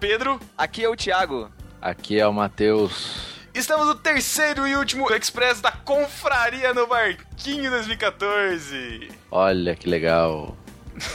[0.00, 0.40] Pedro.
[0.56, 1.50] Aqui é o Thiago.
[1.80, 3.38] Aqui é o Matheus.
[3.52, 9.10] Estamos no terceiro e último Express da Confraria no Barquinho 2014.
[9.30, 10.56] Olha que legal.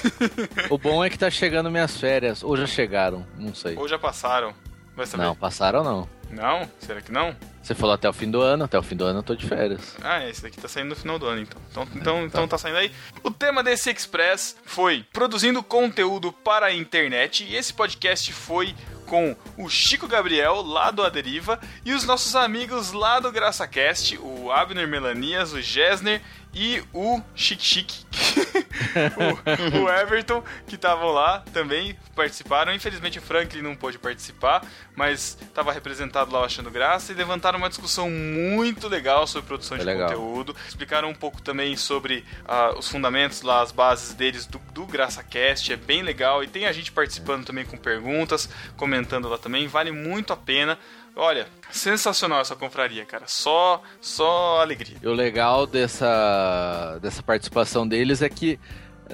[0.70, 2.44] o bom é que tá chegando minhas férias.
[2.44, 3.76] Ou já chegaram, não sei.
[3.76, 4.54] Ou já passaram.
[4.96, 5.24] Vai saber.
[5.24, 6.08] Não, passaram não.
[6.32, 6.70] Não?
[6.80, 7.36] Será que não?
[7.62, 9.48] Você falou até o fim do ano, até o fim do ano eu tô de
[9.48, 9.96] férias.
[10.04, 11.62] Ah, esse daqui tá saindo no final do ano, então.
[11.72, 12.92] Então, então, então tá saindo aí.
[13.24, 19.36] O tema desse Express foi produzindo conteúdo para a internet e esse podcast foi com
[19.58, 24.88] o Chico Gabriel, lá do Aderiva, e os nossos amigos lá do GraçaCast, o Abner
[24.88, 26.22] Melanias, o Gessner
[26.56, 27.92] e o Chic Chic,
[29.76, 32.74] o, o, Everton, que estavam lá também participaram.
[32.74, 37.68] Infelizmente o Franklin não pôde participar, mas estava representado lá achando graça e levantaram uma
[37.68, 40.08] discussão muito legal sobre produção É de legal.
[40.08, 40.56] conteúdo.
[40.68, 45.74] Explicaram um pouco também sobre ah, os fundamentos lá, as bases deles do, do GraçaCast.
[45.74, 49.68] É bem legal e tem a gente participando também com perguntas, comentando lá também.
[49.68, 50.80] Vale muito a pena.
[51.16, 53.24] Olha, sensacional essa confraria, cara.
[53.28, 54.98] Só, só alegria.
[55.02, 58.60] E o legal dessa, dessa participação deles é que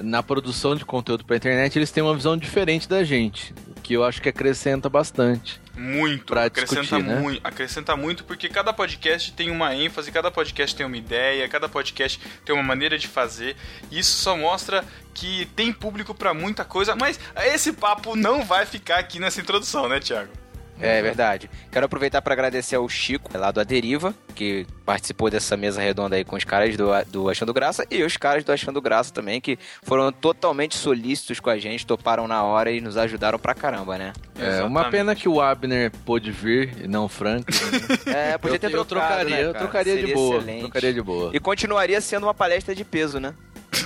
[0.02, 3.92] na produção de conteúdo pra internet eles têm uma visão diferente da gente, o que
[3.92, 5.60] eu acho que acrescenta bastante.
[5.76, 7.16] Muito, Pra acrescenta discutir, né?
[7.20, 11.68] muito, acrescenta muito porque cada podcast tem uma ênfase, cada podcast tem uma ideia, cada
[11.68, 13.54] podcast tem uma maneira de fazer.
[13.90, 18.64] E isso só mostra que tem público pra muita coisa, mas esse papo não vai
[18.66, 20.41] ficar aqui nessa introdução, né, Thiago?
[20.82, 21.48] É verdade.
[21.70, 26.24] Quero aproveitar para agradecer ao Chico, lá do Aderiva, que participou dessa mesa redonda aí
[26.24, 29.58] com os caras do, do Achando Graça e os caras do Achando Graça também, que
[29.82, 34.12] foram totalmente solícitos com a gente, toparam na hora e nos ajudaram pra caramba, né?
[34.38, 37.44] É uma pena que o Abner pôde vir e não o Frank.
[38.04, 40.36] É, podia eu, ter eu trocado, trocaria, né, eu trocaria de Seria boa.
[40.36, 40.60] excelente.
[40.60, 41.30] Trocaria de boa.
[41.32, 43.34] E continuaria sendo uma palestra de peso, né?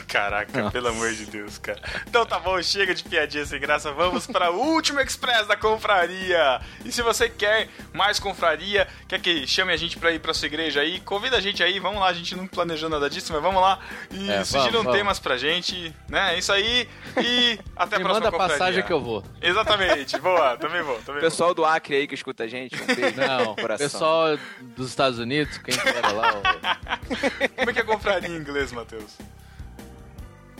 [0.08, 0.70] Caraca, Nossa.
[0.72, 1.80] pelo amor de Deus, cara.
[2.08, 3.92] Então tá bom, chega de piadinha sem graça.
[3.92, 6.60] Vamos para o último Express da confraria.
[6.84, 10.46] E se você quer mais confraria, quer que chame a gente pra ir pra sua
[10.46, 11.78] igreja aí, convida a gente aí.
[11.78, 13.78] Vamos lá, a gente não planejou nada disso, mas vamos lá.
[14.10, 14.98] E É, sugiram vamos, vamos.
[14.98, 16.34] temas pra gente, né?
[16.34, 16.88] É isso aí.
[17.22, 18.58] E até a Me próxima manda a confraria.
[18.58, 19.24] passagem que eu vou.
[19.40, 21.30] Exatamente, boa, também vou, também vou.
[21.30, 23.86] Pessoal do Acre aí que escuta a gente, um beijo Não, coração.
[23.86, 24.38] pessoal
[24.76, 28.72] dos Estados Unidos, quem que era lá, o Como é que é confraria em inglês,
[28.72, 29.16] Matheus?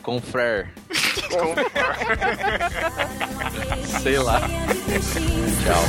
[0.07, 0.69] Confrère.
[4.03, 4.41] Sei lá.
[5.65, 5.83] Tchau.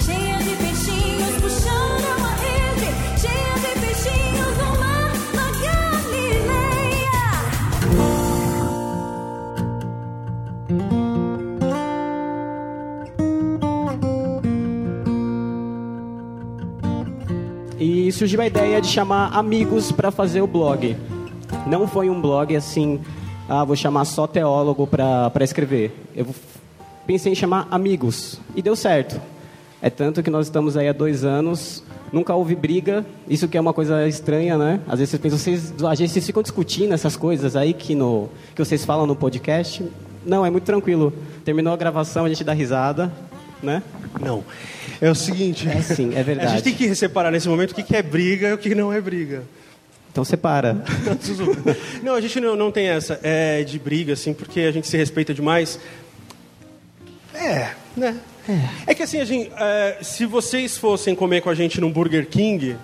[0.00, 2.86] Cheia de peixinhos puxaram a rede,
[3.20, 5.46] cheia de peixinhos no mar na
[6.06, 7.18] Galileia.
[17.80, 20.96] E surgiu a ideia de chamar amigos para fazer o blog.
[21.66, 23.00] Não foi um blog assim,
[23.48, 25.94] ah, vou chamar só teólogo para escrever.
[26.14, 26.26] Eu
[27.06, 29.20] pensei em chamar amigos e deu certo.
[29.80, 33.60] É tanto que nós estamos aí há dois anos, nunca houve briga, isso que é
[33.60, 34.80] uma coisa estranha, né?
[34.86, 38.28] Às vezes vocês pensam, vocês, às vezes vocês ficam discutindo essas coisas aí que, no,
[38.54, 39.84] que vocês falam no podcast.
[40.24, 41.12] Não, é muito tranquilo.
[41.44, 43.12] Terminou a gravação, a gente dá risada,
[43.62, 43.82] né?
[44.20, 44.44] Não.
[45.00, 45.68] É o seguinte.
[45.68, 46.48] É sim, é verdade.
[46.52, 48.72] A gente tem que separar nesse momento o que que é briga e o que
[48.72, 49.42] não é briga.
[50.12, 50.84] Então separa.
[52.04, 54.96] Não, a gente não, não tem essa é, de briga, assim, porque a gente se
[54.96, 55.80] respeita demais.
[57.34, 58.16] É, né?
[58.86, 62.26] É, que assim, a gente, é, se vocês fossem comer com a gente num Burger
[62.26, 62.76] King,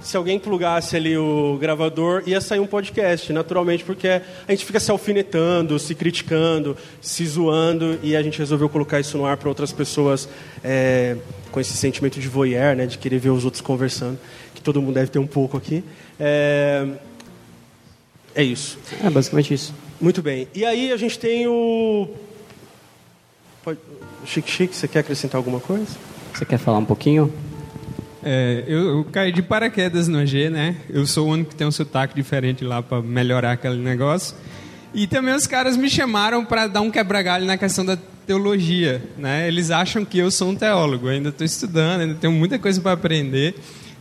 [0.00, 4.78] se alguém plugasse ali o gravador, ia sair um podcast, naturalmente, porque a gente fica
[4.78, 9.48] se alfinetando, se criticando, se zoando, e a gente resolveu colocar isso no ar para
[9.48, 10.28] outras pessoas
[10.62, 11.16] é,
[11.50, 14.18] com esse sentimento de voyeur, né, de querer ver os outros conversando,
[14.58, 15.84] que todo mundo deve ter um pouco aqui.
[16.18, 16.86] É,
[18.34, 18.76] é isso.
[19.02, 19.72] É basicamente isso.
[20.00, 20.48] Muito bem.
[20.54, 22.08] E aí a gente tem o.
[23.62, 23.78] Pode...
[24.26, 25.86] Chique Chique, você quer acrescentar alguma coisa?
[26.34, 27.32] Você quer falar um pouquinho?
[28.22, 30.76] É, eu, eu caí de paraquedas no AG, né?
[30.90, 34.36] Eu sou o único que tem um sotaque diferente lá para melhorar aquele negócio.
[34.92, 37.96] E também os caras me chamaram para dar um quebra-galho na questão da
[38.26, 39.46] teologia, né?
[39.46, 41.06] Eles acham que eu sou um teólogo.
[41.06, 43.54] Eu ainda estou estudando, ainda tenho muita coisa para aprender,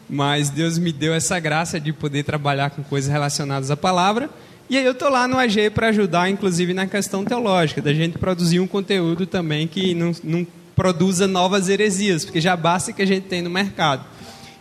[0.09, 4.30] mas Deus me deu essa graça de poder trabalhar com coisas relacionadas à palavra.
[4.69, 8.18] E aí eu tô lá no AG para ajudar, inclusive na questão teológica, da gente
[8.18, 10.45] produzir um conteúdo também que não, não
[10.75, 14.04] produza novas heresias, porque já basta que a gente tem no mercado.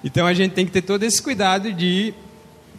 [0.05, 2.15] Então a gente tem que ter todo esse cuidado de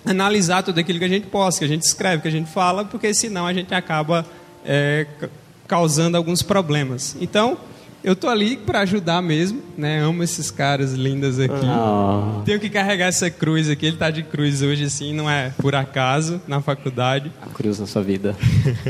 [0.06, 2.86] analisar tudo aquilo que a gente posta, que a gente escreve, que a gente fala,
[2.86, 4.26] porque senão a gente acaba
[4.66, 5.30] é, ca-
[5.68, 7.18] causando alguns problemas.
[7.20, 7.58] Então
[8.08, 10.00] eu tô ali para ajudar mesmo, né?
[10.00, 11.66] Amo esses caras lindos aqui.
[11.66, 13.86] Ah, Tenho que carregar essa cruz aqui.
[13.86, 17.30] Ele tá de cruz hoje, assim, não é por acaso, na faculdade.
[17.42, 18.34] a cruz na sua vida.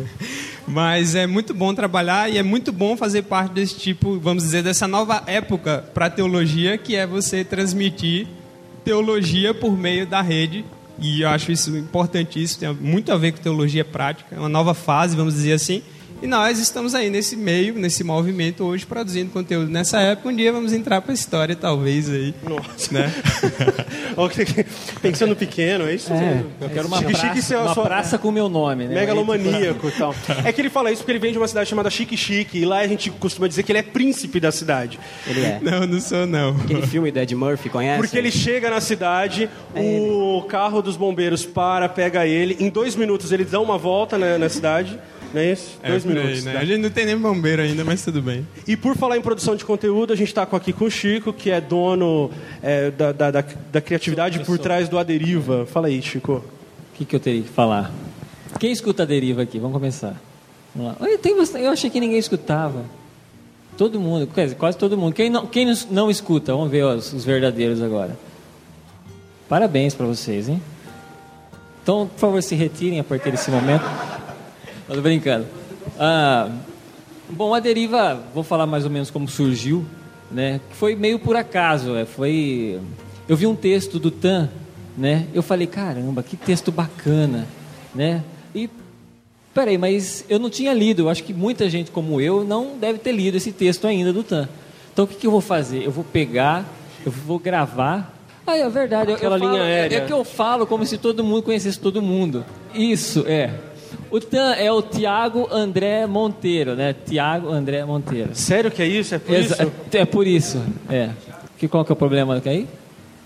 [0.67, 4.61] Mas é muito bom trabalhar e é muito bom fazer parte desse tipo, vamos dizer,
[4.61, 8.27] dessa nova época para teologia, que é você transmitir
[8.85, 10.63] teologia por meio da rede.
[10.99, 14.75] E eu acho isso importantíssimo, tem muito a ver com teologia prática, é uma nova
[14.75, 15.81] fase, vamos dizer assim.
[16.19, 19.69] E nós estamos aí nesse meio, nesse movimento hoje, produzindo conteúdo.
[19.69, 22.33] Nessa época, um dia vamos entrar para a história, talvez aí.
[22.43, 22.91] Nossa.
[22.91, 23.13] Né?
[24.99, 26.11] Pensando pequeno, é isso?
[26.11, 28.95] É, eu quero uma Chique, praça, chique, uma sua- praça com o meu nome, né?
[28.95, 30.15] Megalomaníaco e tal.
[30.43, 32.65] É que ele fala isso porque ele vem de uma cidade chamada Chique Chique, e
[32.65, 34.99] lá a gente costuma dizer que ele é príncipe da cidade.
[35.27, 35.59] Ele é.
[35.61, 36.55] Não, não sou não.
[36.57, 37.99] Aquele filme do Ed Murphy, conhece?
[38.01, 42.95] Porque ele chega na cidade, É o carro dos bombeiros para, pega ele, em dois
[42.95, 44.97] minutos eles dão uma volta na, na cidade,
[45.33, 45.77] não é isso?
[45.83, 46.43] É, dois aí, minutos.
[46.43, 46.57] né?
[46.57, 48.47] A gente não tem nem bombeiro ainda, mas tudo bem.
[48.67, 51.49] E por falar em produção de conteúdo, a gente está aqui com o Chico, que
[51.51, 52.31] é dono
[52.61, 55.65] é, da, da, da, da criatividade por trás do Aderiva.
[55.65, 56.33] Fala aí, Chico.
[56.93, 57.91] O que, que eu teria que falar?
[58.59, 59.59] Quem escuta a deriva aqui?
[59.59, 60.19] Vamos começar.
[60.75, 61.17] Vamos lá.
[61.21, 62.83] Tem bastante- eu achei que ninguém escutava.
[63.77, 65.13] Todo mundo, dizer, quase todo mundo.
[65.13, 66.51] Quem não, quem não- não escuta?
[66.53, 68.17] Vamos ver os, os verdadeiros agora.
[69.47, 70.61] Parabéns para vocês, hein?
[71.83, 73.85] Então, por favor, se retirem a partir desse momento.
[74.87, 75.45] Tô brincando.
[75.99, 76.49] Ah,
[77.29, 79.85] bom, a deriva, vou falar mais ou menos como surgiu,
[80.31, 80.59] né?
[80.71, 82.79] Foi meio por acaso, é, foi...
[83.27, 84.49] Eu vi um texto do Tan,
[84.97, 85.25] né?
[85.33, 87.45] Eu falei, caramba, que texto bacana,
[87.93, 88.23] né?
[88.55, 88.69] E,
[89.53, 92.99] peraí, mas eu não tinha lido, eu acho que muita gente como eu não deve
[92.99, 94.47] ter lido esse texto ainda do Tan.
[94.93, 95.83] Então, o que, que eu vou fazer?
[95.83, 96.65] Eu vou pegar,
[97.05, 98.13] eu vou gravar...
[98.49, 99.97] Ah, é verdade, eu, eu Aquela falo- linha aérea.
[99.97, 102.45] É que eu falo como se todo mundo conhecesse todo mundo.
[102.73, 103.53] Isso, é.
[104.09, 106.95] O Tan é o Tiago André Monteiro, né?
[107.05, 108.29] Tiago André Monteiro.
[108.33, 109.15] Sério que é isso?
[109.15, 109.71] É por Exa- isso?
[109.91, 111.09] É, é por isso, é.
[111.57, 112.67] Que, qual que é o problema aí?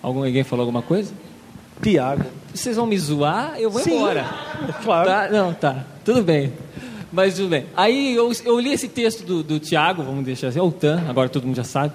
[0.01, 1.13] Algum, alguém falou alguma coisa?
[1.81, 2.23] Tiago.
[2.53, 3.95] Vocês vão me zoar, eu vou Sim.
[3.97, 4.25] embora.
[4.83, 5.07] Claro.
[5.09, 5.29] Tá?
[5.29, 5.85] Não, tá.
[6.03, 6.51] Tudo bem.
[7.11, 7.65] Mas tudo bem.
[7.75, 11.03] Aí eu, eu li esse texto do, do Tiago, vamos deixar assim, é o Tan,
[11.09, 11.93] agora todo mundo já sabe.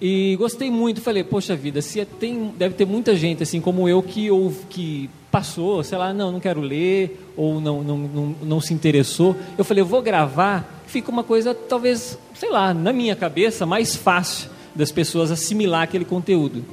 [0.00, 3.88] E gostei muito, falei, poxa vida, se é- tem, deve ter muita gente assim como
[3.88, 8.34] eu que, ou, que passou, sei lá, não, não quero ler, ou não, não, não,
[8.42, 9.36] não se interessou.
[9.56, 13.94] Eu falei, eu vou gravar, fica uma coisa, talvez, sei lá, na minha cabeça, mais
[13.94, 16.64] fácil das pessoas assimilar aquele conteúdo.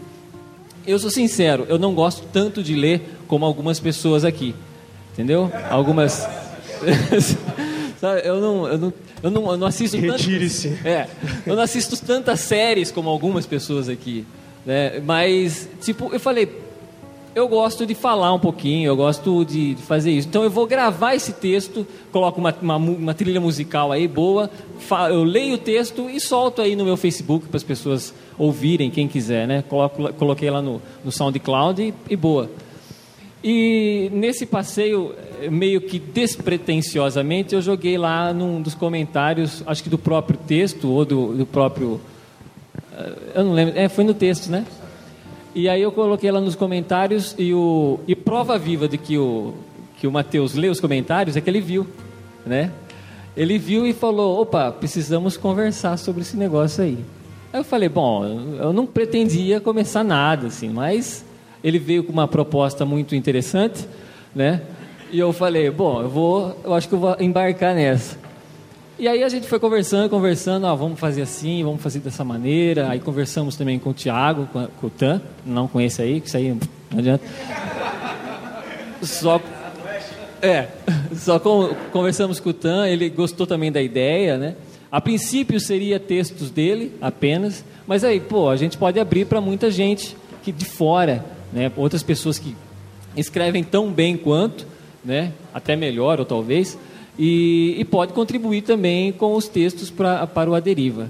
[0.87, 4.55] Eu sou sincero, eu não gosto tanto de ler como algumas pessoas aqui.
[5.13, 5.51] Entendeu?
[5.69, 6.27] Algumas.
[8.23, 8.93] Eu não, eu não,
[9.23, 10.77] eu não, eu não assisto Retire-se.
[10.85, 11.07] É,
[11.43, 14.23] eu não assisto tantas séries como algumas pessoas aqui.
[14.63, 14.99] Né?
[14.99, 16.45] Mas, tipo, eu falei,
[17.35, 20.27] eu gosto de falar um pouquinho, eu gosto de, de fazer isso.
[20.27, 24.49] Então eu vou gravar esse texto, coloco uma, uma, uma trilha musical aí boa,
[24.79, 28.89] fa- eu leio o texto e solto aí no meu Facebook para as pessoas ouvirem,
[28.89, 29.63] quem quiser, né?
[29.67, 32.49] Coloco, coloquei lá no, no SoundCloud e, e boa.
[33.43, 39.89] E nesse passeio, eh, meio que despretensiosamente, eu joguei lá num dos comentários, acho que
[39.89, 41.99] do próprio texto ou do, do próprio.
[42.93, 44.65] eh, Eu não lembro, é, foi no texto, né?
[45.55, 49.53] E aí eu coloquei lá nos comentários e, o, e prova viva de que o,
[49.97, 51.87] que o Matheus lê os comentários é que ele viu,
[52.45, 52.73] né?
[53.37, 56.97] Ele viu e falou, opa, precisamos conversar sobre esse negócio aí.
[57.53, 61.23] Aí eu falei, bom, eu não pretendia começar nada, assim, mas
[61.63, 63.87] ele veio com uma proposta muito interessante,
[64.35, 64.61] né?
[65.09, 68.17] E eu falei, bom, eu vou, eu acho que eu vou embarcar nessa.
[68.97, 72.89] E aí a gente foi conversando, conversando, ah, vamos fazer assim, vamos fazer dessa maneira.
[72.89, 76.27] Aí conversamos também com o Thiago, com, com o Tan, não com esse aí, que
[76.27, 76.57] isso aí
[76.91, 77.23] não adianta.
[79.01, 79.41] Só
[80.41, 80.67] é,
[81.15, 84.55] só com- conversamos com o Tan, ele gostou também da ideia, né?
[84.91, 89.69] A princípio seria textos dele apenas, mas aí, pô, a gente pode abrir para muita
[89.69, 91.69] gente que de fora, né?
[91.75, 92.55] Outras pessoas que
[93.17, 94.65] escrevem tão bem quanto,
[95.03, 95.33] né?
[95.53, 96.77] Até melhor ou talvez,
[97.17, 101.09] e, e pode contribuir também com os textos pra, para o Aderiva.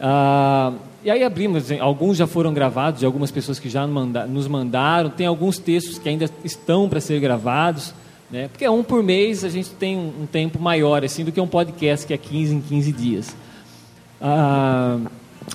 [0.00, 0.72] Ah,
[1.04, 5.08] e aí abrimos, alguns já foram gravados, de algumas pessoas que já manda- nos mandaram,
[5.10, 7.94] tem alguns textos que ainda estão para ser gravados,
[8.30, 8.48] né?
[8.48, 11.40] porque é um por mês, a gente tem um, um tempo maior assim do que
[11.40, 13.36] um podcast que é 15 em 15 dias.
[14.20, 14.98] Ah,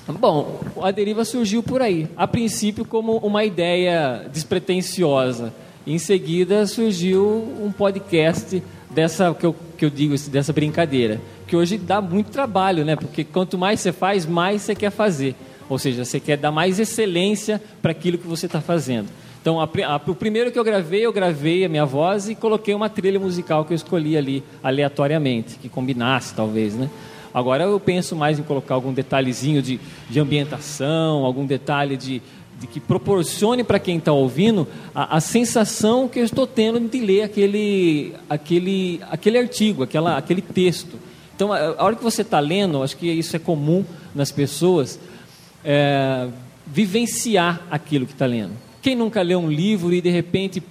[0.08, 2.08] bom, a deriva surgiu por aí.
[2.16, 5.52] A princípio como uma ideia despretensiosa.
[5.86, 7.26] Em seguida surgiu
[7.60, 12.84] um podcast dessa que eu, que eu digo dessa brincadeira, que hoje dá muito trabalho,
[12.84, 12.94] né?
[12.94, 15.34] Porque quanto mais você faz, mais você quer fazer.
[15.68, 19.08] Ou seja, você quer dar mais excelência para aquilo que você está fazendo.
[19.40, 22.72] Então, a a- o primeiro que eu gravei, eu gravei a minha voz e coloquei
[22.74, 26.88] uma trilha musical que eu escolhi ali aleatoriamente, que combinasse talvez, né?
[27.34, 32.22] Agora eu penso mais em colocar algum detalhezinho de, de ambientação, algum detalhe de,
[32.66, 37.22] que proporcione para quem está ouvindo a, a sensação que eu estou tendo de ler
[37.22, 40.98] aquele, aquele, aquele artigo, aquela, aquele texto.
[41.34, 44.98] Então, a, a hora que você está lendo, acho que isso é comum nas pessoas,
[45.64, 46.28] é,
[46.66, 48.52] vivenciar aquilo que está lendo.
[48.80, 50.62] Quem nunca leu um livro e de repente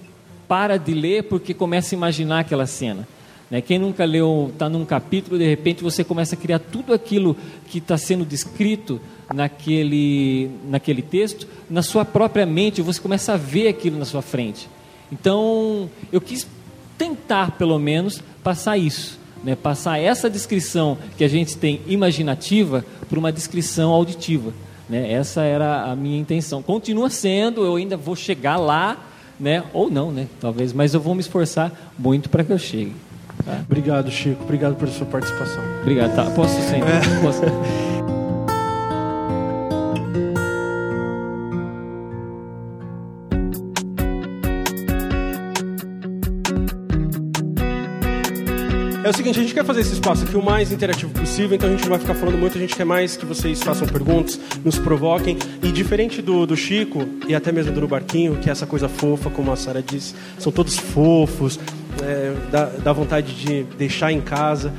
[0.46, 3.08] para de ler porque começa a imaginar aquela cena?
[3.52, 3.60] Né?
[3.60, 7.36] Quem nunca leu, está num capítulo, de repente você começa a criar tudo aquilo
[7.68, 8.98] que está sendo descrito
[9.30, 14.70] naquele, naquele texto, na sua própria mente, você começa a ver aquilo na sua frente.
[15.12, 16.48] Então, eu quis
[16.96, 19.18] tentar, pelo menos, passar isso.
[19.44, 19.54] Né?
[19.54, 24.54] Passar essa descrição que a gente tem imaginativa para uma descrição auditiva.
[24.88, 25.12] Né?
[25.12, 26.62] Essa era a minha intenção.
[26.62, 28.96] Continua sendo, eu ainda vou chegar lá,
[29.38, 29.62] né?
[29.74, 30.26] ou não, né?
[30.40, 32.94] talvez, mas eu vou me esforçar muito para que eu chegue.
[33.44, 33.60] Tá?
[33.66, 34.42] Obrigado, Chico.
[34.44, 35.62] Obrigado pela sua participação.
[35.82, 36.14] Obrigado.
[36.14, 36.24] Tá?
[36.30, 37.02] Posso sentar?
[37.20, 37.42] Posso?
[49.04, 51.68] É o seguinte, a gente quer fazer esse espaço aqui o mais interativo possível, então
[51.68, 54.38] a gente não vai ficar falando muito, a gente quer mais que vocês façam perguntas,
[54.64, 55.36] nos provoquem.
[55.60, 58.88] E diferente do, do Chico, e até mesmo do No Barquinho, que é essa coisa
[58.88, 61.58] fofa, como a Sara disse, são todos fofos,
[62.00, 64.72] é, dá, dá vontade de deixar em casa.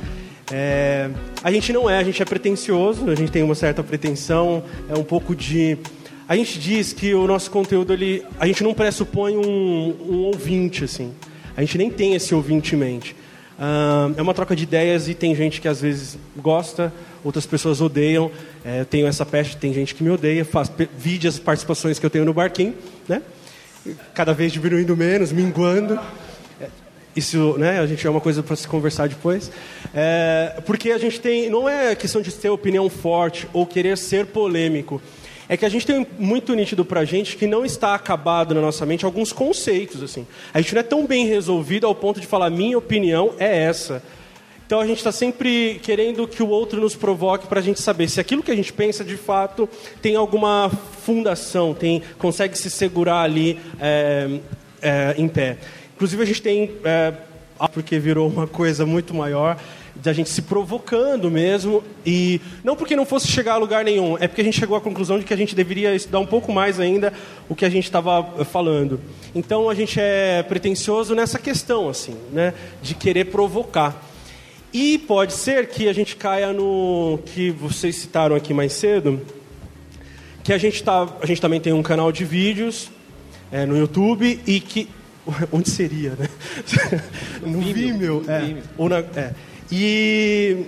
[0.52, 1.10] É,
[1.42, 4.94] a gente não é, a gente é pretencioso, a gente tem uma certa pretensão, é
[4.98, 5.78] um pouco de.
[6.26, 10.84] A gente diz que o nosso conteúdo, ele, a gente não pressupõe um, um ouvinte,
[10.84, 11.12] assim.
[11.56, 13.16] A gente nem tem esse ouvinte em mente.
[13.58, 16.92] Ah, é uma troca de ideias e tem gente que às vezes gosta,
[17.22, 18.30] outras pessoas odeiam.
[18.64, 20.44] É, eu tenho essa peste, tem gente que me odeia.
[20.44, 22.74] Faz, vide as participações que eu tenho no barquinho,
[23.08, 23.22] né?
[24.14, 25.98] Cada vez diminuindo menos, minguando.
[27.16, 27.78] Isso, né?
[27.78, 29.50] A gente é uma coisa para se conversar depois.
[29.94, 34.26] É, porque a gente tem, não é questão de ter opinião forte ou querer ser
[34.26, 35.00] polêmico.
[35.48, 38.84] É que a gente tem muito nítido pra gente que não está acabado na nossa
[38.86, 40.26] mente alguns conceitos assim.
[40.52, 44.02] A gente não é tão bem resolvido ao ponto de falar minha opinião é essa.
[44.66, 48.08] Então a gente está sempre querendo que o outro nos provoque para a gente saber
[48.08, 49.68] se aquilo que a gente pensa de fato
[50.00, 50.70] tem alguma
[51.02, 54.40] fundação, tem consegue se segurar ali é,
[54.80, 55.58] é, em pé.
[55.94, 57.14] Inclusive a gente tem é,
[57.72, 59.58] porque virou uma coisa muito maior
[59.94, 64.26] da gente se provocando mesmo e não porque não fosse chegar a lugar nenhum, é
[64.26, 66.80] porque a gente chegou à conclusão de que a gente deveria estudar um pouco mais
[66.80, 67.12] ainda
[67.48, 69.00] o que a gente estava falando.
[69.34, 74.10] Então a gente é pretensioso nessa questão assim, né, de querer provocar.
[74.72, 79.20] E pode ser que a gente caia no que vocês citaram aqui mais cedo,
[80.42, 82.90] que a gente tá, a gente também tem um canal de vídeos
[83.52, 84.88] é, no YouTube e que
[85.52, 86.28] onde seria, né?
[87.44, 89.32] no Vimeo, é, ou na, é.
[89.70, 90.66] E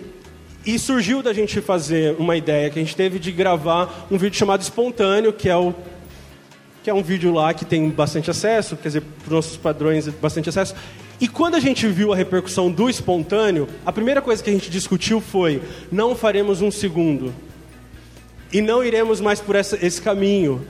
[0.67, 4.37] e surgiu da gente fazer uma ideia que a gente teve de gravar um vídeo
[4.37, 5.73] chamado espontâneo, que é o
[6.83, 10.09] que é um vídeo lá que tem bastante acesso, quer dizer, para os nossos padrões,
[10.09, 10.75] bastante acesso.
[11.21, 14.69] E quando a gente viu a repercussão do espontâneo, a primeira coisa que a gente
[14.69, 17.33] discutiu foi: não faremos um segundo.
[18.53, 20.67] E não iremos mais por essa, esse caminho.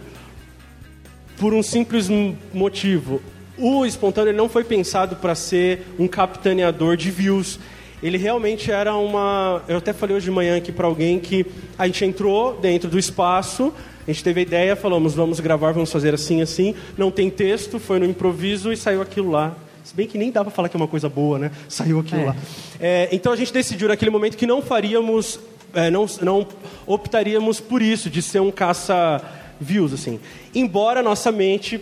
[1.39, 2.09] Por um simples
[2.53, 3.21] motivo.
[3.59, 7.59] O espontâneo não foi pensado para ser um capitaneador de views.
[8.03, 9.63] Ele realmente era uma.
[9.67, 11.47] Eu até falei hoje de manhã aqui para alguém que
[11.79, 13.73] a gente entrou dentro do espaço,
[14.07, 16.75] a gente teve a ideia, falamos, vamos gravar, vamos fazer assim, assim.
[16.99, 19.57] Não tem texto, foi no improviso e saiu aquilo lá.
[19.83, 21.51] Se bem que nem dá para falar que é uma coisa boa, né?
[21.69, 22.37] Saiu aquilo lá.
[22.81, 25.39] É, então a gente decidiu naquele momento que não faríamos,
[25.73, 26.47] é, não, não
[26.87, 30.19] optaríamos por isso, de ser um caça-views, assim.
[30.53, 31.81] Embora nossa mente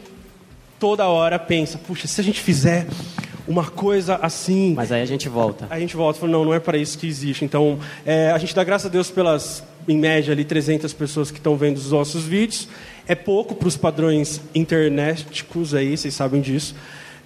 [0.84, 2.86] toda hora pensa, puxa, se a gente fizer
[3.48, 5.66] uma coisa assim, Mas aí a gente volta.
[5.70, 7.42] a gente volta e fala, não, não é para isso que existe.
[7.42, 11.38] Então, é, a gente dá graças a Deus pelas, em média, ali, 300 pessoas que
[11.38, 12.68] estão vendo os nossos vídeos.
[13.08, 16.74] É pouco para os padrões internéticos aí, vocês sabem disso.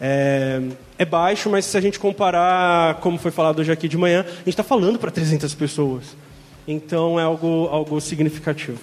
[0.00, 0.62] É,
[0.97, 4.33] é baixo, mas se a gente comparar, como foi falado hoje aqui de manhã, a
[4.37, 6.17] gente está falando para 300 pessoas.
[6.65, 8.79] Então, é algo, algo significativo.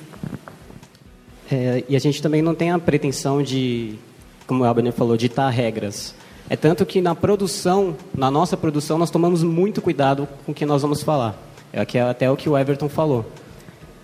[1.50, 3.96] É, e a gente também não tem a pretensão de,
[4.47, 6.13] como o Abner falou, ditar regras.
[6.49, 10.65] É tanto que na produção, na nossa produção, nós tomamos muito cuidado com o que
[10.65, 11.35] nós vamos falar.
[11.73, 13.25] É é até o que o Everton falou.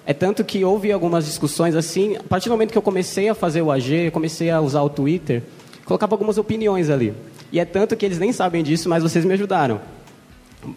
[0.05, 3.35] É tanto que houve algumas discussões assim, a partir do momento que eu comecei a
[3.35, 5.43] fazer o AG, eu comecei a usar o Twitter,
[5.85, 7.13] colocava algumas opiniões ali.
[7.51, 9.79] E é tanto que eles nem sabem disso, mas vocês me ajudaram.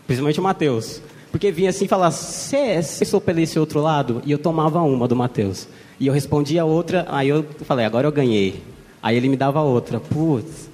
[0.06, 1.00] Principalmente o Matheus.
[1.30, 4.23] Porque vinha assim falava, você sou pelo esse outro lado?
[4.25, 5.66] E eu tomava uma do Matheus.
[5.99, 8.62] E eu respondia outra, aí eu falei, agora eu ganhei.
[9.04, 10.00] Aí ele me dava outra.
[10.00, 10.70] Putz.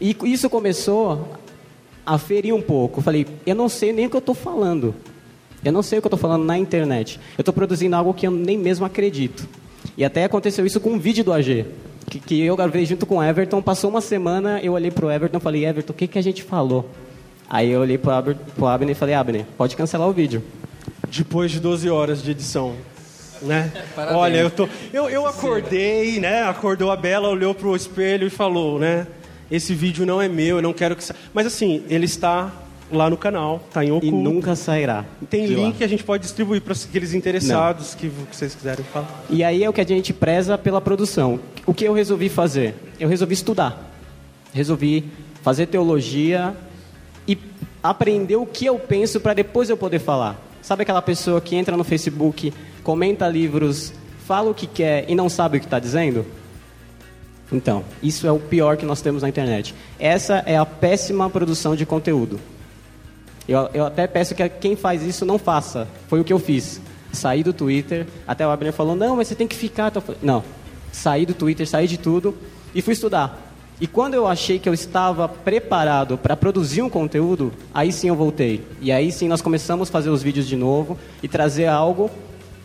[0.00, 1.28] E isso começou
[2.04, 2.98] a ferir um pouco.
[2.98, 4.92] Eu falei, eu não sei nem o que eu estou falando.
[5.64, 7.20] Eu não sei o que eu estou falando na internet.
[7.38, 9.46] Eu estou produzindo algo que eu nem mesmo acredito.
[9.96, 11.66] E até aconteceu isso com um vídeo do AG,
[12.10, 13.62] que, que eu gravei junto com o Everton.
[13.62, 16.42] Passou uma semana, eu olhei pro Everton e falei, Everton, o que, que a gente
[16.42, 16.90] falou?
[17.48, 20.42] Aí eu olhei Aber, pro Abner e falei, Abner, pode cancelar o vídeo.
[21.08, 22.74] Depois de 12 horas de edição.
[23.42, 23.70] Né?
[23.94, 24.18] Parabéns.
[24.18, 26.42] Olha, eu, tô, eu, eu acordei, né?
[26.44, 29.06] Acordou a Bela, olhou pro espelho e falou, né?
[29.50, 31.14] Esse vídeo não é meu, eu não quero que sa...
[31.32, 32.50] Mas assim, ele está
[32.92, 34.16] lá no canal, tá em E oculto.
[34.16, 35.04] nunca sairá.
[35.30, 35.62] Tem de lá.
[35.64, 39.24] link que a gente pode distribuir para aqueles interessados que, que vocês quiserem falar.
[39.30, 41.38] E aí é o que a gente preza pela produção.
[41.66, 42.74] O que eu resolvi fazer?
[42.98, 43.90] Eu resolvi estudar.
[44.52, 45.04] Resolvi
[45.42, 46.54] fazer teologia
[47.26, 47.38] e
[47.82, 50.38] aprender o que eu penso para depois eu poder falar.
[50.60, 52.52] Sabe aquela pessoa que entra no Facebook,
[52.88, 53.92] comenta livros,
[54.26, 56.24] fala o que quer e não sabe o que está dizendo?
[57.52, 59.74] Então, isso é o pior que nós temos na internet.
[60.00, 62.40] Essa é a péssima produção de conteúdo.
[63.46, 65.86] Eu, eu até peço que quem faz isso não faça.
[66.08, 66.80] Foi o que eu fiz.
[67.12, 69.92] Saí do Twitter, até o Abner falou, não, mas você tem que ficar.
[69.92, 70.42] Falei, Não,
[70.90, 72.34] saí do Twitter, saí de tudo
[72.74, 73.52] e fui estudar.
[73.78, 78.16] E quando eu achei que eu estava preparado para produzir um conteúdo, aí sim eu
[78.16, 78.66] voltei.
[78.80, 82.10] E aí sim nós começamos a fazer os vídeos de novo e trazer algo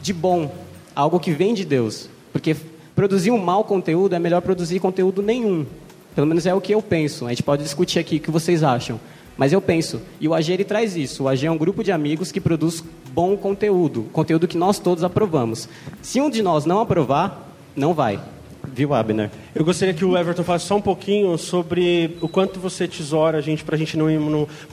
[0.03, 0.53] de bom,
[0.93, 2.09] algo que vem de Deus.
[2.33, 2.55] Porque
[2.93, 5.65] produzir um mau conteúdo é melhor produzir conteúdo nenhum.
[6.13, 7.25] Pelo menos é o que eu penso.
[7.25, 8.99] A gente pode discutir aqui o que vocês acham.
[9.37, 10.01] Mas eu penso.
[10.19, 11.23] E o AG ele traz isso.
[11.23, 12.83] O AG é um grupo de amigos que produz
[13.13, 14.03] bom conteúdo.
[14.11, 15.69] Conteúdo que nós todos aprovamos.
[16.01, 18.19] Se um de nós não aprovar, não vai.
[18.67, 19.31] Viu, Abner?
[19.55, 23.41] Eu gostaria que o Everton falasse só um pouquinho sobre o quanto você tesoura a
[23.41, 24.19] gente para a gente não ir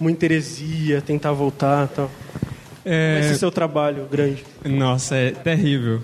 [0.01, 2.11] muita heresia, tentar voltar e tal.
[2.85, 4.45] É, Esse é seu trabalho grande.
[4.65, 6.01] Nossa, é terrível.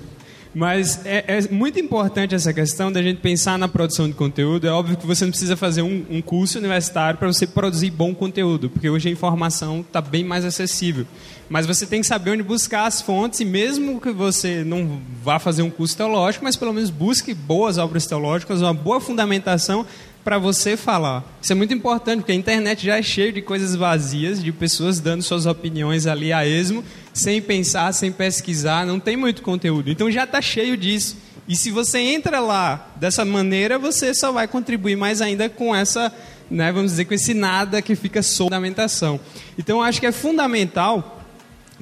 [0.57, 4.67] Mas é, é muito importante essa questão da gente pensar na produção de conteúdo.
[4.67, 8.15] É óbvio que você não precisa fazer um, um curso universitário para você produzir bom
[8.15, 11.05] conteúdo, porque hoje a informação está bem mais acessível.
[11.47, 15.39] Mas você tem que saber onde buscar as fontes, e mesmo que você não vá
[15.39, 19.85] fazer um curso teológico, mas pelo menos busque boas obras teológicas, uma boa fundamentação
[20.27, 21.23] para você falar.
[21.41, 24.99] Isso é muito importante, porque a internet já é cheia de coisas vazias, de pessoas
[24.99, 26.83] dando suas opiniões ali a esmo,
[27.15, 29.89] sem pensar, sem pesquisar, não tem muito conteúdo.
[29.89, 31.17] Então já está cheio disso.
[31.47, 36.13] E se você entra lá dessa maneira, você só vai contribuir mais ainda com essa,
[36.51, 39.21] né, vamos dizer, com esse nada que fica sob fundamentação.
[39.57, 41.23] Então acho que é fundamental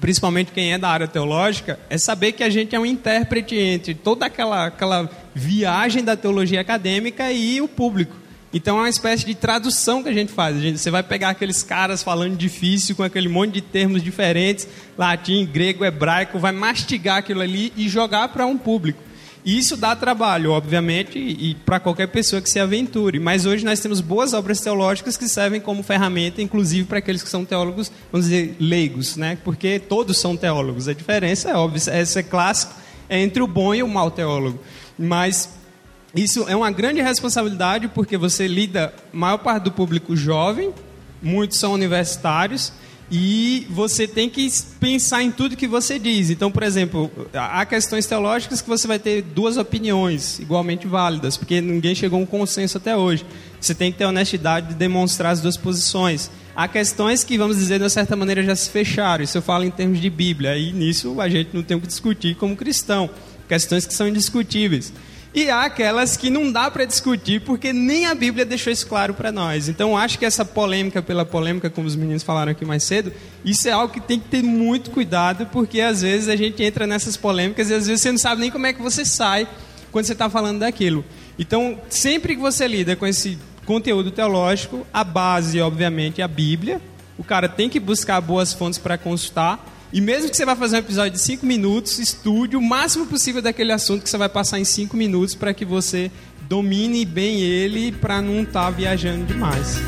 [0.01, 3.95] principalmente quem é da área teológica, é saber que a gente é um intérprete entre
[3.95, 8.24] toda aquela, aquela viagem da teologia acadêmica e o público.
[8.55, 10.57] Então é uma espécie de tradução que a gente faz.
[10.57, 14.69] A gente- você vai pegar aqueles caras falando difícil, com aquele monte de termos diferentes,
[14.97, 19.03] latim, grego, hebraico, vai mastigar aquilo ali e jogar para um público.
[19.45, 23.19] E Isso dá trabalho, obviamente, e para qualquer pessoa que se aventure.
[23.19, 27.29] Mas hoje nós temos boas obras teológicas que servem como ferramenta, inclusive para aqueles que
[27.29, 29.37] são teólogos, vamos dizer, leigos, né?
[29.45, 30.89] Porque todos são teólogos.
[30.89, 32.73] A diferença é óbvia, essa é clássico,
[33.07, 34.59] é entre o bom e o mau teólogo.
[34.99, 35.51] Mas
[36.15, 40.73] isso é uma grande responsabilidade porque você lida maior parte do público jovem,
[41.21, 42.73] muitos são universitários
[43.11, 44.49] e você tem que
[44.81, 46.31] pensar em tudo que você diz.
[46.31, 51.61] Então, por exemplo, há questões teológicas que você vai ter duas opiniões igualmente válidas, porque
[51.61, 53.25] ninguém chegou a um consenso até hoje.
[53.61, 56.31] Você tem que ter honestidade de demonstrar as duas posições.
[56.57, 59.25] Há questões que, vamos dizer, de uma certa maneira já se fecharam.
[59.25, 60.57] Isso eu falo em termos de Bíblia.
[60.57, 63.11] E nisso a gente não tem o que discutir como cristão.
[63.49, 64.93] Questões que são indiscutíveis.
[65.35, 69.13] E há aquelas que não dá para discutir porque nem a Bíblia deixou isso claro
[69.15, 69.69] para nós.
[69.69, 73.13] Então acho que essa polêmica pela polêmica, como os meninos falaram aqui mais cedo,
[73.45, 76.87] isso é algo que tem que ter muito cuidado porque às vezes a gente entra
[76.87, 79.49] nessas polêmicas e às vezes você não sabe nem como é que você sai
[79.91, 81.05] quando você está falando daquilo.
[81.37, 86.81] Então sempre que você lida com esse conteúdo teológico, a base, obviamente, é a Bíblia.
[87.19, 89.74] O cara tem que buscar boas fontes para consultar.
[89.95, 93.41] E mesmo que você vá fazer um episódio de 5 minutos, estude o máximo possível
[93.41, 96.11] daquele assunto que você vai passar em 5 minutos para que você
[96.49, 99.79] domine bem ele para não estar viajando demais.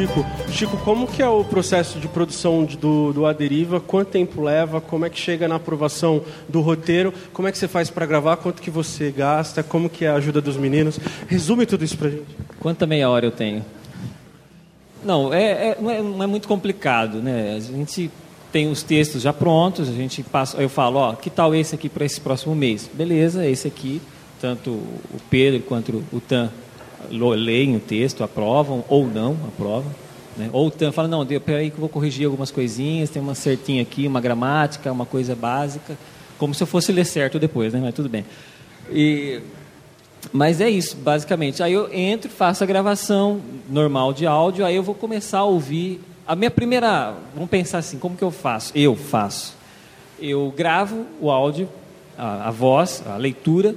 [0.00, 3.78] Chico, Chico, como que é o processo de produção de- do, do Aderiva?
[3.80, 4.80] Quanto tempo leva?
[4.80, 7.12] Como é que chega na aprovação do roteiro?
[7.34, 8.38] Como é que você faz para gravar?
[8.38, 9.62] Quanto que você gasta?
[9.62, 10.98] Como que é a ajuda dos meninos?
[11.28, 12.24] Resume tudo isso pra gente.
[12.60, 13.62] Quanta meia hora eu tenho?
[15.04, 17.56] Não, é, é- não, é, não é muito complicado, né?
[17.56, 18.10] A gente
[18.50, 21.90] tem os textos já prontos, a gente passa, eu falo, ó, que tal esse aqui
[21.90, 22.88] para esse próximo mês?
[22.94, 24.00] Beleza, esse aqui,
[24.40, 26.50] tanto o Pedro quanto o Tan
[27.10, 29.90] leem o texto, aprovam ou não aprovam.
[30.36, 30.48] Né?
[30.52, 34.20] Ou fala, não, peraí que eu vou corrigir algumas coisinhas, tem uma certinha aqui, uma
[34.20, 35.96] gramática, uma coisa básica.
[36.38, 37.80] Como se eu fosse ler certo depois, né?
[37.82, 38.24] Mas tudo bem.
[38.90, 39.40] E,
[40.32, 41.62] mas é isso, basicamente.
[41.62, 46.00] Aí eu entro, faço a gravação normal de áudio, aí eu vou começar a ouvir.
[46.26, 47.14] A minha primeira.
[47.34, 48.72] Vamos pensar assim: como que eu faço?
[48.74, 49.54] Eu faço.
[50.20, 51.68] Eu gravo o áudio,
[52.16, 53.74] a, a voz, a leitura,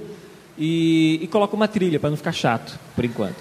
[0.58, 3.36] e, e coloco uma trilha para não ficar chato, por enquanto.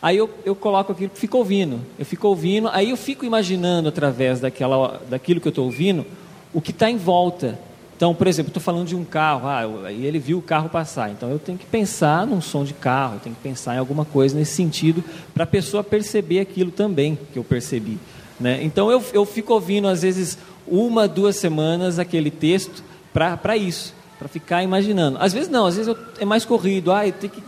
[0.00, 4.40] Aí eu, eu coloco aquilo, fico ouvindo, eu fico ouvindo, aí eu fico imaginando através
[4.40, 6.06] daquela, daquilo que eu estou ouvindo
[6.54, 7.58] o que está em volta.
[7.96, 11.10] Então, por exemplo, estou falando de um carro, ah, aí ele viu o carro passar,
[11.10, 14.04] então eu tenho que pensar num som de carro, eu tenho que pensar em alguma
[14.04, 15.02] coisa nesse sentido
[15.34, 17.98] para a pessoa perceber aquilo também que eu percebi.
[18.38, 18.60] Né?
[18.62, 24.28] Então eu, eu fico ouvindo, às vezes, uma, duas semanas aquele texto para isso, para
[24.28, 25.18] ficar imaginando.
[25.20, 27.42] Às vezes não, às vezes eu, é mais corrido, ah, tenho que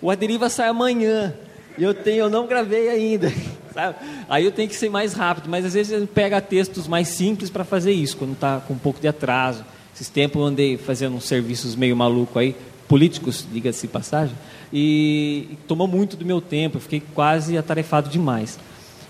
[0.00, 1.34] o Aderiva sai amanhã.
[1.76, 3.32] E eu tenho, eu não gravei ainda.
[3.72, 3.96] sabe?
[4.28, 7.50] Aí eu tenho que ser mais rápido, mas às vezes ele pega textos mais simples
[7.50, 9.64] para fazer isso, quando está com um pouco de atraso.
[9.94, 12.56] Esses tempos eu andei fazendo uns serviços meio maluco aí,
[12.88, 14.34] políticos, diga-se passagem,
[14.72, 18.58] e, e tomou muito do meu tempo, eu fiquei quase atarefado demais.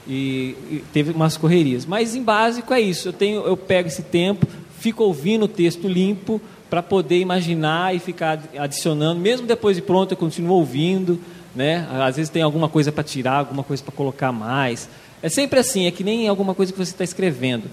[0.07, 1.85] E, e teve umas correrias.
[1.85, 4.47] Mas em básico é isso, eu, tenho, eu pego esse tempo,
[4.79, 10.13] fico ouvindo o texto limpo para poder imaginar e ficar adicionando, mesmo depois de pronto
[10.13, 11.19] eu continuo ouvindo,
[11.55, 11.89] né?
[11.91, 14.89] Às vezes tem alguma coisa para tirar, alguma coisa para colocar mais.
[15.23, 17.65] É sempre assim, é que nem alguma coisa que você está escrevendo.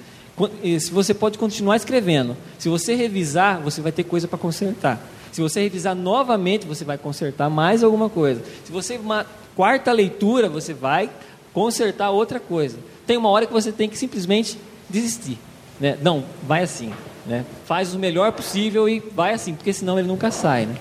[0.80, 5.00] Se você pode continuar escrevendo, se você revisar, você vai ter coisa para consertar.
[5.32, 8.42] Se você revisar novamente, você vai consertar mais alguma coisa.
[8.64, 11.10] Se você uma quarta leitura, você vai
[11.54, 12.78] consertar outra coisa.
[13.06, 14.58] Tem uma hora que você tem que simplesmente
[14.90, 15.38] desistir,
[15.80, 15.98] né?
[16.02, 16.92] Não, vai assim,
[17.26, 17.46] né?
[17.66, 20.76] Faz o melhor possível e vai assim, porque senão ele nunca sai, né?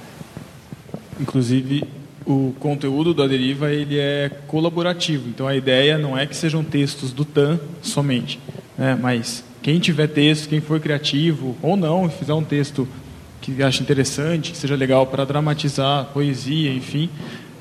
[1.20, 1.84] Inclusive,
[2.26, 5.28] o conteúdo da Deriva ele é colaborativo.
[5.28, 8.40] Então, a ideia não é que sejam textos do TAM somente,
[8.76, 8.98] né?
[9.00, 12.86] mas quem tiver texto, quem for criativo ou não, e fizer um texto
[13.40, 17.10] que acha interessante, que seja legal para dramatizar poesia, enfim,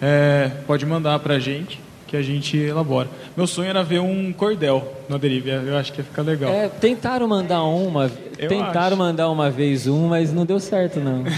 [0.02, 1.83] é, pode mandar para a gente
[2.14, 3.10] que a gente elabora.
[3.36, 5.50] Meu sonho era ver um cordel na Deriva.
[5.50, 6.54] Eu acho que ia ficar legal.
[6.54, 8.98] É, tentaram mandar uma, Eu tentaram acho.
[8.98, 11.24] mandar uma vez um, mas não deu certo não.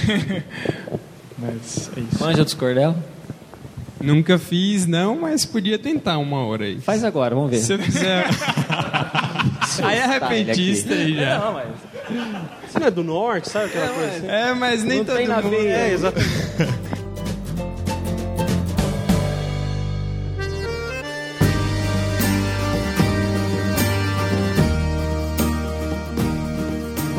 [1.38, 2.24] Mas é isso.
[2.24, 2.96] Manja dos cordel?
[4.02, 6.80] Nunca fiz, não, mas podia tentar uma hora aí.
[6.80, 7.58] Faz agora, vamos ver.
[7.58, 8.26] Se eu fizer.
[9.84, 11.40] aí é repentista aí já.
[11.40, 11.68] Não, mas
[12.70, 14.28] Você não é do norte, sabe aquela coisa assim?
[14.28, 15.50] É, mas nem Não todo tem na mundo.
[15.52, 15.70] veia.
[15.74, 16.95] É, exatamente.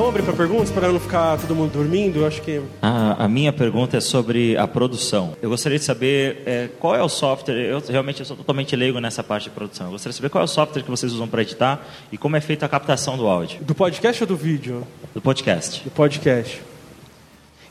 [0.09, 2.21] Abrir para perguntas para não ficar todo mundo dormindo?
[2.21, 5.37] Eu acho que A, a minha pergunta é sobre a produção.
[5.43, 7.57] Eu gostaria de saber é, qual é o software.
[7.57, 9.89] Eu realmente eu sou totalmente leigo nessa parte de produção.
[9.89, 12.37] Eu gostaria de saber qual é o software que vocês usam para editar e como
[12.37, 14.87] é feita a captação do áudio, do podcast ou do vídeo?
[15.13, 15.83] do podcast.
[15.83, 16.63] do podcast.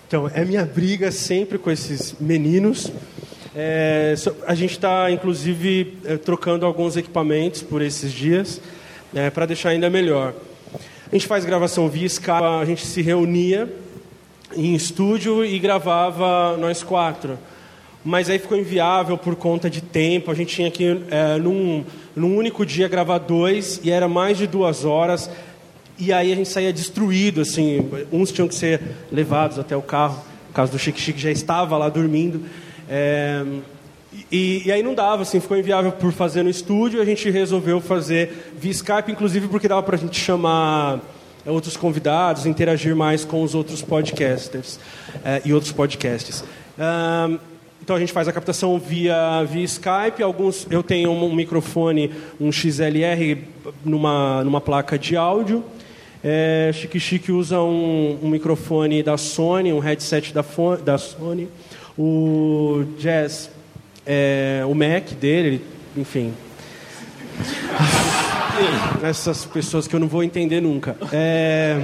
[0.05, 2.91] Então, é minha briga sempre com esses meninos.
[3.55, 4.13] É,
[4.45, 8.59] a gente está, inclusive, é, trocando alguns equipamentos por esses dias
[9.33, 10.33] para deixar ainda melhor.
[11.11, 13.71] A gente faz gravação via Skype, a gente se reunia
[14.55, 17.37] em estúdio e gravava nós quatro.
[18.03, 20.31] Mas aí ficou inviável por conta de tempo.
[20.31, 21.83] A gente tinha que, é, num,
[22.15, 25.29] num único dia, gravar dois e era mais de duas horas.
[25.97, 27.87] E aí a gente saía destruído, assim.
[28.11, 30.23] Uns tinham que ser levados até o carro.
[30.47, 32.41] No caso do Chique Chique já estava lá dormindo.
[32.89, 33.43] É,
[34.31, 37.01] e, e aí não dava, assim, ficou inviável por fazer no estúdio.
[37.01, 40.99] A gente resolveu fazer via Skype, inclusive porque dava para a gente chamar
[41.45, 44.79] é, outros convidados, interagir mais com os outros podcasters
[45.23, 46.43] é, e outros podcasts.
[46.77, 47.37] Ahn,
[47.81, 50.23] então a gente faz a captação via, via Skype.
[50.23, 53.43] Alguns eu tenho um microfone, um XLR
[53.83, 55.63] numa, numa placa de áudio.
[56.23, 60.43] É, Chique Chique usa um, um microfone da Sony, um headset da,
[60.83, 61.47] da Sony.
[61.95, 63.51] O Jazz,
[64.05, 65.61] é, o Mac dele,
[65.95, 66.33] enfim.
[69.03, 70.95] Essas pessoas que eu não vou entender nunca.
[71.11, 71.81] É...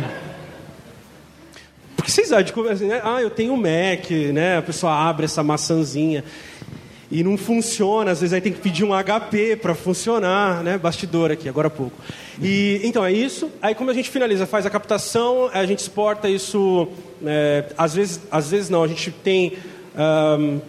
[1.96, 2.46] Por que vocês acham?
[2.46, 3.02] Tipo, assim, né?
[3.04, 4.58] Ah, eu tenho um Mac, né?
[4.58, 6.24] A pessoa abre essa maçãzinha
[7.12, 8.12] e não funciona.
[8.12, 10.78] Às vezes aí tem que pedir um HP para funcionar, né?
[10.78, 11.96] Bastidor aqui, agora há pouco.
[12.42, 13.52] E então é isso.
[13.62, 16.88] Aí como a gente finaliza, faz a captação, a gente exporta isso.
[17.26, 18.84] é, às vezes, às vezes não.
[18.84, 19.54] A gente tem
[19.96, 20.60] ahn,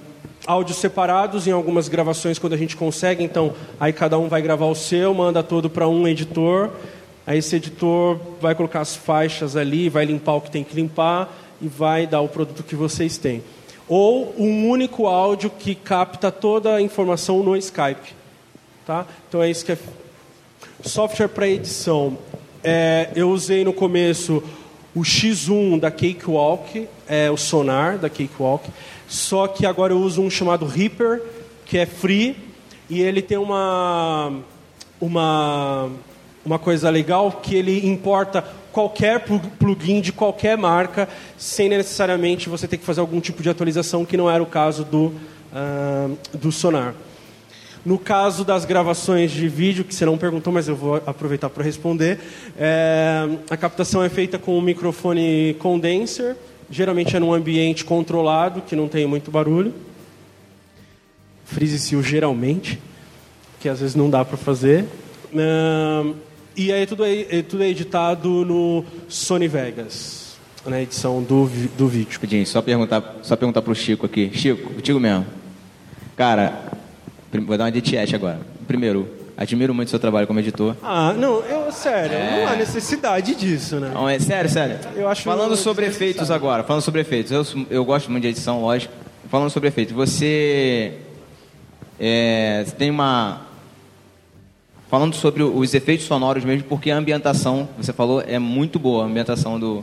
[0.47, 3.23] áudios separados em algumas gravações quando a gente consegue.
[3.23, 6.71] Então aí cada um vai gravar o seu, manda todo para um editor.
[7.27, 11.33] Aí esse editor vai colocar as faixas ali, vai limpar o que tem que limpar
[11.61, 13.43] e vai dar o produto que vocês têm.
[13.89, 18.15] Ou um único áudio que capta toda a informação no Skype.
[18.85, 19.07] Tá?
[19.29, 19.79] Então é isso que é
[20.83, 22.19] software para edição.
[22.65, 24.43] É, eu usei no começo
[24.95, 28.69] O X1 da Cakewalk é o sonar da Cakewalk,
[29.13, 31.23] só que agora eu uso um chamado Reaper,
[31.67, 32.35] que é free,
[32.89, 34.41] e ele tem uma,
[34.99, 35.91] uma,
[36.43, 42.67] uma coisa legal que ele importa qualquer plu- plugin de qualquer marca, sem necessariamente você
[42.67, 45.13] ter que fazer algum tipo de atualização, que não era o caso do,
[45.53, 46.95] ah, do sonar.
[47.85, 51.63] No caso das gravações de vídeo, que você não perguntou, mas eu vou aproveitar para
[51.63, 52.19] responder,
[52.57, 56.35] é, a captação é feita com um microfone condenser,
[56.73, 59.75] geralmente é num ambiente controlado, que não tem muito barulho.
[61.45, 62.79] Frise-se o geralmente,
[63.61, 64.87] que às vezes não dá para fazer.
[65.37, 66.15] Ahn,
[66.57, 72.15] e aí tudo é, tudo é editado no Sony Vegas, na edição do, do vídeo.
[72.15, 74.31] Rapidinho, só perguntar, só perguntar pro Chico aqui.
[74.33, 75.27] Chico, contigo mesmo.
[76.17, 76.59] Cara,
[77.47, 78.41] vou dar uma de agora.
[78.67, 80.77] Primeiro, admiro muito o seu trabalho como editor.
[80.83, 83.91] Ah, não, eu, sério, não há necessidade disso, né?
[83.93, 84.79] Não, é sério, sério.
[84.95, 87.33] Eu acho falando sobre efeitos agora, falando sobre efeitos.
[87.33, 88.93] Eu, eu gosto muito de edição, lógico.
[89.29, 90.95] Falando sobre efeitos, você,
[91.99, 93.47] é, você tem uma
[94.91, 99.07] falando sobre os efeitos sonoros mesmo, porque a ambientação, você falou, é muito boa a
[99.07, 99.83] ambientação do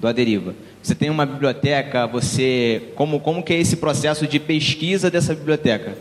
[0.00, 0.54] do Aderiva.
[0.82, 5.96] Você tem uma biblioteca, você como como que é esse processo de pesquisa dessa biblioteca?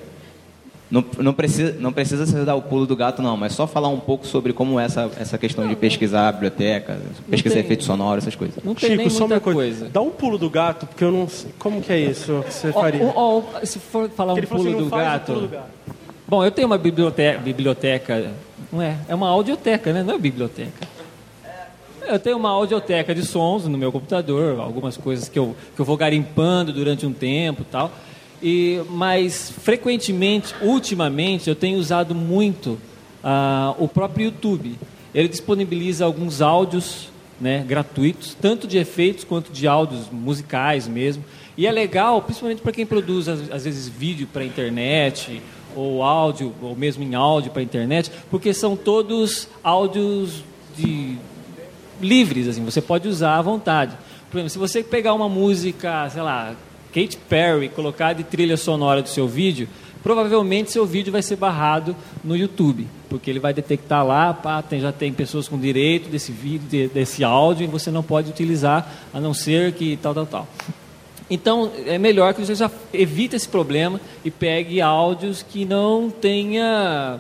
[0.91, 3.89] Não, não, precisa, não precisa você dar o pulo do gato, não, mas só falar
[3.89, 6.97] um pouco sobre como é essa, essa questão de pesquisar a biblioteca,
[7.30, 8.63] pesquisar tem- efeitos sonoros, essas coisas.
[8.63, 9.88] Não tem nem só muita uma coisa.
[9.88, 11.52] Dá um pulo do gato, porque eu não sei.
[11.60, 13.04] Como que é isso que você faria?
[13.04, 15.25] ó, ó, se for falar um pulo assim, não do gato.
[15.28, 15.69] pulo do gato.
[16.28, 18.32] Bom, eu tenho uma biblioteca, biblioteca,
[18.71, 18.97] não é?
[19.08, 20.02] É uma audioteca, né?
[20.02, 20.88] Não é biblioteca.
[22.08, 25.86] Eu tenho uma audioteca de sons no meu computador, algumas coisas que eu, que eu
[25.86, 27.91] vou garimpando durante um tempo e tal.
[28.41, 32.78] E, mas, frequentemente, ultimamente, eu tenho usado muito
[33.23, 34.75] ah, o próprio YouTube.
[35.13, 41.23] Ele disponibiliza alguns áudios né, gratuitos, tanto de efeitos quanto de áudios musicais mesmo.
[41.58, 45.41] E é legal, principalmente para quem produz, às, vezes, vídeo para a internet,
[45.75, 50.43] ou áudio, ou mesmo em áudio para a internet, porque são todos áudios
[50.78, 51.17] de
[52.02, 53.95] livres, assim, você pode usar à vontade.
[54.32, 56.56] Por exemplo, se você pegar uma música, sei lá,
[56.93, 59.67] Katy Perry, colocar de trilha sonora do seu vídeo,
[60.02, 64.80] provavelmente seu vídeo vai ser barrado no YouTube, porque ele vai detectar lá, pá, tem,
[64.80, 68.89] já tem pessoas com direito desse vídeo, de- desse áudio, e você não pode utilizar,
[69.13, 70.47] a não ser que tal, tal, tal.
[71.30, 77.19] Então, é melhor que você já evite esse problema e pegue áudios que não tenha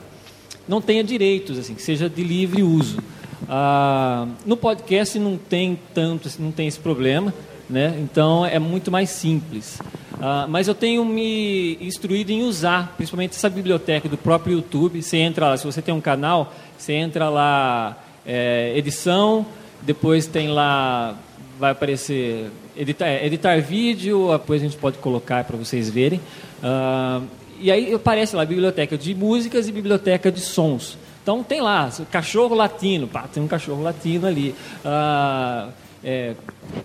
[0.67, 2.99] não tenha direitos, assim, que seja de livre uso.
[3.47, 7.33] Ah, no podcast não tem tanto, não tem esse problema,
[7.69, 7.95] né?
[7.99, 9.79] Então é muito mais simples.
[10.21, 15.01] Ah, mas eu tenho me instruído em usar, principalmente essa biblioteca do próprio YouTube.
[15.01, 19.45] Você entra lá, se você tem um canal, você entra lá, é, edição,
[19.81, 21.15] depois tem lá,
[21.57, 26.19] vai aparecer editar, é, editar vídeo, depois a gente pode colocar para vocês verem.
[26.61, 27.21] Ah,
[27.61, 30.97] e aí aparece lá biblioteca de músicas e biblioteca de sons.
[31.21, 34.53] Então tem lá, cachorro latino, pá, tem um cachorro latino ali.
[34.83, 35.69] Ah,
[36.03, 36.33] é,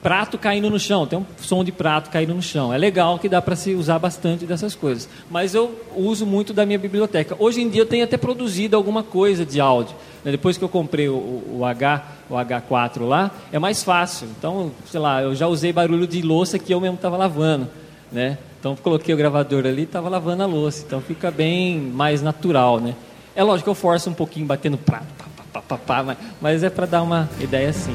[0.02, 2.72] prato caindo no chão, tem um som de prato caindo no chão.
[2.72, 5.08] É legal que dá para se usar bastante dessas coisas.
[5.30, 7.36] Mas eu uso muito da minha biblioteca.
[7.38, 9.94] Hoje em dia eu tenho até produzido alguma coisa de áudio.
[10.24, 10.30] né?
[10.32, 14.26] Depois que eu comprei o, o- H, o H4 lá, é mais fácil.
[14.38, 17.68] Então, sei lá, eu já usei barulho de louça que eu mesmo estava lavando,
[18.10, 18.36] né?
[18.58, 20.82] Então coloquei o gravador ali estava lavando a louça.
[20.86, 22.94] Então fica bem mais natural, né?
[23.36, 26.70] É lógico que eu forço um pouquinho batendo prato, pá, pá, pá, pá, mas é
[26.70, 27.94] para dar uma ideia assim.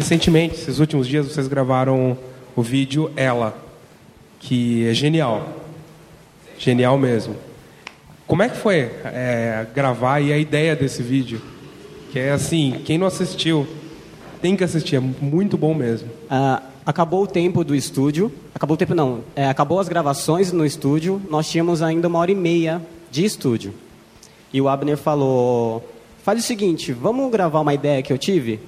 [0.00, 2.16] Recentemente, esses últimos dias, vocês gravaram
[2.56, 3.54] o vídeo Ela,
[4.38, 5.46] que é genial.
[6.58, 7.36] Genial mesmo.
[8.26, 11.42] Como é que foi é, gravar e a ideia desse vídeo?
[12.10, 13.66] Que é assim, quem não assistiu
[14.40, 16.08] tem que assistir, é muito bom mesmo.
[16.30, 18.32] Ah, acabou o tempo do estúdio.
[18.54, 19.22] Acabou o tempo, não.
[19.36, 21.20] É, acabou as gravações no estúdio.
[21.28, 23.74] Nós tínhamos ainda uma hora e meia de estúdio.
[24.50, 25.86] E o Abner falou:
[26.24, 28.60] faz o seguinte, vamos gravar uma ideia que eu tive?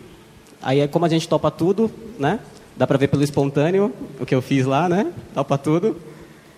[0.63, 2.39] Aí, é como a gente topa tudo, né?
[2.77, 5.13] Dá pra ver pelo espontâneo o que eu fiz lá, né?
[5.35, 5.97] Topa tudo.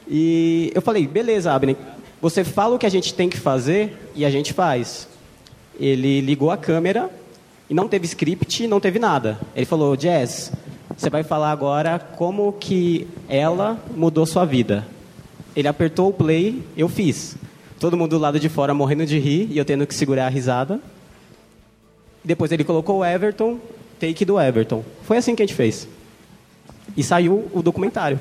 [0.09, 1.77] E eu falei: beleza, Abner,
[2.21, 5.09] você fala o que a gente tem que fazer e a gente faz.
[5.79, 7.11] Ele ligou a câmera
[7.69, 9.39] e não teve script, não teve nada.
[9.57, 10.53] Ele falou: Jazz,
[10.97, 14.87] você vai falar agora como que ela mudou sua vida.
[15.57, 17.37] Ele apertou o play, eu fiz.
[17.81, 20.31] Todo mundo do lado de fora morrendo de rir e eu tendo que segurar a
[20.31, 20.81] risada.
[22.25, 23.59] Depois ele colocou o Everton,
[24.05, 24.85] take do Everton.
[25.03, 25.89] Foi assim que a gente fez.
[26.97, 28.21] E saiu o documentário.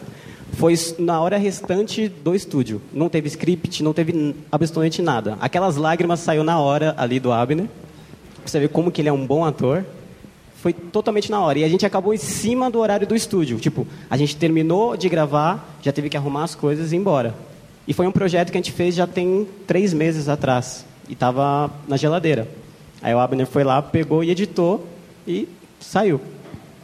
[0.54, 2.82] foi na hora restante do estúdio.
[2.93, 5.38] Não teve script, não teve absolutamente nada.
[5.41, 7.65] Aquelas lágrimas saiu na hora ali do Abner.
[7.65, 9.84] Pra Você vê como que ele é um bom ator.
[10.58, 11.60] Foi totalmente na hora.
[11.60, 13.60] E a gente acabou em cima do horário do estúdio.
[13.60, 17.36] Tipo, a gente terminou de gravar, já teve que arrumar as coisas e ir embora.
[17.88, 20.86] E foi um projeto que a gente fez já tem três meses atrás.
[21.10, 22.48] E estava na geladeira.
[23.02, 24.88] Aí o Abner foi lá, pegou e editou
[25.28, 25.48] e
[25.84, 26.19] saiu.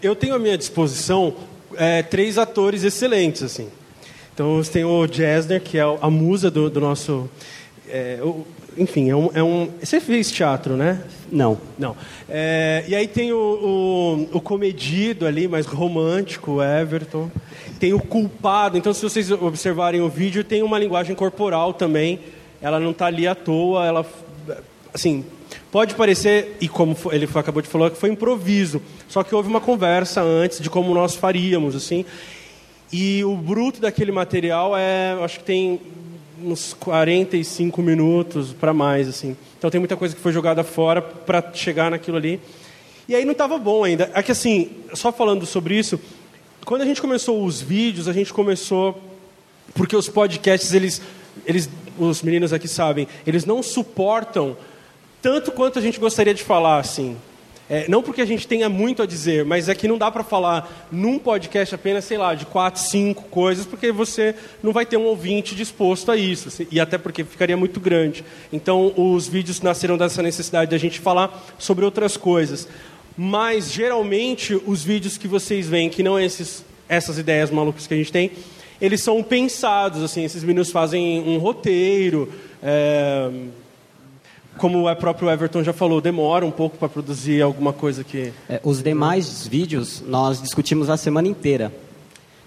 [0.02, 1.34] Eu tenho à minha disposição
[1.76, 3.68] é, três atores excelentes, assim.
[4.34, 7.30] Então, você tem o Jesner, que é a musa do, do nosso...
[7.90, 8.46] é, o-
[8.78, 9.70] enfim, é um, é um...
[9.82, 11.04] Você fez teatro, né?
[11.30, 11.58] Não.
[11.78, 11.98] Não.
[12.30, 13.36] É, e aí tem o,
[14.32, 17.30] o, o comedido ali, mais romântico, o Everton.
[17.78, 18.78] Tem o culpado.
[18.78, 22.20] Então, se vocês observarem o vídeo, tem uma linguagem corporal também.
[22.62, 23.86] Ela não está ali à toa.
[23.86, 24.06] Ela,
[24.94, 25.26] assim,
[25.72, 28.82] pode parecer, e como ele acabou de falar, que foi improviso.
[29.08, 32.06] Só que houve uma conversa antes de como nós faríamos, assim.
[32.92, 35.80] E o bruto daquele material é, acho que tem
[36.44, 39.36] uns 45 minutos para mais, assim.
[39.58, 42.40] Então tem muita coisa que foi jogada fora para chegar naquilo ali.
[43.08, 44.10] E aí não estava bom ainda.
[44.14, 46.00] É que assim, só falando sobre isso,
[46.66, 49.02] quando a gente começou os vídeos, a gente começou
[49.74, 51.02] porque os podcasts eles
[51.46, 54.56] eles os meninos aqui sabem, eles não suportam
[55.22, 57.18] tanto quanto a gente gostaria de falar, assim.
[57.70, 60.24] É, não porque a gente tenha muito a dizer, mas é que não dá para
[60.24, 64.98] falar num podcast apenas, sei lá, de quatro, cinco coisas, porque você não vai ter
[64.98, 68.26] um ouvinte disposto a isso, assim, e até porque ficaria muito grande.
[68.52, 72.68] Então, os vídeos nasceram dessa necessidade da gente falar sobre outras coisas.
[73.16, 77.98] Mas, geralmente, os vídeos que vocês veem, que não esses, essas ideias malucas que a
[77.98, 78.32] gente tem,
[78.82, 83.30] eles são pensados, assim, esses meninos fazem um roteiro, é,
[84.60, 88.32] como o próprio Everton já falou, demora um pouco para produzir alguma coisa que.
[88.48, 91.74] É, os demais vídeos nós discutimos a semana inteira.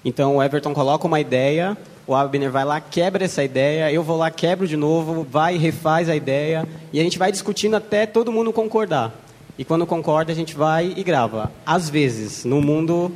[0.05, 4.17] Então o Everton coloca uma ideia, o Abner vai lá, quebra essa ideia, eu vou
[4.17, 8.33] lá, quebro de novo, vai, refaz a ideia, e a gente vai discutindo até todo
[8.33, 9.13] mundo concordar.
[9.59, 11.53] E quando concorda, a gente vai e grava.
[11.65, 13.13] Às vezes, no mundo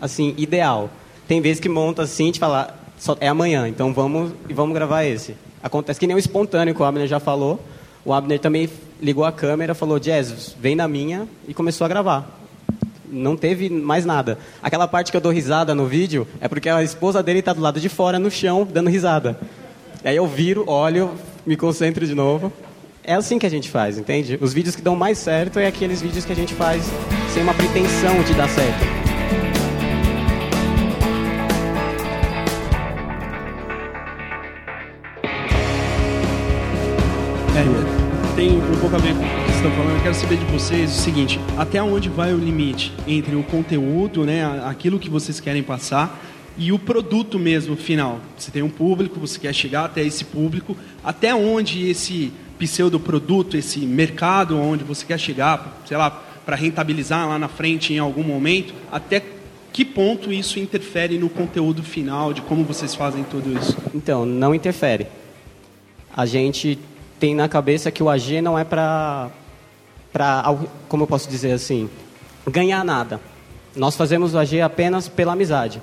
[0.00, 0.90] assim ideal,
[1.28, 2.78] tem vezes que monta assim, gente fala,
[3.20, 5.36] é amanhã, então vamos e vamos gravar esse.
[5.62, 7.60] Acontece que nem o espontâneo que o Abner já falou.
[8.04, 8.68] O Abner também
[9.00, 12.40] ligou a câmera, falou, Jazz, vem na minha, e começou a gravar.
[13.08, 14.38] Não teve mais nada.
[14.62, 17.60] Aquela parte que eu dou risada no vídeo é porque a esposa dele está do
[17.60, 19.38] lado de fora, no chão, dando risada.
[20.04, 21.12] Aí eu viro, olho,
[21.46, 22.52] me concentro de novo.
[23.04, 24.38] É assim que a gente faz, entende?
[24.40, 26.84] Os vídeos que dão mais certo é aqueles vídeos que a gente faz
[27.34, 29.11] sem uma pretensão de dar certo.
[37.54, 39.96] É, tem um pouco a ver com o que vocês estão falando.
[39.96, 44.24] Eu quero saber de vocês o seguinte: até onde vai o limite entre o conteúdo,
[44.24, 46.18] né, aquilo que vocês querem passar,
[46.56, 48.20] e o produto mesmo final?
[48.38, 50.74] Você tem um público, você quer chegar até esse público.
[51.04, 57.38] Até onde esse pseudoproduto, esse mercado onde você quer chegar, sei lá, para rentabilizar lá
[57.38, 59.22] na frente em algum momento, até
[59.70, 63.76] que ponto isso interfere no conteúdo final, de como vocês fazem tudo isso?
[63.94, 65.06] Então, não interfere.
[66.14, 66.78] A gente
[67.22, 69.30] tem na cabeça que o AG não é para,
[70.88, 71.88] como eu posso dizer assim,
[72.48, 73.20] ganhar nada.
[73.76, 75.80] Nós fazemos o AG apenas pela amizade.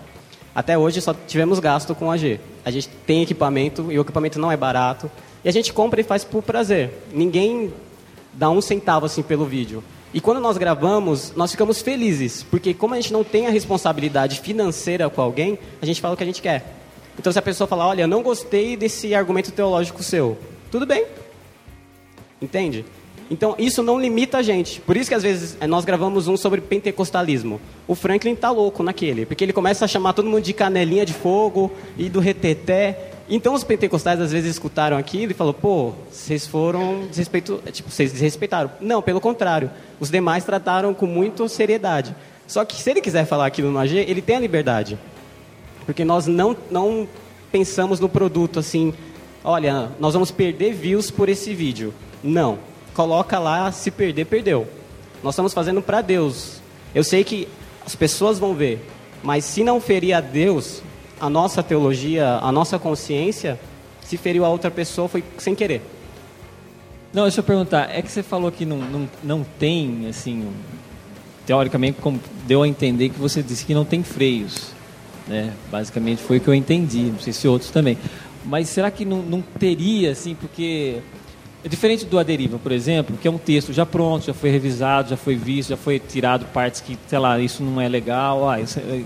[0.54, 2.42] Até hoje só tivemos gasto com o AG.
[2.66, 5.10] A gente tem equipamento e o equipamento não é barato.
[5.42, 6.92] E a gente compra e faz por prazer.
[7.14, 7.74] Ninguém
[8.34, 9.82] dá um centavo assim pelo vídeo.
[10.14, 14.42] E quando nós gravamos, nós ficamos felizes, porque como a gente não tem a responsabilidade
[14.42, 16.76] financeira com alguém, a gente fala o que a gente quer.
[17.18, 20.38] Então se a pessoa falar, olha, eu não gostei desse argumento teológico seu,
[20.70, 21.06] tudo bem.
[22.42, 22.86] Entende?
[23.30, 24.82] Então isso não limita a gente.
[24.82, 27.62] Por isso que às vezes eh, nós gravamos um sobre pentecostalismo.
[27.88, 31.14] O Franklin tá louco naquele, porque ele começa a chamar todo mundo de canelinha de
[31.14, 33.12] fogo e do reteté.
[33.30, 37.92] Então os pentecostais às vezes escutaram aquilo e falou: "Pô, vocês foram desrespeito, é, tipo,
[37.92, 38.72] vocês desrespeitaram".
[38.82, 39.70] Não, pelo contrário.
[40.00, 42.16] Os demais trataram com muita seriedade.
[42.48, 44.98] Só que se ele quiser falar aquilo no AG, ele tem a liberdade.
[45.86, 47.08] Porque nós não, não
[47.52, 48.92] pensamos no produto assim,
[49.44, 51.94] olha, nós vamos perder views por esse vídeo.
[52.24, 52.60] Não.
[52.94, 54.68] Coloca lá, se perder, perdeu.
[55.24, 56.62] Nós estamos fazendo para Deus.
[56.94, 57.48] Eu sei que
[57.86, 58.86] as pessoas vão ver,
[59.24, 60.82] mas se não ferir a Deus,
[61.20, 63.60] a nossa teologia, a nossa consciência,
[64.04, 65.82] se feriu a outra pessoa foi sem querer.
[67.14, 67.90] Não, deixa eu perguntar.
[67.92, 70.54] É que você falou que não, não, não tem, assim, um-
[71.46, 74.72] teoricamente, como deu a entender que você disse que não tem freios.
[75.28, 75.54] Né?
[75.72, 77.04] Basicamente foi o que eu entendi.
[77.04, 77.98] Não sei se outros também.
[78.46, 81.00] Mas será que não, não teria, assim, porque...
[81.64, 85.10] É diferente do Aderiva, por exemplo, que é um texto já pronto, já foi revisado,
[85.10, 88.50] já foi visto, já foi tirado partes que, sei lá, isso não é legal.
[88.50, 89.04] Ah, isso é-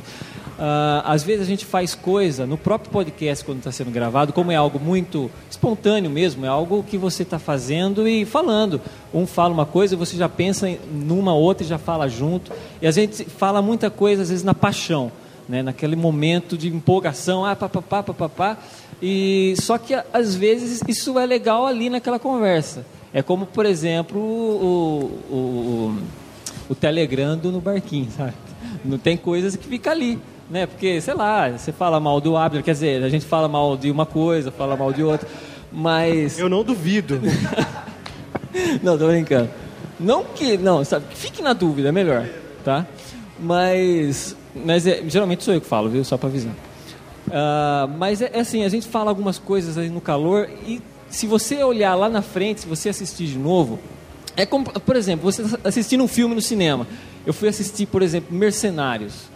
[0.60, 4.51] ah, às vezes a gente faz coisa no próprio podcast quando está sendo gravado, como
[4.51, 8.80] é algo muito espontâneo mesmo, é algo que você está fazendo e falando.
[9.12, 12.51] Um fala uma coisa, você já pensa numa outra e já fala junto.
[12.80, 15.12] E a gente fala muita coisa, às vezes, na paixão,
[15.49, 15.64] né?
[15.64, 18.60] naquele momento de empolgação, ah, papapá, papapá.
[19.06, 22.86] E só que às vezes isso é legal ali naquela conversa.
[23.14, 25.97] É como, por exemplo, o, o, o,
[26.70, 28.34] o telegrando no barquinho, sabe?
[28.84, 30.18] Não tem coisas que fica ali,
[30.49, 30.66] né?
[30.66, 33.91] Porque, sei lá, você fala mal do Abner, quer dizer, a gente fala mal de
[33.91, 35.28] uma coisa, fala mal de outra,
[35.70, 36.39] mas...
[36.39, 37.20] Eu não duvido.
[38.82, 39.49] não, tô brincando.
[39.99, 42.26] Não que, não, sabe, fique na dúvida, é melhor,
[42.64, 42.88] tá?
[43.38, 46.06] Mas, mas é, geralmente sou eu que falo, viu?
[46.06, 46.54] Só para avisar.
[47.36, 50.80] Ah, mas é, é assim, a gente fala algumas coisas aí no calor e
[51.10, 53.80] se você olhar lá na frente, se você assistir de novo,
[54.38, 56.88] é como, por exemplo, você tá assistindo um filme no cinema.
[57.26, 59.33] Eu fui assistir, por exemplo, Mercenários.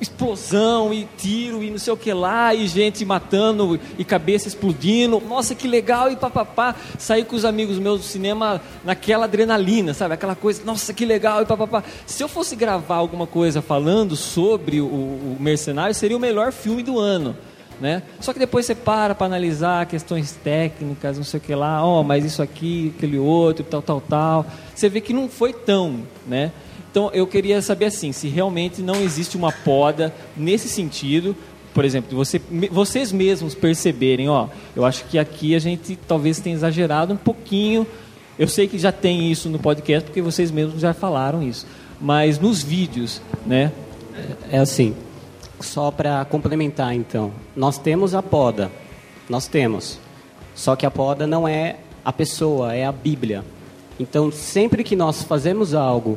[0.00, 5.20] Explosão e tiro e não sei o que lá, e gente matando e cabeça explodindo.
[5.20, 6.10] Nossa, que legal!
[6.10, 6.74] E papapá.
[6.98, 10.14] Saí com os amigos meus do cinema naquela adrenalina, sabe?
[10.14, 11.42] Aquela coisa, nossa, que legal!
[11.42, 11.84] E papapá.
[12.06, 16.82] Se eu fosse gravar alguma coisa falando sobre o, o Mercenário, seria o melhor filme
[16.82, 17.36] do ano.
[17.80, 18.02] Né?
[18.20, 22.02] Só que depois você para para analisar questões técnicas, não sei o que lá, ó,
[22.02, 24.46] mas isso aqui, aquele outro, tal, tal, tal.
[24.74, 26.52] Você vê que não foi tão, né?
[26.94, 31.34] Então eu queria saber assim, se realmente não existe uma poda nesse sentido,
[31.74, 32.40] por exemplo, você,
[32.70, 37.84] vocês mesmos perceberem, ó, eu acho que aqui a gente talvez tenha exagerado um pouquinho.
[38.38, 41.66] Eu sei que já tem isso no podcast porque vocês mesmos já falaram isso,
[42.00, 43.72] mas nos vídeos, né?
[44.48, 44.94] É assim,
[45.58, 48.70] só para complementar então, nós temos a poda,
[49.28, 49.98] nós temos,
[50.54, 51.74] só que a poda não é
[52.04, 53.44] a pessoa, é a Bíblia.
[53.98, 56.16] Então, sempre que nós fazemos algo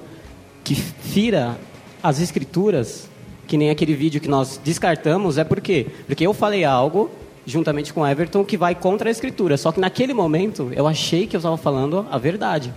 [0.67, 1.57] que fira
[2.03, 3.07] as escrituras,
[3.47, 5.87] que nem aquele vídeo que nós descartamos, é por quê?
[6.05, 7.09] Porque eu falei algo,
[7.45, 9.55] juntamente com o Everton, que vai contra a escritura.
[9.55, 12.73] Só que naquele momento, eu achei que eu estava falando a verdade.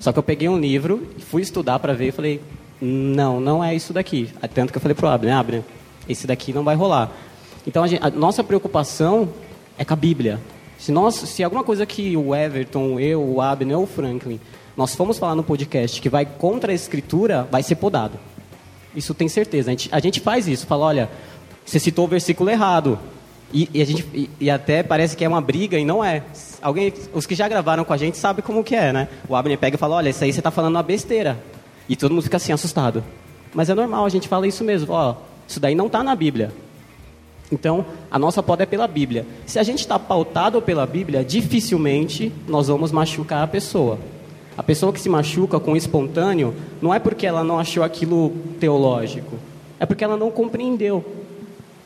[0.00, 2.40] Só que eu peguei um livro, fui estudar para ver e falei,
[2.80, 4.30] não, não é isso daqui.
[4.54, 5.62] Tanto que eu falei pro Abner, Abner,
[6.08, 7.12] esse daqui não vai rolar.
[7.66, 9.28] Então, a, gente- a nossa preocupação
[9.76, 10.40] é com a Bíblia.
[10.78, 14.40] Se, nós, se alguma coisa que o Everton, eu, o Abner ou o Franklin,
[14.76, 18.18] nós fomos falar no podcast que vai contra a escritura, vai ser podado.
[18.94, 19.70] Isso tem certeza.
[19.70, 20.66] A gente, a gente faz isso.
[20.66, 21.10] Fala, olha,
[21.64, 22.98] você citou o versículo errado.
[23.52, 26.22] E, e a gente, e, e até parece que é uma briga e não é.
[26.60, 29.08] Alguém, os que já gravaram com a gente sabem como que é, né?
[29.28, 31.38] O Abner pega e fala, olha, isso aí você está falando uma besteira.
[31.88, 33.04] E todo mundo fica assim, assustado.
[33.52, 34.92] Mas é normal, a gente fala isso mesmo.
[34.92, 35.14] Ó,
[35.46, 36.52] isso daí não está na Bíblia.
[37.52, 39.26] Então, a nossa poda é pela Bíblia.
[39.46, 43.98] Se a gente está pautado pela Bíblia, dificilmente nós vamos machucar a pessoa.
[44.56, 48.30] A pessoa que se machuca com o espontâneo, não é porque ela não achou aquilo
[48.60, 49.36] teológico,
[49.80, 51.04] é porque ela não compreendeu.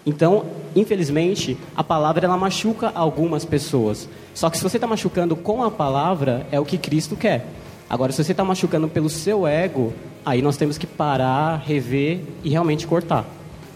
[0.05, 0.45] Então,
[0.75, 4.09] infelizmente, a palavra ela machuca algumas pessoas.
[4.35, 7.47] Só que se você está machucando com a palavra, é o que Cristo quer.
[7.91, 9.93] Agora, se você está machucando pelo seu ego,
[10.25, 13.25] aí nós temos que parar, rever e realmente cortar.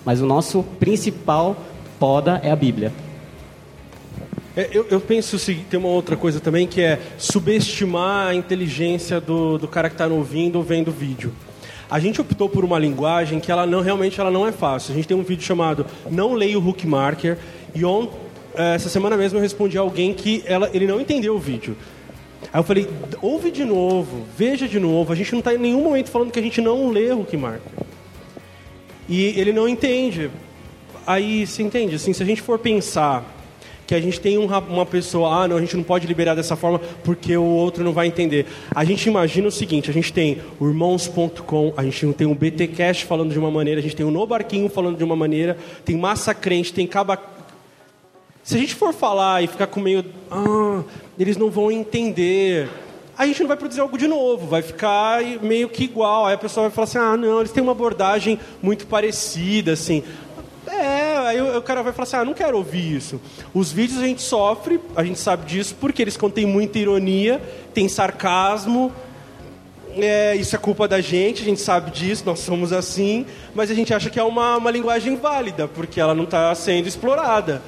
[0.05, 1.57] Mas o nosso principal
[1.99, 2.93] poda é a Bíblia.
[4.55, 9.18] É, eu, eu penso seguinte, tem uma outra coisa também que é subestimar a inteligência
[9.18, 11.32] do, do cara que está ouvindo ou vendo o vídeo.
[11.90, 14.92] A gente optou por uma linguagem que ela não realmente ela não é fácil.
[14.92, 17.38] A gente tem um vídeo chamado Não Leia o Hook Marker
[17.74, 18.09] e on,
[18.55, 21.76] eh, essa semana mesmo eu respondi a alguém que ela, ele não entendeu o vídeo.
[22.53, 22.88] Aí eu falei,
[23.22, 25.12] ouve de novo, veja de novo.
[25.12, 27.36] A gente não está em nenhum momento falando que a gente não lê o Hook
[27.36, 27.72] Marker.
[29.09, 30.30] E ele não entende.
[31.07, 31.96] Aí, se entende?
[31.96, 33.41] Assim, se a gente for pensar
[33.93, 36.57] que a gente tem um uma pessoa, ah, não, a gente não pode liberar dessa
[36.57, 38.47] forma porque o outro não vai entender.
[38.74, 43.05] A gente imagina o seguinte, a gente tem o irmãos.com, a gente tem o BTcast
[43.05, 45.95] falando de uma maneira, a gente tem o No Barquinho falando de uma maneira, tem
[45.95, 47.18] Massa Crente, tem Caba...
[48.43, 50.82] Se a gente for falar e ficar com meio, ah,
[51.18, 52.70] eles não vão entender,
[53.16, 56.26] a gente não vai produzir algo de novo, vai ficar meio que igual.
[56.26, 60.03] Aí a pessoa vai falar assim, ah, não, eles têm uma abordagem muito parecida, assim.
[60.66, 63.20] É, aí o o cara vai falar assim, ah, não quero ouvir isso.
[63.52, 67.40] Os vídeos a gente sofre, a gente sabe disso, porque eles contêm muita ironia,
[67.74, 68.92] tem sarcasmo,
[69.96, 73.74] é, isso é culpa da gente, a gente sabe disso, nós somos assim, mas a
[73.74, 77.62] gente acha que é uma, uma linguagem válida, porque ela não está sendo explorada.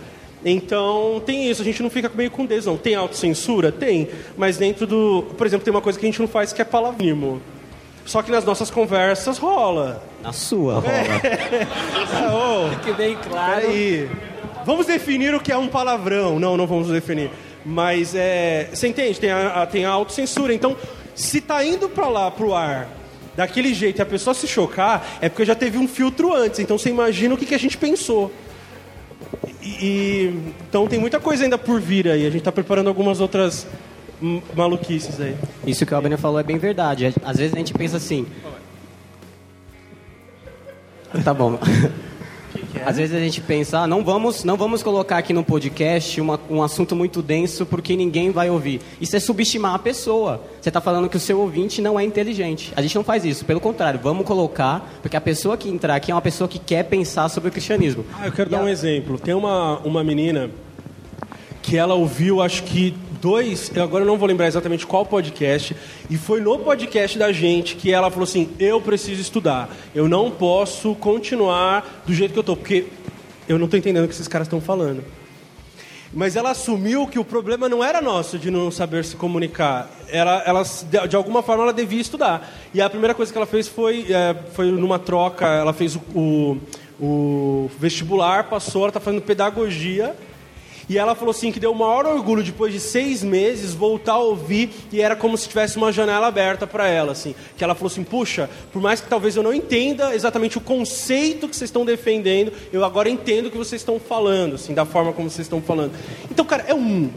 [0.45, 2.77] Então, tem isso, a gente não fica meio com dedos, não.
[2.77, 3.73] Tem autocensura?
[3.73, 5.25] Tem, mas dentro do...
[5.39, 7.41] Por exemplo, tem uma coisa que a gente não faz que é palavrismo.
[8.05, 10.03] Só que nas nossas conversas rola.
[10.23, 10.87] Na sua rola.
[12.13, 13.61] Ah, ô, Fique bem claro.
[13.63, 14.11] Peraí.
[14.67, 16.39] Vamos definir o que é um palavrão.
[16.39, 17.31] Não, não vamos definir.
[17.65, 19.19] Mas é, você entende?
[19.19, 20.53] Tem a, a- tem a autocensura.
[20.53, 20.77] Então,
[21.15, 22.89] se tá indo para lá, pro ar,
[23.35, 26.61] daquele jeito e a pessoa se chocar, é porque já teve um filtro antes.
[26.61, 28.31] Então você imagina o que, que a gente pensou.
[29.63, 32.23] E, e- então tem muita coisa ainda por vir aí.
[32.27, 33.67] A gente está preparando algumas outras
[34.57, 35.37] maluquices aí.
[35.67, 37.13] Isso que o Abner falou é bem verdade.
[37.25, 38.27] Às vezes a gente pensa assim.
[41.25, 41.59] Tá bom.
[42.85, 46.39] Às vezes a gente pensa, ah, não vamos, não vamos colocar aqui no podcast uma-
[46.51, 48.81] um assunto muito denso porque ninguém vai ouvir.
[49.01, 50.43] Isso é subestimar a pessoa.
[50.61, 52.73] Você está falando que o seu ouvinte não é inteligente.
[52.77, 53.45] A gente não faz isso.
[53.45, 56.85] Pelo contrário, vamos colocar, porque a pessoa que entrar aqui é uma pessoa que quer
[56.85, 58.05] pensar sobre o cristianismo.
[58.21, 59.19] Ah, eu quero dar um exemplo.
[59.19, 60.51] Tem uma, uma menina
[61.63, 62.93] que ela ouviu, acho que
[63.25, 65.75] dois, eu agora não vou lembrar exatamente qual podcast,
[66.11, 70.31] e foi no podcast da gente que ela falou assim: eu preciso estudar, eu não
[70.31, 72.85] posso continuar do jeito que eu tô, porque
[73.49, 75.03] eu não tô entendendo o que esses caras estão falando.
[76.13, 79.91] Mas ela assumiu que o problema não era nosso de não saber se comunicar.
[80.09, 80.63] Ela, ela,
[81.09, 82.55] de, alguma forma, ela devia estudar.
[82.75, 85.47] E a primeira coisa que ela fez foi, é, foi numa troca.
[85.47, 86.61] Ela fez o, o,
[87.01, 90.15] o vestibular, passou, ela está fazendo pedagogia.
[90.89, 94.19] E ela falou assim que deu o maior orgulho depois de seis meses voltar a
[94.19, 97.35] ouvir e era como se tivesse uma janela aberta para ela, assim.
[97.57, 101.49] Que ela falou assim, puxa, por mais que talvez eu não entenda exatamente o conceito
[101.49, 105.13] que vocês estão defendendo, eu agora entendo o que vocês estão falando, assim, da forma
[105.13, 105.93] como vocês estão falando.
[106.31, 107.11] Então, cara, é um.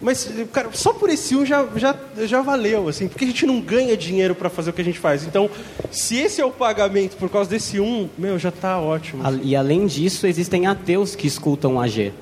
[0.00, 1.96] Mas, cara, só por esse um já, já,
[2.26, 4.98] já valeu, assim, porque a gente não ganha dinheiro para fazer o que a gente
[4.98, 5.24] faz.
[5.24, 5.48] Então,
[5.90, 9.22] se esse é o pagamento por causa desse um, meu, já tá ótimo.
[9.42, 12.12] E além disso, existem ateus que escutam AG.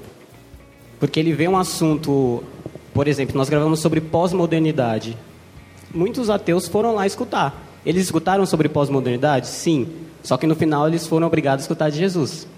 [1.05, 2.43] Porque ele vê um assunto,
[2.95, 5.15] por exemplo, nós gravamos sobre pós-modernidade.
[5.93, 7.63] Muitos ateus foram lá escutar.
[7.85, 9.49] Eles escutaram sobre pós-modernidade?
[9.49, 9.87] Sim.
[10.23, 12.49] Só que no final eles foram obrigados a escutar de Jesus.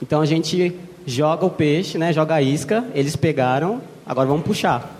[0.00, 0.74] Então a gente
[1.04, 2.10] joga o peixe, né?
[2.10, 4.98] Joga a isca, eles pegaram, agora vamos puxar.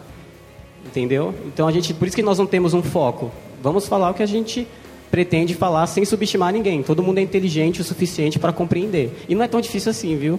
[0.84, 1.34] Entendeu?
[1.46, 3.32] Então a gente, por isso que nós não temos um foco.
[3.62, 4.68] Vamos falar o que a gente
[5.10, 6.82] pretende falar sem subestimar ninguém.
[6.82, 9.24] Todo mundo é inteligente o suficiente para compreender.
[9.26, 10.38] E não é tão difícil assim, viu?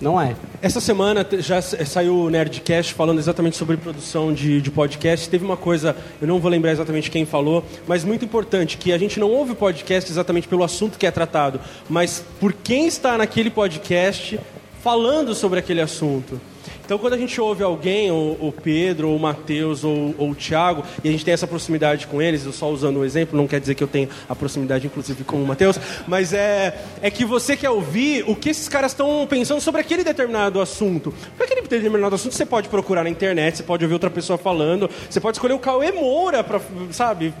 [0.00, 0.34] Não é.
[0.62, 5.28] Essa semana já saiu o Nerdcast falando exatamente sobre produção de, de podcast.
[5.28, 8.98] Teve uma coisa, eu não vou lembrar exatamente quem falou, mas muito importante, que a
[8.98, 13.50] gente não ouve podcast exatamente pelo assunto que é tratado, mas por quem está naquele
[13.50, 14.38] podcast
[14.82, 16.40] falando sobre aquele assunto.
[16.84, 20.84] Então, quando a gente ouve alguém, o, Pedro, ou o Matheus, ou, ou o Thiago,
[21.02, 23.58] e a gente tem essa proximidade com eles, eu só usando o exemplo, não quer
[23.58, 27.56] dizer que eu tenha a proximidade, inclusive, com o Matheus, mas é, é que você
[27.56, 31.12] quer ouvir o que esses caras estão pensando sobre aquele determinado assunto.
[31.36, 34.90] Porque aquele determinado assunto você pode procurar na internet, você pode ouvir outra pessoa falando,
[35.08, 36.60] você pode escolher o Cauê Moura, pra,
[36.90, 37.32] sabe?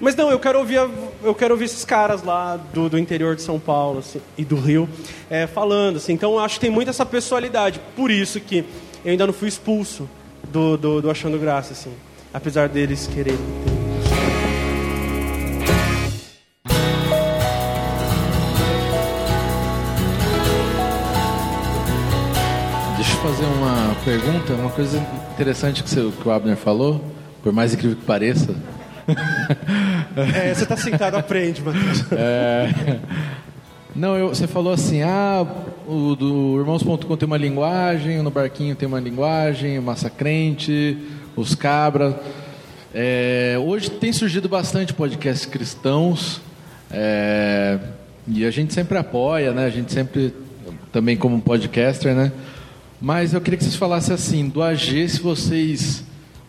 [0.00, 0.88] Mas não, eu quero ouvir, a-
[1.22, 4.56] eu quero ouvir esses caras lá do, do interior de São Paulo assim, e do
[4.56, 4.88] Rio
[5.30, 5.96] é, falando.
[5.96, 6.12] Assim.
[6.12, 7.80] Então acho que tem muito essa pessoalidade.
[7.94, 8.64] Por isso que
[9.04, 10.08] eu ainda não fui expulso
[10.52, 11.92] do, do, do Achando Graça, assim.
[12.32, 13.38] Apesar deles quererem.
[22.96, 24.98] Deixa eu fazer uma pergunta, uma coisa
[25.34, 27.00] interessante que, você- que o Abner falou,
[27.42, 28.54] por mais incrível que pareça.
[30.34, 32.04] É, você está sentado, aprende, Matheus.
[32.12, 32.98] É,
[33.94, 35.46] Não, eu- você falou assim, ah,
[35.86, 40.98] o do Irmãos.com tem uma linguagem, no Barquinho tem uma linguagem, o Massacrente,
[41.34, 42.14] os Cabras.
[42.94, 46.40] É, hoje tem surgido bastante podcasts cristãos
[46.90, 47.78] é,
[48.28, 49.64] e a gente sempre apoia, né?
[49.66, 50.34] A gente sempre,
[50.92, 52.32] também como podcaster, né?
[53.00, 56.04] Mas eu queria que vocês falassem assim, do AG, se vocês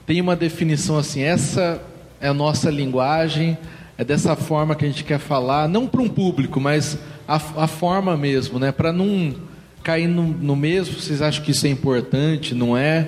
[0.05, 1.81] têm uma definição assim, essa
[2.19, 3.57] é a nossa linguagem,
[3.97, 6.97] é dessa forma que a gente quer falar, não para um público, mas
[7.27, 8.71] a, a forma mesmo, né?
[8.71, 9.35] Para não
[9.83, 13.07] cair no, no mesmo, vocês acham que isso é importante, não é?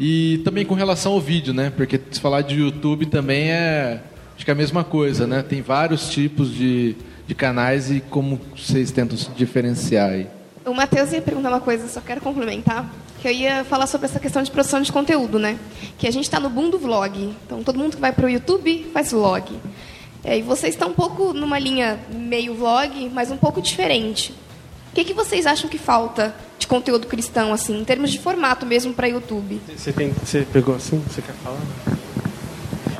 [0.00, 1.70] E também com relação ao vídeo, né?
[1.74, 4.00] Porque se falar de YouTube também é,
[4.34, 5.42] acho que é a mesma coisa, né?
[5.42, 6.96] Tem vários tipos de,
[7.26, 10.26] de canais e como vocês tentam se diferenciar aí.
[10.64, 12.88] O Matheus ia perguntar uma coisa, só quero complementar.
[13.20, 15.58] Que eu ia falar sobre essa questão de produção de conteúdo, né?
[15.98, 17.34] Que a gente está no boom do vlog.
[17.46, 19.58] Então, todo mundo que vai para o YouTube faz vlog.
[20.24, 24.32] É, e vocês estão um pouco numa linha meio vlog, mas um pouco diferente.
[24.90, 28.66] O que, que vocês acham que falta de conteúdo cristão, assim, em termos de formato
[28.66, 29.60] mesmo para YouTube?
[29.76, 31.02] Você, tem, você pegou assim?
[31.08, 31.58] Você quer falar?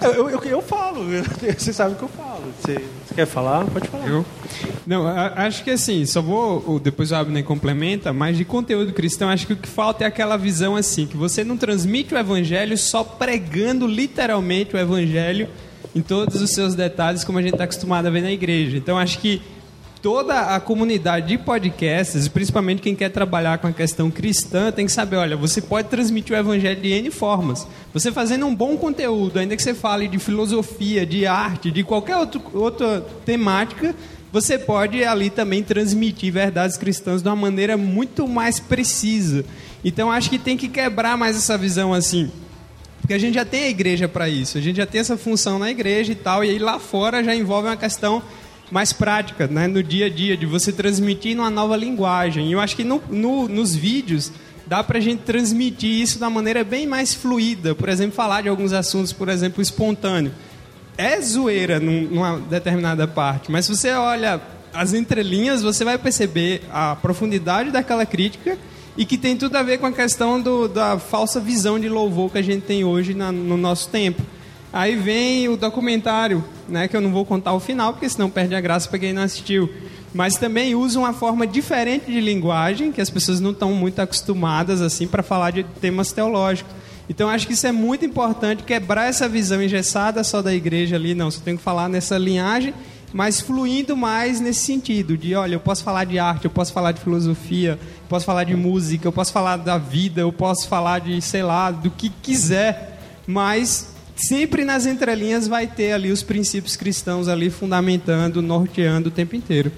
[0.04, 1.04] Eu, eu, eu, falo,
[1.56, 2.42] você sabe o que eu falo.
[2.60, 3.64] Você, você quer falar?
[3.66, 4.08] Pode falar.
[4.08, 4.24] Eu?
[4.86, 6.80] Não, acho que assim, só vou.
[6.80, 10.36] Depois o Abner complementa, mas de conteúdo cristão, acho que o que falta é aquela
[10.36, 15.48] visão assim, que você não transmite o evangelho só pregando literalmente o evangelho
[15.94, 18.76] em todos os seus detalhes, como a gente está acostumado a ver na igreja.
[18.76, 19.42] Então acho que
[20.02, 24.90] toda a comunidade de podcasts, principalmente quem quer trabalhar com a questão cristã, tem que
[24.92, 27.66] saber, olha, você pode transmitir o evangelho de N formas.
[27.94, 32.16] Você fazendo um bom conteúdo, ainda que você fale de filosofia, de arte, de qualquer
[32.16, 33.94] outro, outra temática,
[34.32, 39.44] você pode ali também transmitir verdades cristãs de uma maneira muito mais precisa.
[39.84, 42.28] Então acho que tem que quebrar mais essa visão assim.
[43.00, 45.58] Porque a gente já tem a igreja para isso, a gente já tem essa função
[45.58, 48.22] na igreja e tal, e aí lá fora já envolve uma questão
[48.72, 52.48] mais prática, né, no dia a dia, de você transmitir numa nova linguagem.
[52.48, 54.32] E eu acho que no, no, nos vídeos
[54.66, 57.74] dá para a gente transmitir isso uma maneira bem mais fluida.
[57.74, 60.32] Por exemplo, falar de alguns assuntos, por exemplo, espontâneo.
[60.96, 64.40] É zoeira num- numa determinada parte, mas se você olha
[64.72, 68.56] as entrelinhas, você vai perceber a profundidade daquela crítica
[68.96, 72.30] e que tem tudo a ver com a questão do, da falsa visão de louvor
[72.32, 74.22] que a gente tem hoje na- no nosso tempo.
[74.72, 78.54] Aí vem o documentário, né, que eu não vou contar o final, porque senão perde
[78.54, 79.68] a graça para quem não assistiu.
[80.14, 84.80] Mas também usa uma forma diferente de linguagem, que as pessoas não estão muito acostumadas
[84.80, 86.72] assim para falar de temas teológicos.
[87.08, 91.14] Então acho que isso é muito importante, quebrar essa visão engessada só da igreja ali,
[91.14, 92.72] não, você tem que falar nessa linhagem,
[93.12, 96.92] mas fluindo mais nesse sentido, de olha, eu posso falar de arte, eu posso falar
[96.92, 101.00] de filosofia, eu posso falar de música, eu posso falar da vida, eu posso falar
[101.00, 103.91] de, sei lá, do que quiser, mas
[104.22, 109.72] sempre nas entrelinhas vai ter ali os princípios cristãos ali fundamentando, norteando o tempo inteiro.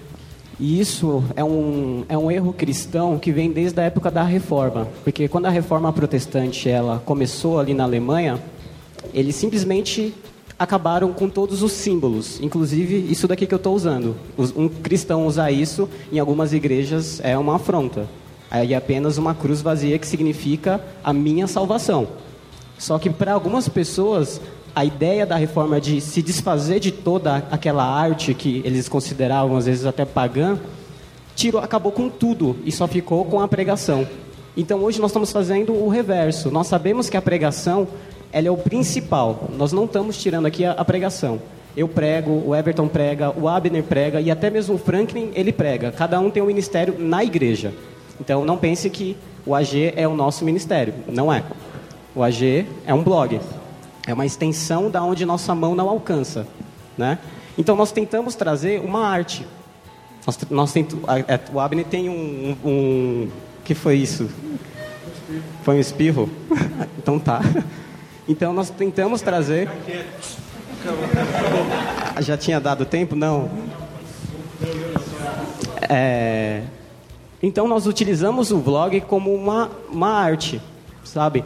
[0.60, 4.86] E isso é um, é um erro cristão que vem desde a época da Reforma.
[5.02, 8.40] Porque quando a Reforma Protestante ela começou ali na Alemanha,
[9.12, 10.14] eles simplesmente
[10.56, 14.14] acabaram com todos os símbolos, inclusive isso daqui que eu estou usando.
[14.54, 18.08] Um cristão usar isso em algumas igrejas é uma afronta.
[18.50, 22.06] Aí é apenas uma cruz vazia que significa a minha salvação.
[22.78, 24.40] Só que para algumas pessoas,
[24.74, 29.66] a ideia da reforma de se desfazer de toda aquela arte que eles consideravam às
[29.66, 30.58] vezes até pagã,
[31.36, 34.06] tirou, acabou com tudo e só ficou com a pregação.
[34.56, 36.50] Então hoje nós estamos fazendo o reverso.
[36.50, 37.86] Nós sabemos que a pregação
[38.32, 39.48] ela é o principal.
[39.56, 41.40] Nós não estamos tirando aqui a, a pregação.
[41.76, 45.90] Eu prego, o Everton prega, o Abner prega e até mesmo o Franklin ele prega.
[45.92, 47.72] Cada um tem um ministério na igreja.
[48.20, 49.16] Então não pense que
[49.46, 50.94] o AG é o nosso ministério.
[51.08, 51.42] Não é.
[52.14, 53.40] O AG é um blog.
[54.06, 56.46] É uma extensão da onde nossa mão não alcança,
[56.96, 57.18] né?
[57.56, 59.46] Então nós tentamos trazer uma arte.
[60.26, 63.28] Nós, nós tento, a- a- o Abner tem um, um, um-
[63.64, 64.28] que foi isso?
[65.62, 66.28] Foi um espirro?
[66.98, 67.40] então tá.
[68.28, 69.68] Então nós tentamos trazer.
[72.20, 73.16] Já tinha dado tempo?
[73.16, 73.48] Não.
[75.88, 76.62] É,
[77.42, 80.60] Então nós utilizamos o vlog como uma, uma arte,
[81.04, 81.44] sabe?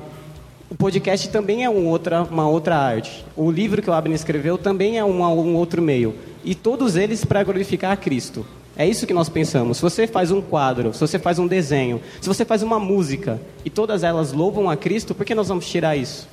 [0.71, 3.25] O podcast também é um outra, uma outra arte.
[3.35, 6.15] O livro que o Abner escreveu também é um, um outro meio.
[6.45, 8.45] E todos eles para glorificar a Cristo.
[8.77, 9.79] É isso que nós pensamos.
[9.79, 13.41] Se você faz um quadro, se você faz um desenho, se você faz uma música
[13.65, 16.29] e todas elas louvam a Cristo, por que nós vamos tirar isso?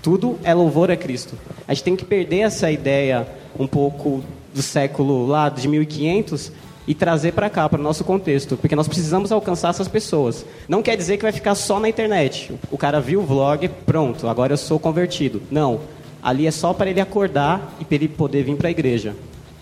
[0.00, 1.34] Tudo é louvor a Cristo.
[1.66, 3.26] A gente tem que perder essa ideia
[3.58, 4.22] um pouco
[4.54, 6.52] do século lá de 1500
[6.86, 10.44] e trazer para cá, para o nosso contexto, porque nós precisamos alcançar essas pessoas.
[10.68, 12.52] Não quer dizer que vai ficar só na internet.
[12.70, 15.42] O cara viu o vlog, pronto, agora eu sou convertido.
[15.50, 15.80] Não.
[16.22, 19.14] Ali é só para ele acordar e para ele poder vir para a igreja.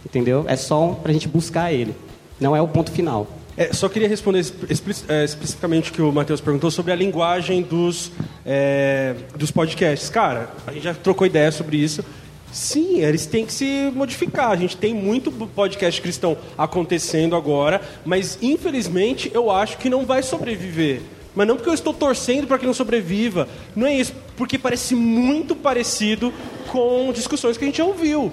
[0.04, 0.44] Entendeu?
[0.48, 1.94] É só para a gente buscar ele.
[2.40, 3.26] Não é o ponto final.
[3.56, 4.44] É, só queria responder
[5.08, 8.10] é, especificamente o que o Matheus perguntou sobre a linguagem dos,
[8.46, 10.08] é, dos podcasts.
[10.08, 12.02] Cara, a gente já trocou ideia sobre isso.
[12.52, 14.50] Sim, eles têm que se modificar.
[14.50, 20.22] A gente tem muito podcast cristão acontecendo agora, mas infelizmente eu acho que não vai
[20.22, 21.00] sobreviver.
[21.34, 23.48] Mas não porque eu estou torcendo para que não sobreviva.
[23.74, 26.32] Não é isso, porque parece muito parecido
[26.70, 28.30] com discussões que a gente já ouviu.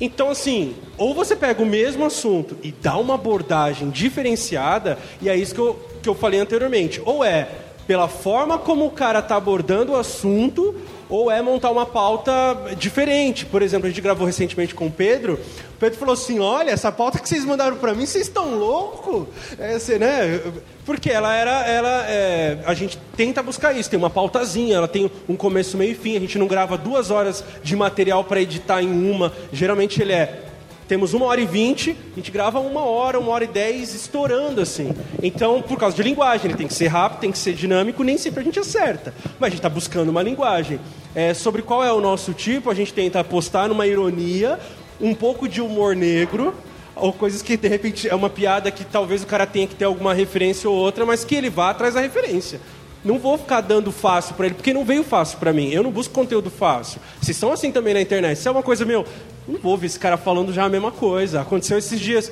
[0.00, 5.36] Então, assim, ou você pega o mesmo assunto e dá uma abordagem diferenciada, e é
[5.36, 7.02] isso que eu, que eu falei anteriormente.
[7.04, 7.48] Ou é
[7.86, 10.74] pela forma como o cara está abordando o assunto,
[11.10, 12.32] ou é montar uma pauta
[12.78, 13.44] diferente.
[13.44, 15.34] Por exemplo, a gente gravou recentemente com o Pedro.
[15.74, 19.26] O Pedro falou assim: Olha, essa pauta que vocês mandaram para mim, vocês estão loucos?
[19.58, 20.40] É, né?
[20.86, 21.66] Porque ela era.
[21.66, 25.92] Ela, é, a gente tenta buscar isso, tem uma pautazinha, ela tem um começo, meio
[25.92, 26.16] e fim.
[26.16, 29.32] A gente não grava duas horas de material para editar em uma.
[29.52, 30.49] Geralmente ele é
[30.90, 34.60] temos uma hora e vinte, a gente grava uma hora, uma hora e dez, estourando
[34.60, 34.92] assim.
[35.22, 38.18] Então, por causa de linguagem, ele tem que ser rápido, tem que ser dinâmico, nem
[38.18, 39.14] sempre a gente acerta.
[39.38, 40.80] Mas a gente está buscando uma linguagem.
[41.14, 44.58] É, sobre qual é o nosso tipo, a gente tenta apostar numa ironia,
[45.00, 46.52] um pouco de humor negro,
[46.96, 49.84] ou coisas que de repente é uma piada que talvez o cara tenha que ter
[49.84, 52.60] alguma referência ou outra, mas que ele vá atrás da referência.
[53.04, 55.70] Não vou ficar dando fácil para ele, porque não veio fácil para mim.
[55.70, 57.00] Eu não busco conteúdo fácil.
[57.20, 58.38] Vocês são assim também na internet.
[58.38, 59.06] Se é uma coisa meu,
[59.48, 61.40] não vou ver esse cara falando já a mesma coisa.
[61.40, 62.30] Aconteceu esses dias.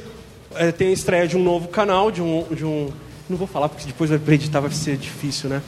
[0.55, 2.91] é, tem a estreia de um novo canal, de um, de um.
[3.29, 5.62] Não vou falar porque depois vai editar vai ser difícil, né?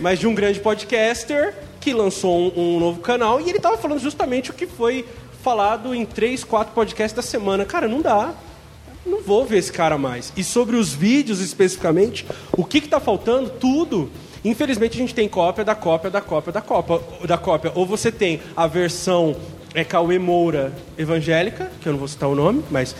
[0.00, 4.00] Mas de um grande podcaster que lançou um, um novo canal e ele estava falando
[4.00, 5.04] justamente o que foi
[5.42, 7.64] falado em três, quatro podcasts da semana.
[7.64, 8.34] Cara, não dá.
[9.06, 10.32] Não vou ver esse cara mais.
[10.36, 13.50] E sobre os vídeos especificamente, o que está faltando?
[13.50, 14.10] Tudo.
[14.46, 17.72] Infelizmente a gente tem cópia da cópia da cópia da cópia da cópia.
[17.74, 19.34] Ou você tem a versão
[19.74, 22.94] é Cauê Moura evangélica, que eu não vou citar o nome, mas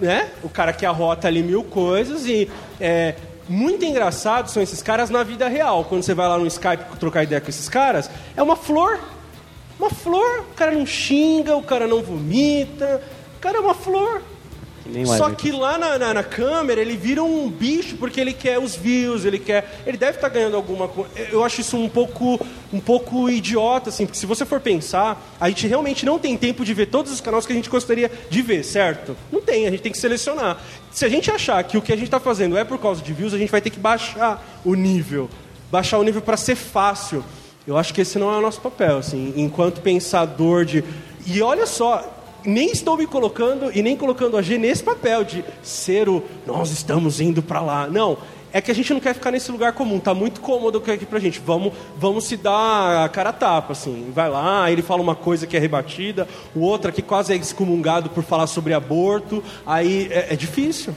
[0.00, 0.30] né?
[0.42, 2.50] O cara que arrota ali mil coisas e
[2.80, 3.14] é
[3.48, 5.84] muito engraçado são esses caras na vida real.
[5.84, 8.98] Quando você vai lá no Skype trocar ideia com esses caras, é uma flor.
[9.78, 10.40] Uma flor.
[10.40, 13.00] O cara não xinga, o cara não vomita.
[13.36, 14.22] O cara é uma flor.
[15.16, 18.76] Só que lá na, na, na câmera ele vira um bicho porque ele quer os
[18.76, 19.82] views, ele quer.
[19.86, 21.10] Ele deve estar ganhando alguma coisa.
[21.32, 22.38] Eu acho isso um pouco,
[22.70, 26.64] um pouco idiota, assim, porque se você for pensar, a gente realmente não tem tempo
[26.64, 29.16] de ver todos os canais que a gente gostaria de ver, certo?
[29.32, 30.58] Não tem, a gente tem que selecionar.
[30.92, 33.12] Se a gente achar que o que a gente está fazendo é por causa de
[33.12, 35.30] views, a gente vai ter que baixar o nível.
[35.72, 37.24] Baixar o nível para ser fácil.
[37.66, 40.84] Eu acho que esse não é o nosso papel, assim, enquanto pensador de.
[41.26, 42.13] E olha só,
[42.44, 46.70] nem estou me colocando e nem colocando a G nesse papel de ser o nós
[46.70, 47.86] estamos indo para lá.
[47.86, 48.18] Não,
[48.54, 51.18] é que a gente não quer ficar nesse lugar comum, tá muito cômodo aqui pra
[51.18, 51.40] gente.
[51.44, 54.12] Vamos, vamos se dar a cara a tapa, assim.
[54.14, 58.10] Vai lá, ele fala uma coisa que é rebatida, o outro aqui quase é excomungado
[58.10, 59.42] por falar sobre aborto.
[59.66, 60.94] Aí é, é difícil.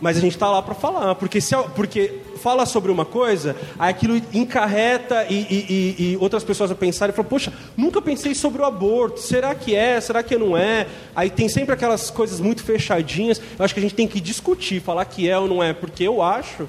[0.00, 3.90] Mas a gente está lá para falar, porque, se, porque fala sobre uma coisa, aí
[3.90, 5.66] aquilo encarreta e, e-
[5.98, 9.54] e- e outras pessoas a pensarem e falam, poxa, nunca pensei sobre o aborto, será
[9.54, 10.86] que é, será que não é?
[11.16, 14.80] Aí tem sempre aquelas coisas muito fechadinhas, eu acho que a gente tem que discutir,
[14.82, 16.68] falar que é ou não é, porque eu acho.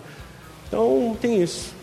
[0.68, 1.74] Então tem isso.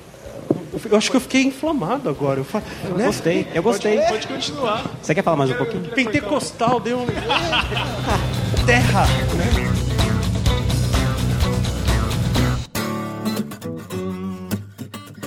[0.90, 2.40] Eu acho que eu fiquei inflamado agora.
[2.40, 3.04] Eu, fa- Eu né?
[3.06, 3.96] gostei, eu gostei.
[3.98, 4.90] Pode, Pode continuar.
[5.02, 5.84] Você quer falar mais um pouquinho?
[5.90, 7.06] Pentecostal deu um.
[8.64, 9.04] Terra,
[9.36, 9.91] né?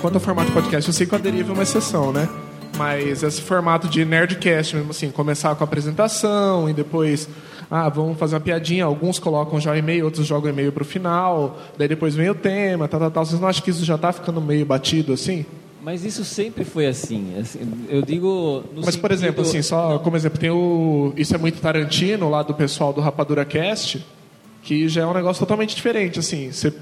[0.06, 2.28] Quanto ao formato de podcast, eu sei que a Deriva é uma exceção, né?
[2.76, 7.28] Mas esse formato de nerdcast, mesmo assim, começar com a apresentação e depois,
[7.68, 8.84] ah, vamos fazer uma piadinha.
[8.84, 11.58] Alguns colocam já o e-mail, outros jogam o e-mail pro final.
[11.76, 13.26] Daí depois vem o tema, tal, tal, tal.
[13.26, 15.44] Vocês não acham que isso já tá ficando meio batido assim?
[15.82, 17.34] Mas isso sempre foi assim.
[17.40, 18.62] assim, eu digo.
[18.84, 21.12] Mas, por exemplo, assim, só como exemplo, tem o.
[21.16, 24.06] Isso é muito Tarantino, lá do pessoal do Rapadura Cast,
[24.62, 26.20] que já é um negócio totalmente diferente.
[26.20, 26.72] Assim, você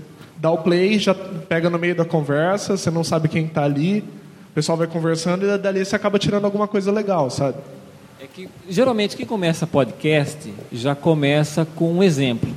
[0.45, 4.05] dá o play, já pega no meio da conversa, você não sabe quem está ali,
[4.51, 7.57] o pessoal vai conversando e dali você acaba tirando alguma coisa legal, sabe?
[8.21, 12.51] É que geralmente quem começa podcast já começa com um exemplo,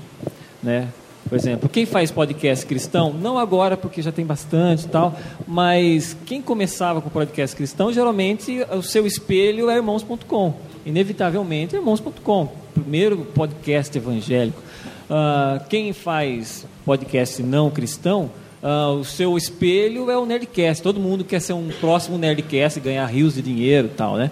[0.61, 0.89] né?
[1.29, 5.17] Por exemplo, quem faz podcast cristão, não agora porque já tem bastante e tal,
[5.47, 10.53] mas quem começava com podcast cristão, geralmente o seu espelho é irmãos.com.
[10.85, 14.61] Inevitavelmente irmãos.com, primeiro podcast evangélico.
[15.09, 18.31] Ah, quem faz podcast não cristão,
[18.63, 20.81] ah, o seu espelho é o Nerdcast.
[20.81, 24.31] Todo mundo quer ser um próximo Nerdcast, ganhar rios de dinheiro e tal, né?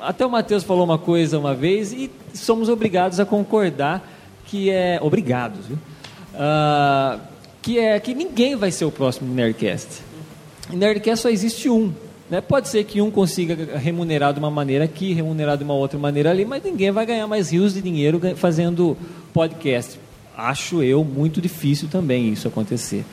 [0.00, 4.10] Até o Matheus falou uma coisa uma vez e somos obrigados a concordar
[4.46, 5.78] que é obrigados, viu?
[6.34, 7.18] Ah,
[7.60, 10.00] que é que ninguém vai ser o próximo Nerdcast.
[10.70, 11.92] Nerdcast só existe um.
[12.30, 12.40] Né?
[12.40, 16.30] Pode ser que um consiga remunerar de uma maneira aqui, remunerar de uma outra maneira
[16.30, 18.96] ali, mas ninguém vai ganhar mais rios de dinheiro fazendo
[19.34, 20.02] podcast.
[20.36, 23.04] Acho eu muito difícil também isso acontecer.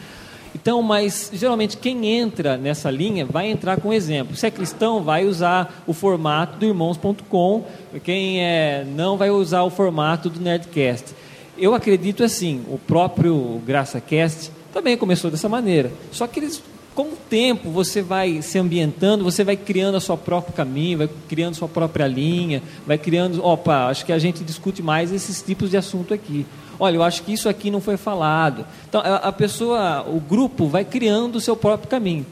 [0.54, 4.36] Então, mas geralmente quem entra nessa linha vai entrar com exemplo.
[4.36, 7.66] Se é cristão, vai usar o formato do irmãos.com.
[8.04, 11.16] Quem é, não vai usar o formato do Nerdcast.
[11.58, 15.92] Eu acredito assim, o próprio GraçaCast também começou dessa maneira.
[16.12, 16.62] Só que eles,
[16.94, 21.10] com o tempo, você vai se ambientando, você vai criando a sua próprio caminho, vai
[21.30, 23.44] criando sua própria linha, vai criando.
[23.46, 26.46] Opa, acho que a gente discute mais esses tipos de assunto aqui.
[26.84, 28.66] Olha, eu acho que isso aqui não foi falado.
[28.90, 32.26] Então, a pessoa, o grupo vai criando o seu próprio caminho.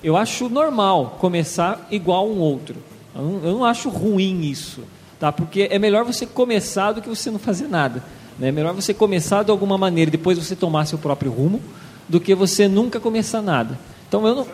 [0.00, 2.76] Eu acho normal começar igual um outro.
[3.12, 4.84] Eu não, eu não acho ruim isso,
[5.18, 5.32] tá?
[5.32, 8.00] Porque é melhor você começar do que você não fazer nada.
[8.38, 8.46] né?
[8.46, 11.60] É melhor você começar de alguma maneira, e depois você tomar seu próprio rumo,
[12.08, 13.76] do que você nunca começar nada.
[14.08, 14.46] Então eu não.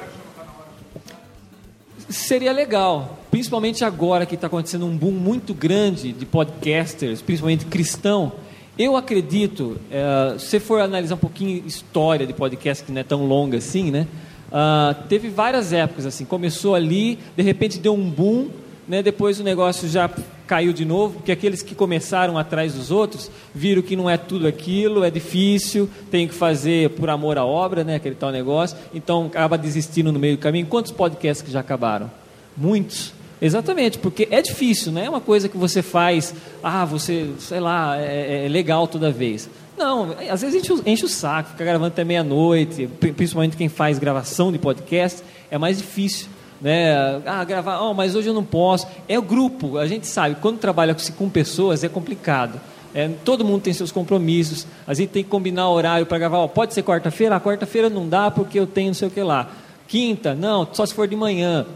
[2.09, 8.33] Seria legal, principalmente agora que está acontecendo um boom muito grande de podcasters, principalmente cristão.
[8.79, 13.27] Eu acredito, eh, se for analisar um pouquinho história de podcast que não é tão
[13.27, 14.07] longa assim, né?
[14.51, 16.25] Ah, teve várias épocas assim.
[16.25, 18.49] Começou ali, de repente deu um boom,
[18.89, 19.03] né?
[19.03, 20.11] Depois o negócio já
[20.47, 24.47] caiu de novo, porque aqueles que começaram atrás dos outros viram que não é tudo
[24.47, 27.97] aquilo, é difícil, tem que fazer por amor à obra, né?
[27.97, 28.77] Aquele tal negócio.
[28.95, 30.67] Então acaba desistindo no meio do caminho.
[30.67, 32.11] Quantos podcasts que já acabaram?
[32.57, 33.13] Muitos.
[33.45, 36.33] Exatamente, porque é difícil, não é uma coisa que você faz,
[36.63, 39.51] ah, você, sei lá, é, é legal toda vez.
[39.77, 43.69] Não, às vezes enche, o- enche o saco, fica gravando até meia-noite, pri- principalmente quem
[43.69, 46.29] faz gravação de podcast, é mais difícil.
[46.61, 46.95] Né?
[47.27, 48.87] Ah, gravar, oh, mas hoje eu não posso.
[49.09, 52.61] É o grupo, a gente sabe, quando trabalha com- pessoas é complicado.
[52.95, 56.39] É, todo mundo tem seus compromissos, a gente tem que combinar horário para gravar.
[56.39, 57.35] Ó, pode ser quarta-feira?
[57.35, 59.51] Ah, quarta-feira não dá porque eu tenho não sei o que lá.
[59.89, 60.33] Quinta?
[60.37, 61.67] Não, só se for de manhã.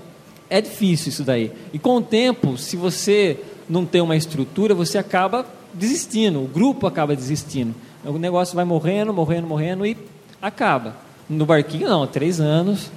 [0.49, 1.51] É difícil isso daí.
[1.73, 3.39] E com o tempo, se você
[3.69, 7.75] não tem uma estrutura, você acaba desistindo, o grupo acaba desistindo.
[8.05, 9.97] O negócio vai morrendo, morrendo, morrendo e
[10.41, 10.97] acaba.
[11.29, 12.91] No barquinho, não, três anos,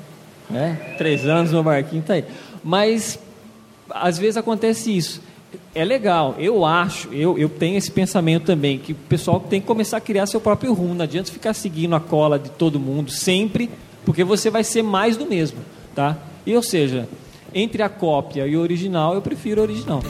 [0.50, 0.96] né?
[0.98, 2.26] Três anos no barquinho tá aí.
[2.64, 3.18] Mas
[3.90, 5.22] às vezes acontece isso.
[5.74, 9.66] É legal, eu acho, eu, eu tenho esse pensamento também, que o pessoal tem que
[9.66, 10.94] começar a criar seu próprio rumo.
[10.94, 13.70] Não adianta ficar seguindo a cola de todo mundo sempre,
[14.06, 15.58] porque você vai ser mais do mesmo,
[15.96, 16.18] tá?
[16.46, 17.08] E, ou seja,
[17.54, 20.02] entre a cópia e o original, eu prefiro o original.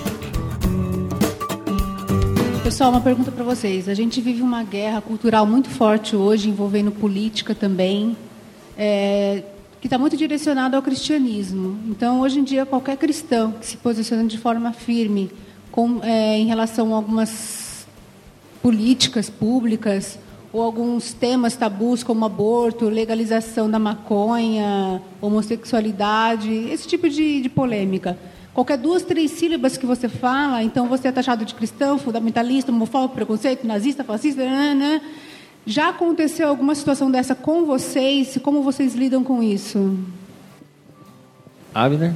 [2.63, 3.89] Pessoal, uma pergunta para vocês.
[3.89, 8.15] A gente vive uma guerra cultural muito forte hoje, envolvendo política também,
[8.77, 9.43] é,
[9.81, 11.79] que está muito direcionada ao cristianismo.
[11.87, 15.31] Então, hoje em dia, qualquer cristão que se posiciona de forma firme
[15.71, 17.87] com, é, em relação a algumas
[18.61, 20.19] políticas públicas
[20.51, 28.17] ou alguns temas tabus como aborto, legalização da maconha, homossexualidade, esse tipo de, de polêmica.
[28.53, 33.15] Qualquer duas, três sílabas que você fala, então você é taxado de cristão, fundamentalista, homofóbico,
[33.15, 35.01] preconceito, nazista, fascista, né?
[35.65, 38.39] Já aconteceu alguma situação dessa com vocês?
[38.41, 39.97] Como vocês lidam com isso?
[41.73, 42.11] Abner?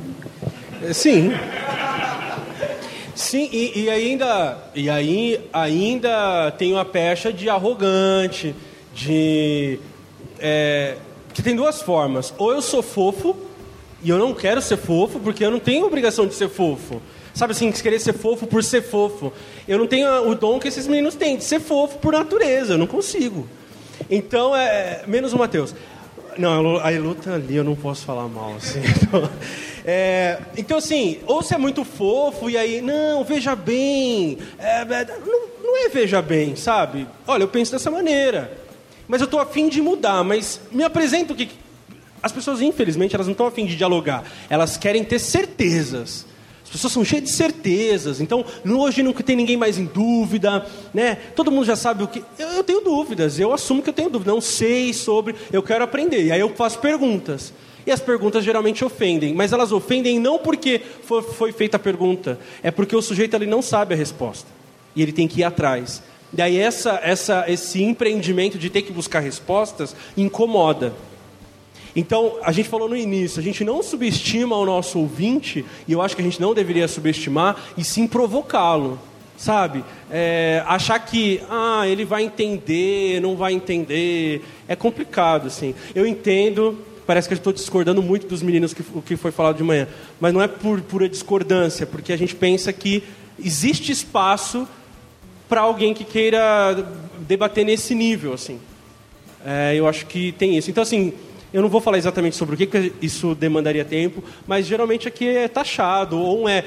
[0.92, 1.32] Sim.
[3.16, 8.56] Sim, e, e ainda, e aí, ainda tem uma pecha de arrogante,
[8.94, 9.80] de.
[10.40, 10.98] é,
[11.34, 12.34] que tem duas formas.
[12.38, 13.36] Ou eu sou fofo,
[14.02, 17.02] e eu não quero ser fofo, porque eu não tenho obrigação de ser fofo.
[17.34, 19.32] Sabe assim, querer ser fofo por ser fofo.
[19.68, 22.78] Eu não tenho o dom que esses meninos têm, de ser fofo por natureza, eu
[22.78, 23.48] não consigo.
[24.10, 25.04] Então, é.
[25.08, 25.74] Menos o Matheus.
[26.38, 28.82] Não, a Elu- tá ali, eu não posso falar mal, assim.
[29.04, 29.30] Então,
[29.86, 34.38] é, então, assim, ou você é muito fofo e aí, não, veja bem.
[34.58, 37.06] é, é, não, não é veja bem, sabe?
[37.28, 38.50] Olha, eu penso dessa maneira.
[39.08, 41.50] Mas eu tô afim de mudar, mas me apresenta o que.
[42.22, 44.24] As pessoas, infelizmente, elas não estão afim de dialogar.
[44.50, 46.26] Elas querem ter certezas.
[46.74, 48.20] As pessoas são cheias de certezas.
[48.20, 51.16] Então, hoje não tem ninguém mais em dúvida, né?
[51.36, 52.24] Todo mundo já sabe o que.
[52.40, 54.32] Eu, eu tenho dúvidas, eu assumo que eu tenho dúvida.
[54.32, 56.26] Não sei sobre, eu quero aprender.
[56.26, 57.54] E aí eu faço perguntas.
[57.86, 62.40] E as perguntas geralmente ofendem, mas elas ofendem não porque foi, foi feita a pergunta,
[62.64, 64.50] é porque o sujeito ali não sabe a resposta.
[64.96, 66.02] E ele tem que ir atrás.
[66.36, 70.92] E aí essa, essa, esse empreendimento de ter que buscar respostas incomoda.
[71.96, 76.02] Então, a gente falou no início, a gente não subestima o nosso ouvinte, e eu
[76.02, 79.00] acho que a gente não deveria subestimar, e sim provocá-lo,
[79.38, 79.84] sabe?
[80.10, 85.76] É, achar que, ah, ele vai entender, não vai entender, é complicado, assim.
[85.94, 89.58] Eu entendo, parece que eu estou discordando muito dos meninos que, o que foi falado
[89.58, 89.88] de manhã,
[90.20, 93.04] mas não é por pura discordância, porque a gente pensa que
[93.38, 94.68] existe espaço
[95.48, 96.88] para alguém que queira
[97.20, 98.60] debater nesse nível, assim.
[99.46, 100.72] É, eu acho que tem isso.
[100.72, 101.14] Então, assim,
[101.54, 105.28] eu não vou falar exatamente sobre o que, que isso demandaria tempo, mas geralmente aqui
[105.28, 106.66] é taxado, ou um é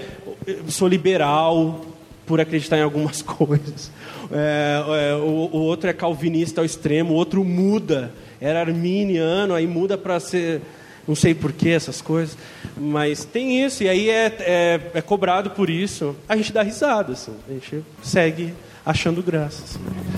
[0.69, 1.85] sou liberal
[2.25, 3.91] por acreditar em algumas coisas,
[4.33, 9.67] É, é, o, o outro é calvinista ao extremo, o outro muda, era arminiano, aí
[9.67, 10.61] muda para ser.
[11.07, 12.37] Não sei por que essas coisas,
[12.77, 16.17] mas tem isso, e aí é, é, é cobrado por isso.
[16.29, 18.53] A gente dá risada, assim, a gente segue
[18.85, 19.63] achando graça.
[19.63, 20.16] assim.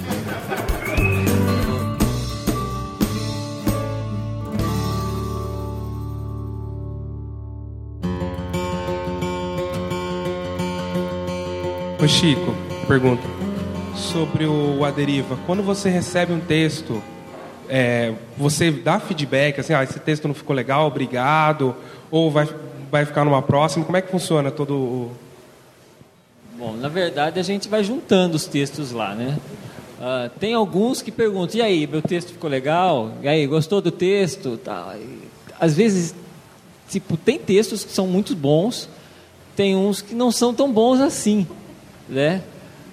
[12.08, 12.54] Ô Chico,
[12.86, 13.22] pergunta.
[13.94, 15.38] Sobre o A Deriva.
[15.44, 17.02] Quando você recebe um texto,
[17.68, 21.76] é, você dá feedback, assim, ah, esse texto não ficou legal, obrigado,
[22.10, 22.48] ou vai,
[22.90, 23.84] vai ficar numa próxima?
[23.84, 25.12] Como é que funciona todo o...
[26.58, 29.36] Bom, na verdade a gente vai juntando os textos lá, né?
[30.00, 33.12] Ah, tem alguns que perguntam, e aí, meu texto ficou legal?
[33.22, 34.56] E aí, gostou do texto?
[34.56, 34.96] Tá.
[35.60, 36.14] Às vezes,
[36.88, 38.88] tipo, tem textos que são muito bons,
[39.54, 41.46] tem uns que não são tão bons assim,
[42.08, 42.42] né?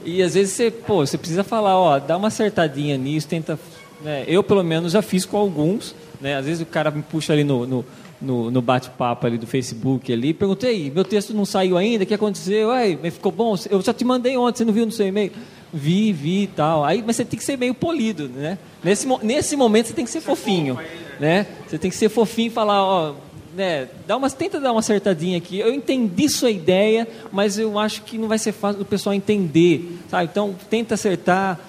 [0.03, 3.57] E às vezes você, pô, você precisa falar, ó, dá uma acertadinha nisso, tenta...
[4.01, 4.23] né?
[4.27, 6.35] Eu, pelo menos, já fiz com alguns, né?
[6.35, 7.85] Às vezes o cara me puxa ali no, no,
[8.21, 12.13] no, no bate-papo ali do Facebook ali, perguntei, meu texto não saiu ainda, o que
[12.13, 12.71] aconteceu?
[12.71, 13.55] Ai, mas ficou bom?
[13.69, 15.31] Eu já te mandei ontem, você não viu no seu e-mail?
[15.73, 16.85] Vi, vi e tal.
[16.85, 18.57] Aí, mas você tem que ser meio polido, né?
[18.83, 20.79] Nesse, nesse momento você tem que ser fofinho,
[21.19, 21.47] né?
[21.67, 23.15] Você tem que ser fofinho e falar, ó,
[23.55, 25.59] né, dá umas, tenta dar uma acertadinha aqui.
[25.59, 29.97] Eu entendi sua ideia, mas eu acho que não vai ser fácil do pessoal entender,
[30.09, 30.29] sabe?
[30.29, 31.59] Então, tenta acertar.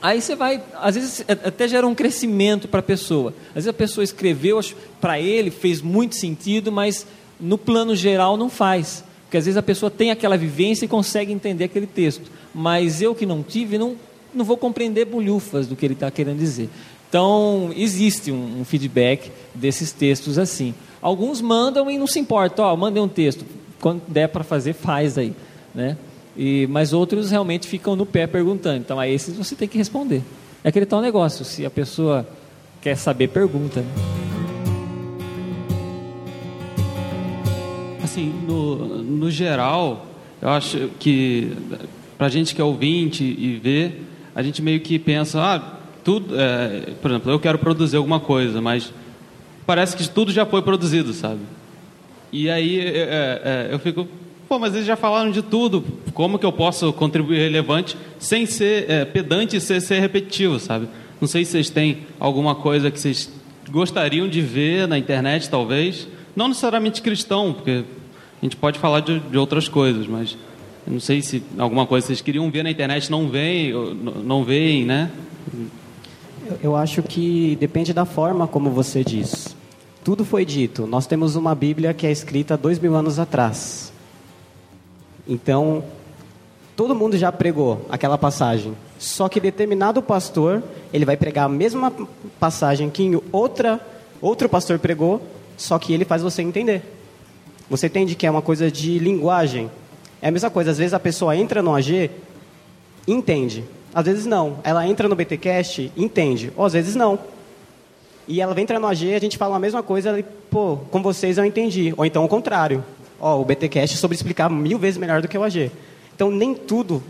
[0.00, 3.34] Aí você vai, às vezes é, até gera um crescimento para a pessoa.
[3.48, 4.60] Às vezes a pessoa escreveu,
[5.00, 7.04] para ele fez muito sentido, mas
[7.40, 9.02] no plano geral não faz.
[9.24, 12.30] Porque às vezes a pessoa tem aquela vivência e consegue entender aquele texto.
[12.54, 13.96] Mas eu que não tive, não,
[14.32, 16.70] não vou compreender bolhufas do que ele está querendo dizer.
[17.08, 20.74] Então, existe um, um feedback desses textos assim.
[21.00, 23.44] Alguns mandam e não se importa, ó, mandei um texto,
[23.80, 25.32] quando der para fazer, faz aí,
[25.74, 25.96] né?
[26.36, 28.78] E, mas outros realmente ficam no pé perguntando.
[28.78, 30.22] Então, a esses você tem que responder.
[30.62, 32.26] É aquele tal negócio, se a pessoa
[32.80, 33.80] quer saber, pergunta.
[33.80, 33.86] Né?
[38.02, 40.06] Assim, no, no geral,
[40.40, 41.52] eu acho que
[42.16, 43.92] para gente que é ouvinte e vê,
[44.34, 48.60] a gente meio que pensa, ah, tudo, é, por exemplo, eu quero produzir alguma coisa,
[48.60, 48.92] mas
[49.68, 51.40] parece que tudo já foi produzido, sabe?
[52.32, 54.08] E aí é, é, eu fico,
[54.48, 58.90] pô, mas eles já falaram de tudo, como que eu posso contribuir relevante sem ser
[58.90, 60.88] é, pedante e ser, ser repetitivo, sabe?
[61.20, 63.30] Não sei se vocês têm alguma coisa que vocês
[63.68, 66.08] gostariam de ver na internet, talvez.
[66.34, 67.84] Não necessariamente cristão, porque
[68.40, 70.34] a gente pode falar de, de outras coisas, mas
[70.86, 73.74] não sei se alguma coisa vocês queriam ver na internet não vem,
[74.24, 75.10] não veem, né?
[76.62, 79.47] Eu acho que depende da forma como você diz.
[80.04, 80.86] Tudo foi dito.
[80.86, 83.92] Nós temos uma Bíblia que é escrita dois mil anos atrás.
[85.26, 85.84] Então,
[86.74, 88.74] todo mundo já pregou aquela passagem.
[88.98, 91.92] Só que determinado pastor, ele vai pregar a mesma
[92.40, 93.80] passagem que outra,
[94.20, 95.20] outro pastor pregou,
[95.56, 96.82] só que ele faz você entender.
[97.68, 99.70] Você entende que é uma coisa de linguagem.
[100.22, 102.10] É a mesma coisa, às vezes a pessoa entra no AG,
[103.06, 103.64] entende.
[103.94, 104.58] Às vezes não.
[104.64, 106.52] Ela entra no BTcast, entende.
[106.56, 107.18] Ou às vezes não.
[108.28, 111.02] E ela vem entrar no AG, a gente fala a mesma coisa, ela, pô, com
[111.02, 111.94] vocês eu entendi.
[111.96, 112.84] Ou então o contrário.
[113.18, 115.72] Ó, o BTcast sobre explicar mil vezes melhor do que o AG.
[116.14, 117.02] Então nem tudo,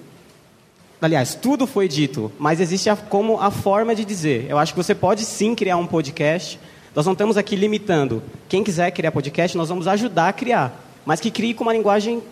[1.03, 4.47] aliás, tudo foi dito, mas existe a, como a forma de dizer.
[4.49, 6.59] Eu acho que você pode sim criar um podcast.
[6.95, 8.23] Nós não estamos aqui limitando.
[8.49, 10.81] Quem quiser criar podcast, nós vamos ajudar a criar.
[11.05, 12.23] Mas que crie com uma linguagem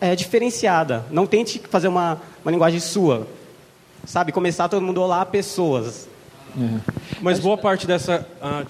[0.00, 1.04] é, diferenciada.
[1.08, 3.28] Não tente fazer uma, uma linguagem sua.
[4.04, 6.08] Sabe, começar todo mundo olá pessoas.
[7.20, 8.26] Mas boa parte dessa.
[8.40, 8.64] Ah,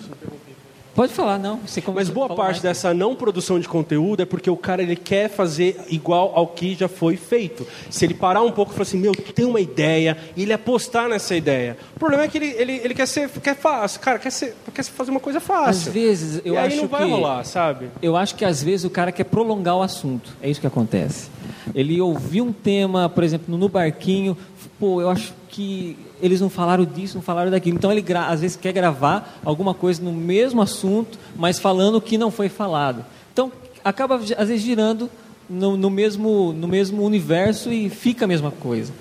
[0.94, 1.60] Pode falar, não.
[1.94, 5.80] Mas boa parte dessa não produção de conteúdo é porque o cara ele quer fazer
[5.88, 7.66] igual ao que já foi feito.
[7.88, 11.08] Se ele parar um pouco e falar assim, meu, tem uma ideia, e ele apostar
[11.08, 11.78] nessa ideia.
[11.96, 14.84] O problema é que ele, ele, ele quer ser quer fácil, cara, quer, ser, quer
[14.84, 15.88] fazer uma coisa fácil.
[15.88, 17.88] Às vezes, eu e aí acho não vai que rolar, sabe?
[18.02, 20.36] Eu acho que às vezes o cara quer prolongar o assunto.
[20.42, 21.30] É isso que acontece.
[21.74, 24.36] Ele ouviu um tema, por exemplo, no barquinho,
[24.78, 27.76] pô, eu acho que eles não falaram disso, não falaram daquilo.
[27.76, 32.16] Então ele às vezes quer gravar alguma coisa no mesmo assunto, mas falando o que
[32.16, 33.04] não foi falado.
[33.32, 33.50] Então
[33.84, 35.10] acaba às vezes girando
[35.50, 38.92] no, no mesmo no mesmo universo e fica a mesma coisa.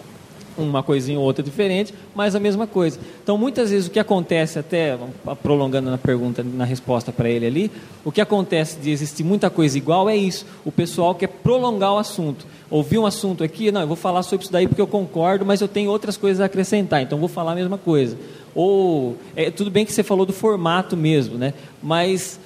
[0.58, 3.00] Uma coisinha ou outra diferente, mas a mesma coisa.
[3.24, 4.98] Então, muitas vezes, o que acontece, até
[5.42, 7.72] prolongando na pergunta, na resposta para ele ali,
[8.04, 10.46] o que acontece de existir muita coisa igual é isso.
[10.66, 12.46] O pessoal quer prolongar o assunto.
[12.70, 15.62] Ouvi um assunto aqui, não, eu vou falar sobre isso daí porque eu concordo, mas
[15.62, 18.18] eu tenho outras coisas a acrescentar, então vou falar a mesma coisa.
[18.56, 21.54] Ou, é, tudo bem que você falou do formato mesmo, né?
[21.82, 22.40] Mas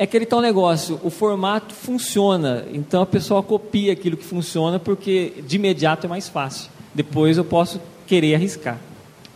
[0.00, 5.34] é aquele tal negócio, o formato funciona, então a pessoa copia aquilo que funciona porque
[5.46, 6.70] de imediato é mais fácil.
[6.94, 8.78] Depois eu posso querer arriscar.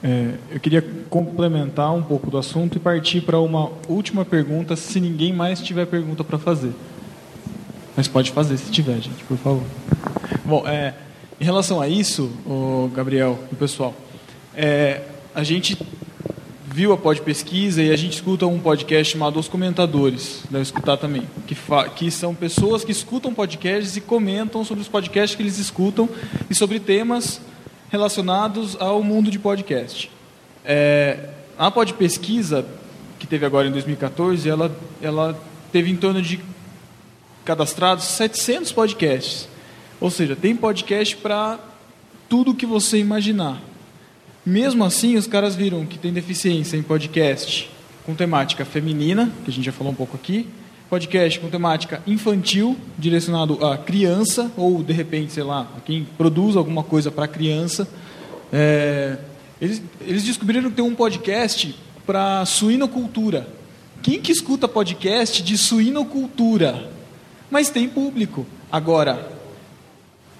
[0.02, 4.98] É, eu queria complementar um pouco do assunto e partir para uma última pergunta, se
[5.00, 6.72] ninguém mais tiver pergunta para fazer.
[7.94, 9.64] Mas pode fazer se tiver, gente, por favor.
[10.46, 10.94] Bom, é,
[11.38, 13.94] em relação a isso, o Gabriel e o pessoal,
[14.56, 15.02] é,
[15.34, 15.76] a gente
[16.75, 20.97] viu a pod pesquisa e a gente escuta um podcast chamado Os Comentadores, deve escutar
[20.97, 21.57] também, que,
[21.95, 26.09] que são pessoas que escutam podcasts e comentam sobre os podcasts que eles escutam
[26.51, 27.41] e sobre temas
[27.91, 30.11] relacionados ao mundo de podcast.
[30.64, 32.66] É, a pod pesquisa
[33.20, 36.41] que teve agora em 2014, ela, ela teve em torno de
[37.45, 39.49] cadastrados 700 podcasts.
[40.01, 41.57] Ou seja, tem podcast para
[42.29, 43.62] tudo que você imaginar.
[44.45, 47.70] Mesmo assim, os caras viram que tem deficiência em podcast
[48.05, 50.47] com temática feminina, que a gente já falou um pouco aqui,
[50.90, 56.57] podcast com temática infantil, direcionado a criança, ou de repente, sei lá, a quem produz
[56.57, 57.88] alguma coisa para criança.
[58.53, 59.16] É,
[59.59, 61.74] eles, eles descobriram que tem um podcast
[62.05, 63.49] para suinocultura.
[64.03, 66.90] Quem que escuta podcast de suinocultura?
[67.51, 68.45] Mas tem público.
[68.70, 69.26] Agora,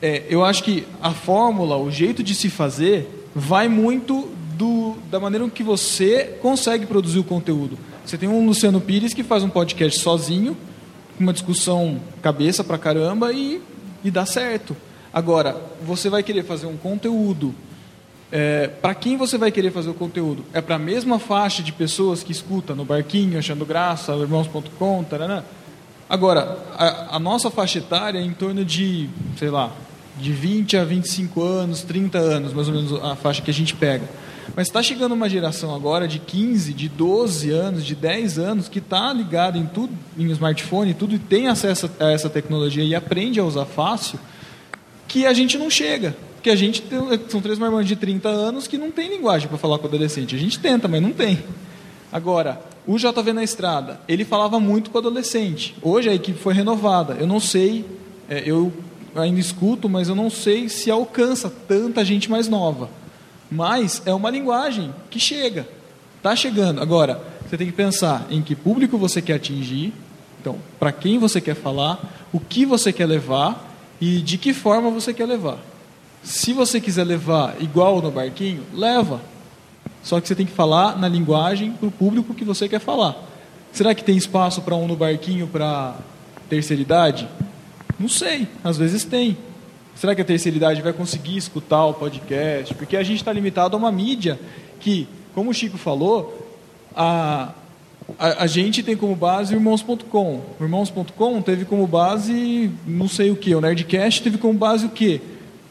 [0.02, 5.18] é, eu acho que a fórmula, o jeito de se fazer, vai muito do, da
[5.18, 7.76] maneira que você consegue produzir o conteúdo.
[8.05, 10.57] Você tem um Luciano Pires que faz um podcast sozinho,
[11.16, 13.61] com uma discussão cabeça pra caramba e,
[14.05, 14.76] e dá certo.
[15.12, 17.55] Agora, você vai querer fazer um conteúdo.
[18.30, 20.45] É, para quem você vai querer fazer o conteúdo?
[20.53, 25.45] É para a mesma faixa de pessoas que escuta no barquinho, achando graça, irmãos.com, taranã?
[26.09, 29.09] Agora, a, a nossa faixa etária é em torno de,
[29.39, 29.72] sei lá,
[30.18, 33.74] de 20 a 25 anos, 30 anos, mais ou menos a faixa que a gente
[33.74, 34.08] pega.
[34.54, 38.78] Mas está chegando uma geração agora de 15, de 12 anos, de 10 anos, que
[38.78, 42.94] está ligada em tudo, em smartphone, e tudo, e tem acesso a essa tecnologia e
[42.94, 44.18] aprende a usar fácil,
[45.08, 46.16] que a gente não chega.
[46.34, 46.98] Porque a gente tem,
[47.28, 50.36] são três marmanjos de 30 anos que não tem linguagem para falar com o adolescente.
[50.36, 51.42] A gente tenta, mas não tem.
[52.12, 55.74] Agora, o JV na estrada, ele falava muito com o adolescente.
[55.80, 57.14] Hoje a equipe foi renovada.
[57.14, 57.84] Eu não sei,
[58.28, 58.72] é, eu
[59.14, 62.88] ainda escuto, mas eu não sei se alcança tanta gente mais nova.
[63.50, 65.66] Mas é uma linguagem que chega.
[66.16, 66.80] Está chegando.
[66.80, 69.92] Agora, você tem que pensar em que público você quer atingir,
[70.40, 74.90] então, para quem você quer falar, o que você quer levar e de que forma
[74.90, 75.58] você quer levar.
[76.22, 79.20] Se você quiser levar igual no barquinho, leva.
[80.02, 83.16] Só que você tem que falar na linguagem para o público que você quer falar.
[83.72, 85.96] Será que tem espaço para um no barquinho para
[86.48, 87.28] terceira idade?
[87.99, 89.36] Não sei, às vezes tem.
[89.95, 92.74] Será que a terceira idade vai conseguir escutar o podcast?
[92.74, 94.38] Porque a gente está limitado a uma mídia
[94.80, 96.49] que, como o Chico falou,
[96.97, 97.53] a,
[98.18, 100.40] a, a gente tem como base o Irmãos.com.
[100.59, 103.55] O Irmãos.com teve como base não sei o que.
[103.55, 105.20] O Nerdcast teve como base o quê?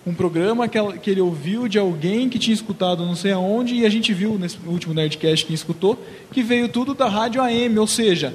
[0.07, 3.75] Um programa que, ela- que ele ouviu de alguém que tinha escutado não sei aonde,
[3.75, 5.97] e a gente viu nesse último Nerdcast que escutou,
[6.31, 8.33] que veio tudo da rádio AM, ou seja,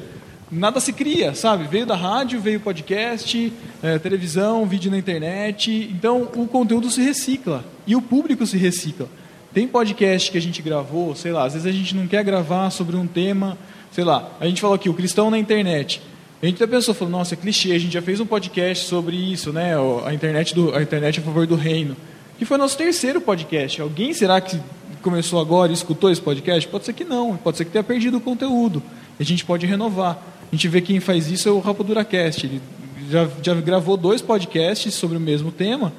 [0.50, 1.64] nada se cria, sabe?
[1.64, 5.88] Veio da rádio, veio podcast, eh, televisão, vídeo na internet.
[5.92, 9.08] Então o conteúdo se recicla e o público se recicla.
[9.52, 12.70] Tem podcast que a gente gravou, sei lá, às vezes a gente não quer gravar
[12.70, 13.56] sobre um tema,
[13.90, 16.02] sei lá, a gente falou aqui, o cristão na internet.
[16.40, 19.16] A gente até pensou, falou, nossa, é clichê, a gente já fez um podcast sobre
[19.16, 19.72] isso, né?
[20.04, 21.96] A internet, do, a internet a favor do reino.
[22.38, 23.80] Que foi nosso terceiro podcast.
[23.80, 24.60] Alguém será que
[25.02, 26.68] começou agora e escutou esse podcast?
[26.68, 28.80] Pode ser que não, pode ser que tenha perdido o conteúdo.
[29.18, 30.37] A gente pode renovar.
[30.50, 32.46] A gente vê quem faz isso é o Rapaduracast.
[32.46, 32.62] Ele
[33.10, 35.92] já, já gravou dois podcasts sobre o mesmo tema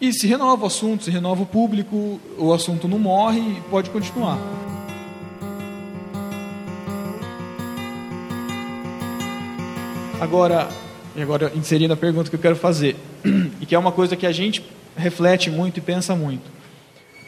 [0.00, 3.90] e se renova o assunto, se renova o público, o assunto não morre e pode
[3.90, 4.38] continuar.
[10.20, 10.68] Agora,
[11.20, 12.96] agora inserindo a pergunta que eu quero fazer,
[13.60, 14.64] e que é uma coisa que a gente
[14.96, 16.50] reflete muito e pensa muito.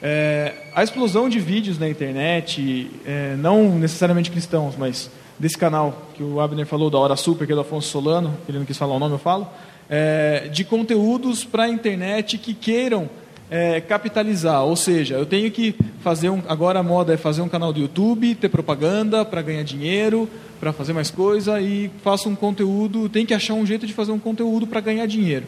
[0.01, 6.23] É, a explosão de vídeos na internet, é, não necessariamente cristãos, mas desse canal que
[6.23, 8.95] o Abner falou, da Hora Super, que é do Afonso Solano, ele não quis falar
[8.95, 9.49] o nome, eu falo,
[9.89, 13.09] é, de conteúdos para a internet que queiram
[13.51, 14.65] é, capitalizar.
[14.65, 16.43] Ou seja, eu tenho que fazer um.
[16.49, 20.29] Agora a moda é fazer um canal do YouTube, ter propaganda para ganhar dinheiro,
[20.59, 23.09] para fazer mais coisa e faço um conteúdo.
[23.09, 25.47] Tem que achar um jeito de fazer um conteúdo para ganhar dinheiro.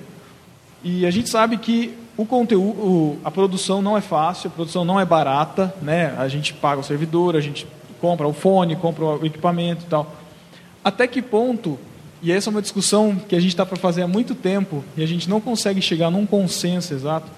[0.83, 4.99] E a gente sabe que o conteúdo, a produção não é fácil, a produção não
[4.99, 6.15] é barata, né?
[6.19, 7.67] A gente paga o servidor, a gente
[8.01, 10.15] compra o fone, compra o equipamento e tal.
[10.83, 11.79] Até que ponto,
[12.23, 15.03] e essa é uma discussão que a gente está para fazer há muito tempo e
[15.03, 17.31] a gente não consegue chegar num consenso exato,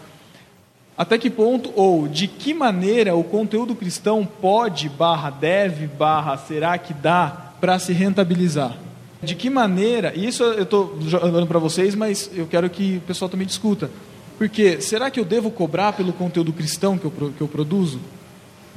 [0.97, 6.77] até que ponto ou de que maneira o conteúdo cristão pode, barra deve, barra será
[6.77, 8.77] que dá para se rentabilizar?
[9.23, 13.01] De que maneira, e isso eu estou jogando para vocês, mas eu quero que o
[13.07, 13.91] pessoal também discuta.
[14.39, 18.01] Porque será que eu devo cobrar pelo conteúdo cristão que eu, que eu produzo?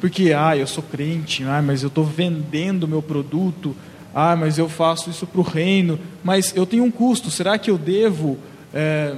[0.03, 3.73] Porque, ah, eu sou crente, ah, mas eu estou vendendo meu produto,
[4.13, 7.71] ah, mas eu faço isso para o reino, mas eu tenho um custo, será que
[7.71, 8.37] eu devo
[8.73, 9.15] eh,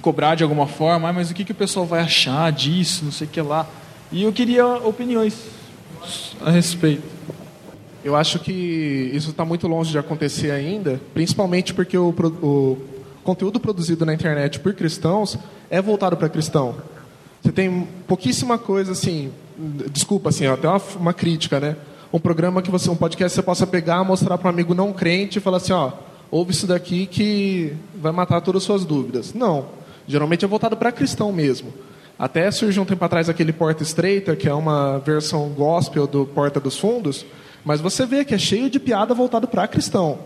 [0.00, 1.10] cobrar de alguma forma?
[1.10, 3.68] Ah, mas o que, que o pessoal vai achar disso, não sei o que lá.
[4.10, 5.34] E eu queria opiniões
[6.40, 7.02] a respeito.
[8.02, 12.78] Eu acho que isso está muito longe de acontecer ainda, principalmente porque o, o
[13.22, 15.38] conteúdo produzido na internet por cristãos
[15.68, 16.76] é voltado para cristão.
[17.42, 19.30] Você tem pouquíssima coisa assim,
[19.90, 21.76] desculpa assim, até uma, uma crítica, né?
[22.12, 24.92] Um programa que você, um podcast que você possa pegar, mostrar para um amigo não
[24.92, 25.92] crente e falar assim, ó,
[26.30, 29.34] ouve isso daqui que vai matar todas as suas dúvidas.
[29.34, 29.66] Não,
[30.06, 31.72] geralmente é voltado para cristão mesmo.
[32.18, 36.58] Até surgiu um tempo atrás aquele Porta Estreita, que é uma versão gospel do Porta
[36.58, 37.26] dos Fundos,
[37.64, 40.18] mas você vê que é cheio de piada voltado para cristão.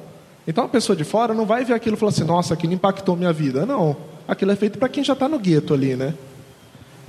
[0.47, 3.17] Então a pessoa de fora não vai ver aquilo e falar assim, nossa, aquilo impactou
[3.17, 3.67] minha vida.
[3.67, 3.97] Não,
[4.29, 6.15] aquilo é feito para quem já está no gueto ali, né?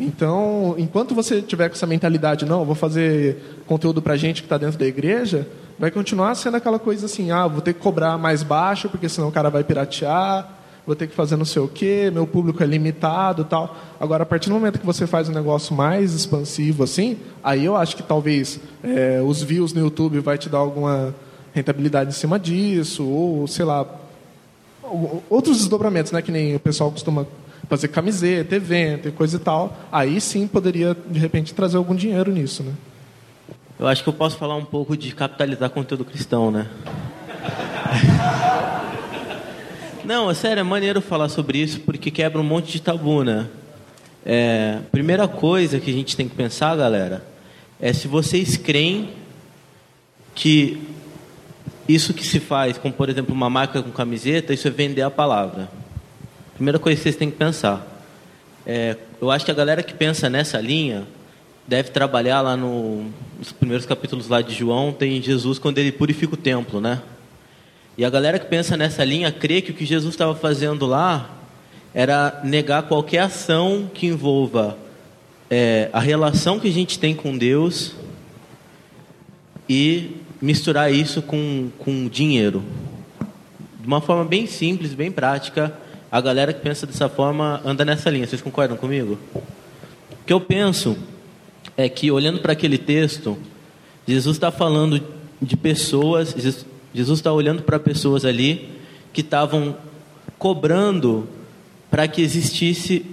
[0.02, 3.38] Então, enquanto você tiver com essa mentalidade, não, vou fazer
[3.68, 5.48] conteúdo para gente que está dentro da igreja,
[5.78, 9.28] vai continuar sendo aquela coisa assim, ah, vou ter que cobrar mais baixo, porque senão
[9.28, 10.58] o cara vai piratear,
[10.88, 13.78] vou ter que fazer não sei o quê, meu público é limitado tal.
[14.00, 17.76] Agora, a partir do momento que você faz um negócio mais expansivo assim, aí eu
[17.76, 21.14] acho que talvez é, os views no YouTube vai te dar alguma
[21.54, 23.86] rentabilidade em cima disso, ou sei lá,
[25.30, 26.22] outros desdobramentos, né?
[26.22, 27.28] Que nem o pessoal costuma
[27.72, 29.78] fazer camiseta, evento e coisa e tal.
[29.90, 32.74] Aí sim poderia, de repente, trazer algum dinheiro nisso, né?
[33.80, 36.68] Eu acho que eu posso falar um pouco de capitalizar conteúdo cristão, né?
[40.04, 43.48] Não, é sério, é maneiro falar sobre isso porque quebra um monte de tabu, né?
[44.26, 47.26] É, primeira coisa que a gente tem que pensar, galera,
[47.80, 49.12] é se vocês creem
[50.36, 50.78] que
[51.88, 55.10] isso que se faz, como por exemplo uma marca com camiseta, isso é vender a
[55.10, 55.81] palavra.
[56.62, 57.84] Primeira coisa que vocês têm que pensar.
[58.68, 61.08] É, eu acho que a galera que pensa nessa linha
[61.68, 63.06] deve trabalhar lá no,
[63.40, 67.02] nos primeiros capítulos lá de João, tem Jesus quando ele purifica o templo, né?
[67.98, 71.32] E a galera que pensa nessa linha crê que o que Jesus estava fazendo lá
[71.96, 74.78] era negar qualquer ação que envolva
[75.50, 77.96] é, a relação que a gente tem com Deus
[79.68, 82.62] e misturar isso com, com dinheiro.
[83.80, 85.76] De uma forma bem simples, bem prática,
[86.12, 88.28] a galera que pensa dessa forma anda nessa linha.
[88.28, 89.18] Vocês concordam comigo?
[89.34, 90.98] O que eu penso
[91.78, 93.38] é que, olhando para aquele texto,
[94.08, 95.02] Jesus está falando
[95.42, 96.66] de pessoas, Jesus-
[97.20, 98.70] está olhando para pessoas ali
[99.14, 99.76] que estavam
[100.38, 101.28] cobrando
[101.90, 103.06] para que existisse,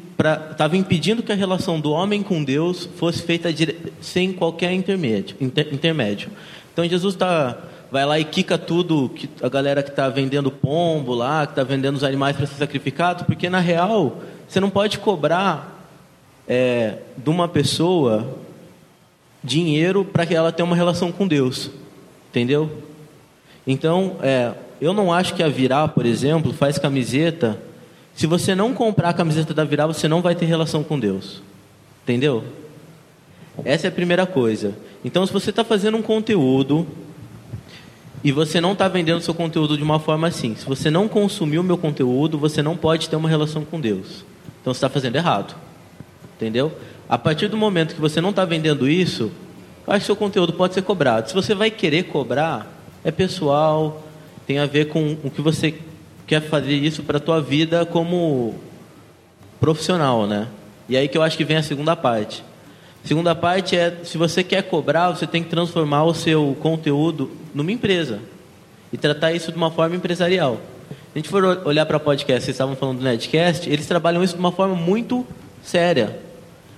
[0.50, 5.36] estava impedindo que a relação do homem com Deus fosse feita dire- sem qualquer intermédio.
[5.40, 6.30] inter- intermédio.
[6.72, 7.56] Então Jesus tá,
[7.90, 11.62] vai lá e quica tudo, que a galera que está vendendo pombo lá, que está
[11.62, 15.86] vendendo os animais para ser sacrificado, porque na real você não pode cobrar
[16.46, 18.38] é, de uma pessoa
[19.42, 21.70] dinheiro para que ela tenha uma relação com Deus,
[22.30, 22.70] entendeu?
[23.66, 27.58] Então, é, eu não acho que a Virar, por exemplo, faz camiseta.
[28.14, 31.42] Se você não comprar a camiseta da Virar, você não vai ter relação com Deus,
[32.02, 32.44] entendeu?
[33.64, 34.74] Essa é a primeira coisa.
[35.04, 36.86] Então, se você está fazendo um conteúdo
[38.22, 41.60] e você não está vendendo seu conteúdo de uma forma assim, se você não consumiu
[41.60, 44.24] o meu conteúdo, você não pode ter uma relação com Deus.
[44.60, 45.54] Então, você está fazendo errado.
[46.36, 46.72] Entendeu?
[47.08, 49.30] A partir do momento que você não está vendendo isso,
[49.86, 51.28] acho que seu conteúdo pode ser cobrado.
[51.28, 52.66] Se você vai querer cobrar,
[53.04, 54.04] é pessoal,
[54.46, 55.74] tem a ver com o que você
[56.26, 58.56] quer fazer isso para a tua vida como
[59.58, 60.48] profissional, né?
[60.88, 62.44] E aí que eu acho que vem a segunda parte.
[63.04, 67.72] Segunda parte é, se você quer cobrar, você tem que transformar o seu conteúdo numa
[67.72, 68.20] empresa
[68.92, 70.60] e tratar isso de uma forma empresarial.
[70.88, 74.34] Se a gente for olhar para podcast, vocês estavam falando do Nedcast, eles trabalham isso
[74.34, 75.26] de uma forma muito
[75.62, 76.18] séria,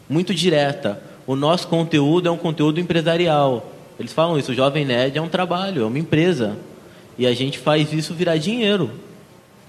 [0.09, 1.03] muito direta.
[1.27, 3.73] O nosso conteúdo é um conteúdo empresarial.
[3.99, 6.57] Eles falam isso, o Jovem Nerd é um trabalho, é uma empresa.
[7.19, 8.91] E a gente faz isso virar dinheiro.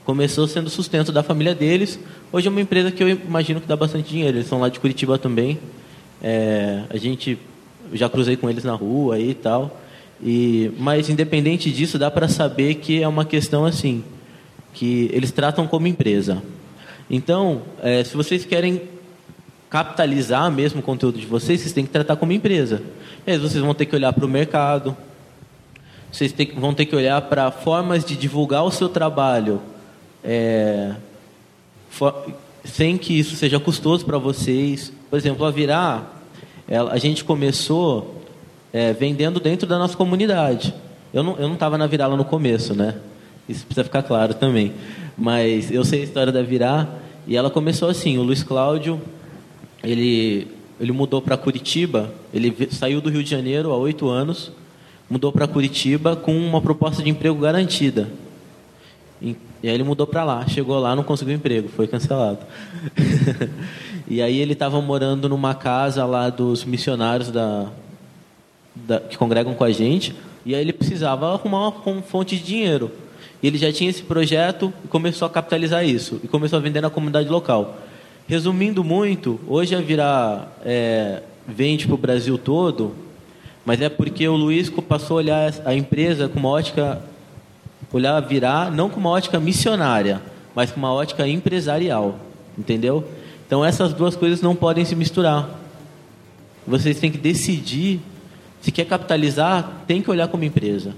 [0.06, 2.00] Começou sendo sustento da família deles,
[2.32, 4.38] hoje é uma empresa que eu imagino que dá bastante dinheiro.
[4.38, 5.60] Eles são lá de Curitiba também.
[6.22, 7.38] É, a gente
[7.94, 9.80] já cruzei com eles na rua e tal.
[10.24, 14.04] E, mas independente disso, dá para saber que é uma questão assim,
[14.74, 16.44] que eles tratam como empresa.
[17.10, 18.82] Então, é, se vocês querem
[19.70, 22.82] capitalizar mesmo o conteúdo de vocês, vocês têm que tratar como empresa.
[23.26, 24.96] E aí vocês vão ter que olhar para o mercado,
[26.12, 29.62] vocês têm- vão ter que olhar para formas de divulgar o seu trabalho
[30.24, 30.94] é,
[31.90, 32.14] fo-
[32.64, 34.94] sem que isso seja custoso para vocês.
[35.12, 36.24] Por exemplo, a Virar,
[36.68, 38.24] ela- a gente começou
[38.74, 40.74] é, vendendo dentro da nossa comunidade.
[41.14, 42.96] Eu não eu não estava na Virar lá no começo, né?
[43.48, 44.72] Isso precisa ficar claro também.
[45.18, 46.88] Mas eu sei a história da Virar
[47.28, 48.18] e ela começou assim.
[48.18, 49.02] O Luiz Cláudio,
[49.84, 50.48] ele
[50.80, 52.10] ele mudou para Curitiba.
[52.34, 54.50] Ele saiu do Rio de Janeiro há oito anos,
[55.10, 58.08] mudou para Curitiba com uma proposta de emprego garantida.
[59.22, 60.48] E, e aí ele mudou para lá.
[60.48, 62.40] Chegou lá, não conseguiu emprego, foi cancelado.
[64.12, 67.68] e aí ele estava morando numa casa lá dos missionários da,
[68.76, 70.14] da- que congregam com a gente.
[70.46, 72.92] E aí ele precisava arrumar uma fon- fonte de dinheiro.
[73.42, 76.20] E ele já tinha esse projeto e começou a capitalizar isso.
[76.24, 77.78] E começou a vender na comunidade local.
[78.28, 82.94] Resumindo muito, hoje a Virar é, vende para o Brasil todo,
[83.66, 87.02] mas é porque o Luiz passou a olhar a empresa com uma ótica,
[87.94, 90.22] olhar a Virar não com uma ótica missionária,
[90.56, 92.18] mas com uma ótica empresarial,
[92.58, 93.04] entendeu?
[93.52, 95.60] Então essas duas coisas não podem se misturar.
[96.66, 98.00] Vocês têm que decidir
[98.62, 100.96] se quer capitalizar, tem que olhar como empresa.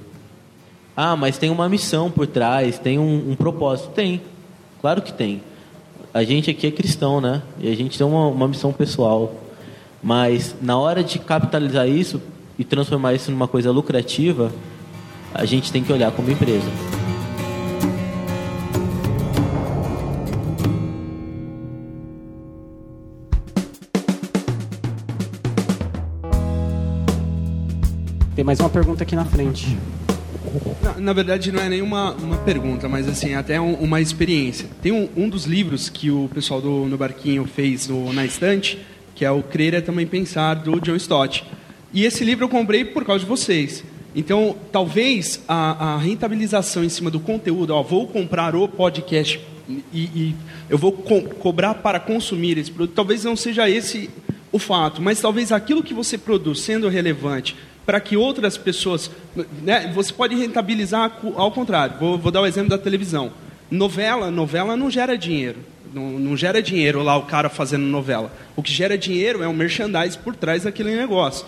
[0.96, 3.90] Ah, mas tem uma missão por trás, tem um, um propósito.
[3.96, 4.22] Tem,
[4.80, 5.42] claro que tem.
[6.14, 7.42] A gente aqui é cristão, né?
[7.60, 9.34] E a gente tem uma, uma missão pessoal.
[10.04, 12.22] Mas na hora de capitalizar isso
[12.60, 14.52] e transformar isso numa coisa lucrativa,
[15.34, 16.70] a gente tem que olhar como empresa.
[28.44, 29.78] Tem mais uma pergunta aqui na frente.
[30.82, 34.68] Na, na verdade, não é nenhuma uma pergunta, mas assim, até um- uma experiência.
[34.82, 38.78] Tem um, um dos livros que o pessoal do No Barquinho fez na estante,
[39.16, 41.46] que é o Crer é Também Pensar, do John Stott.
[41.94, 43.82] E esse livro eu comprei por causa de vocês.
[44.14, 49.40] Então, talvez a, a rentabilização em cima do conteúdo, ó, vou comprar o podcast
[49.94, 50.36] e, e
[50.70, 54.10] eu vou co- cobrar para consumir esse produto, talvez não seja esse
[54.52, 59.10] o fato, mas talvez aquilo que você produz sendo relevante para que outras pessoas.
[59.62, 61.98] Né, você pode rentabilizar ao contrário.
[62.00, 63.32] Vou, vou dar o exemplo da televisão.
[63.70, 65.60] Novela, novela não gera dinheiro.
[65.94, 68.32] Não, não gera dinheiro lá o cara fazendo novela.
[68.56, 71.46] O que gera dinheiro é um merchandise por trás daquele negócio.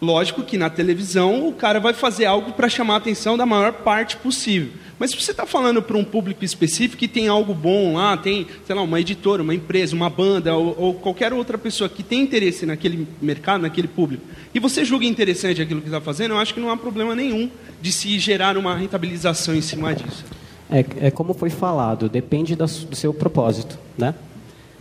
[0.00, 3.72] Lógico que na televisão o cara vai fazer algo para chamar a atenção da maior
[3.72, 4.72] parte possível.
[5.02, 8.46] Mas se você está falando para um público específico que tem algo bom lá, tem,
[8.64, 12.20] sei lá, uma editora, uma empresa, uma banda ou, ou qualquer outra pessoa que tem
[12.20, 14.22] interesse naquele mercado, naquele público,
[14.54, 17.50] e você julga interessante aquilo que está fazendo, eu acho que não há problema nenhum
[17.80, 20.24] de se gerar uma rentabilização em cima disso.
[20.70, 24.14] É, é como foi falado, depende do seu propósito, né?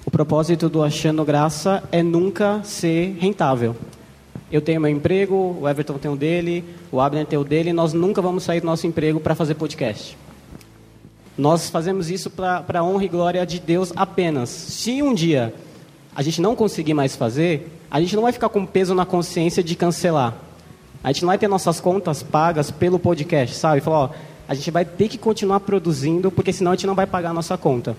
[0.05, 3.75] O propósito do Achando Graça é nunca ser rentável.
[4.51, 7.93] Eu tenho meu emprego, o Everton tem o dele, o Abner tem o dele, nós
[7.93, 10.17] nunca vamos sair do nosso emprego para fazer podcast.
[11.37, 14.49] Nós fazemos isso para a honra e glória de Deus apenas.
[14.49, 15.53] Se um dia
[16.13, 19.63] a gente não conseguir mais fazer, a gente não vai ficar com peso na consciência
[19.63, 20.35] de cancelar.
[21.01, 23.79] A gente não vai ter nossas contas pagas pelo podcast, sabe?
[23.79, 24.09] Falar, ó,
[24.47, 27.33] a gente vai ter que continuar produzindo, porque senão a gente não vai pagar a
[27.33, 27.95] nossa conta.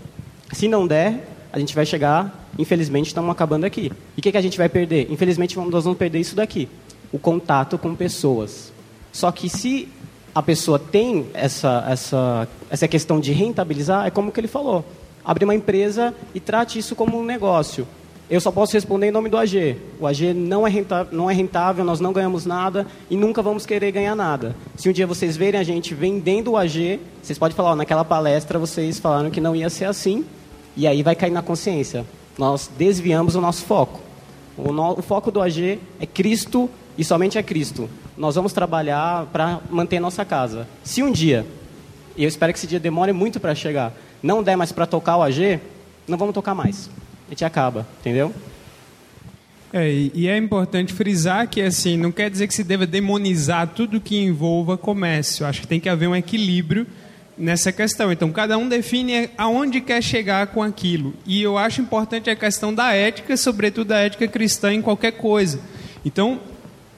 [0.53, 3.93] Se não der, a gente vai chegar, infelizmente, estamos acabando aqui.
[4.17, 5.07] E o que, que a gente vai perder?
[5.11, 6.67] Infelizmente, nós vamos perder isso daqui,
[7.13, 8.73] o contato com pessoas.
[9.13, 9.87] Só que se
[10.35, 14.83] a pessoa tem essa, essa, essa questão de rentabilizar, é como que ele falou.
[15.23, 17.87] Abre uma empresa e trate isso como um negócio.
[18.31, 19.77] Eu só posso responder em nome do AG.
[20.01, 23.67] O AG não é, rentável, não é rentável, nós não ganhamos nada e nunca vamos
[23.67, 24.57] querer ganhar nada.
[24.75, 28.07] Se um dia vocês verem a gente vendendo o AG, vocês podem falar, ó, naquela
[28.07, 30.25] palestra vocês falaram que não ia ser assim,
[30.77, 32.05] e aí vai cair na consciência.
[32.39, 34.01] Nós desviamos o nosso foco.
[34.57, 37.89] O, no- o foco do AG é Cristo e somente é Cristo.
[38.17, 40.67] Nós vamos trabalhar para manter nossa casa.
[40.85, 41.47] Se um dia,
[42.17, 43.93] e eu espero que esse dia demore muito para chegar,
[44.23, 45.59] não der mais para tocar o AG,
[46.07, 46.91] não vamos tocar mais.
[47.29, 48.33] A gente acaba, entendeu?
[49.73, 53.99] É, e é importante frisar que assim não quer dizer que se deva demonizar tudo
[54.01, 55.47] que envolva comércio.
[55.47, 56.87] Acho que tem que haver um equilíbrio
[57.37, 58.13] nessa questão.
[58.13, 61.15] Então cada um define aonde quer chegar com aquilo.
[61.27, 65.61] E eu acho importante a questão da ética, sobretudo a ética cristã em qualquer coisa.
[66.05, 66.41] Então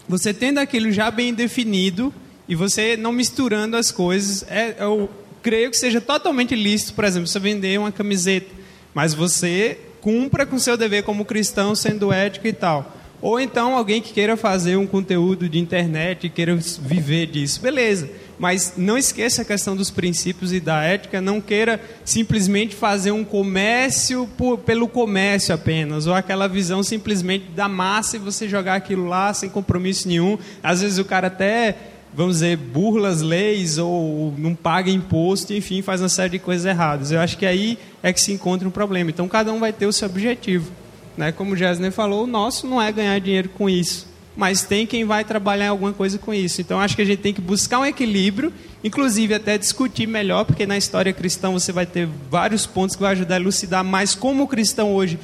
[0.09, 2.12] você tendo aquilo já bem definido
[2.48, 5.09] e você não misturando as coisas, é, eu
[5.43, 8.51] creio que seja totalmente lícito, por exemplo, você vender uma camiseta,
[8.93, 12.94] mas você cumpra com seu dever como cristão, sendo ético e tal.
[13.23, 18.11] Ou então alguém que queira fazer um conteúdo de internet e queira viver disso, beleza.
[18.39, 23.24] Mas não esqueça a questão dos princípios e da ética, não queira simplesmente fazer um
[23.24, 29.06] comércio por- pelo comércio apenas, ou aquela visão simplesmente da massa e você jogar aquilo
[29.06, 30.36] lá sem compromisso nenhum.
[30.62, 31.77] Às vezes o cara até,
[32.12, 36.66] vamos dizer, burla as leis ou não paga imposto, enfim, faz uma série de coisas
[36.66, 37.12] erradas.
[37.12, 39.11] Eu acho que aí é que se encontra um problema.
[39.11, 40.73] Então cada um vai ter o seu objetivo.
[41.16, 41.31] Né?
[41.31, 45.05] Como o Jasner falou, o nosso não é ganhar dinheiro com isso, mas tem quem
[45.05, 46.61] vai trabalhar alguma coisa com isso.
[46.61, 48.52] Então acho que a gente tem que buscar um equilíbrio,
[48.82, 53.12] inclusive até discutir melhor, porque na história cristã você vai ter vários pontos que vai
[53.12, 55.19] ajudar a elucidar mais como o cristão hoje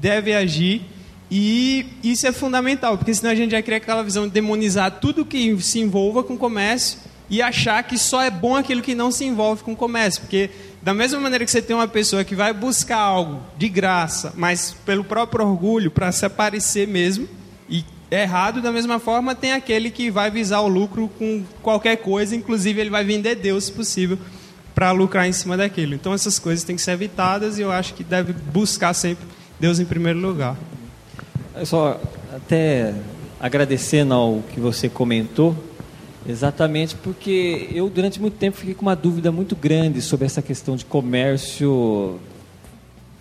[0.00, 0.82] deve agir.
[1.30, 5.24] E isso é fundamental, porque senão a gente vai criar aquela visão de demonizar tudo
[5.24, 6.98] que se envolva com comércio
[7.28, 10.20] e achar que só é bom aquilo que não se envolve com comércio.
[10.20, 14.32] Porque, da mesma maneira que você tem uma pessoa que vai buscar algo de graça,
[14.36, 17.28] mas pelo próprio orgulho, para se aparecer mesmo,
[17.68, 22.36] e errado, da mesma forma, tem aquele que vai visar o lucro com qualquer coisa,
[22.36, 24.18] inclusive ele vai vender Deus, se possível,
[24.74, 25.94] para lucrar em cima daquilo.
[25.94, 29.26] Então, essas coisas têm que ser evitadas e eu acho que deve buscar sempre
[29.58, 30.56] Deus em primeiro lugar.
[31.54, 32.00] Eu só
[32.34, 32.94] até
[33.40, 35.56] agradecendo ao que você comentou,
[36.28, 40.76] exatamente porque eu durante muito tempo fiquei com uma dúvida muito grande sobre essa questão
[40.76, 42.18] de comércio,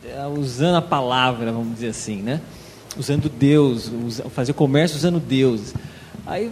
[0.04, 2.42] eh, usando a palavra, vamos dizer assim, né?
[2.98, 3.92] Usando Deus,
[4.32, 5.74] fazer comércio usando Deus.
[6.26, 6.50] Aí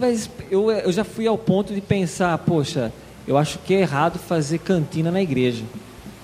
[0.50, 2.92] eu, eu já fui ao ponto de pensar, poxa,
[3.26, 5.64] eu acho que é errado fazer cantina na igreja.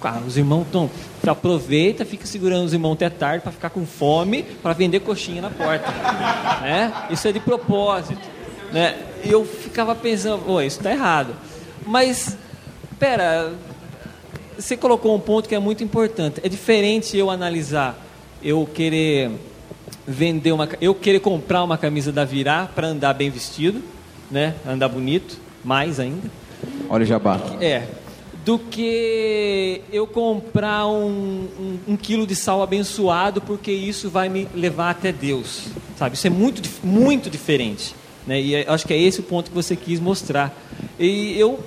[0.02, 0.90] Ah, os irmãos estão.
[1.26, 5.50] Aproveita, fica segurando os irmãos até tarde para ficar com fome, para vender coxinha na
[5.50, 5.90] porta.
[6.62, 6.92] né?
[7.10, 8.26] Isso é de propósito.
[8.72, 8.96] Né?
[9.24, 11.34] E eu ficava pensando, pô, isso está errado.
[11.86, 12.36] Mas,
[12.98, 13.52] pera,
[14.58, 16.40] você colocou um ponto que é muito importante.
[16.42, 17.98] É diferente eu analisar,
[18.42, 19.30] eu querer
[20.10, 23.80] vender uma, eu querer comprar uma camisa da Virá para andar bem vestido,
[24.30, 24.54] né?
[24.66, 26.28] Andar bonito, mais ainda.
[26.88, 27.40] Olha o jabá.
[27.60, 27.86] É.
[28.44, 34.48] Do que eu comprar um, um, um quilo de sal abençoado, porque isso vai me
[34.54, 35.66] levar até Deus.
[35.96, 36.16] Sabe?
[36.16, 37.94] Isso é muito, muito diferente.
[38.30, 38.40] Né?
[38.40, 40.56] E acho que é esse o ponto que você quis mostrar.
[40.96, 41.58] E eu,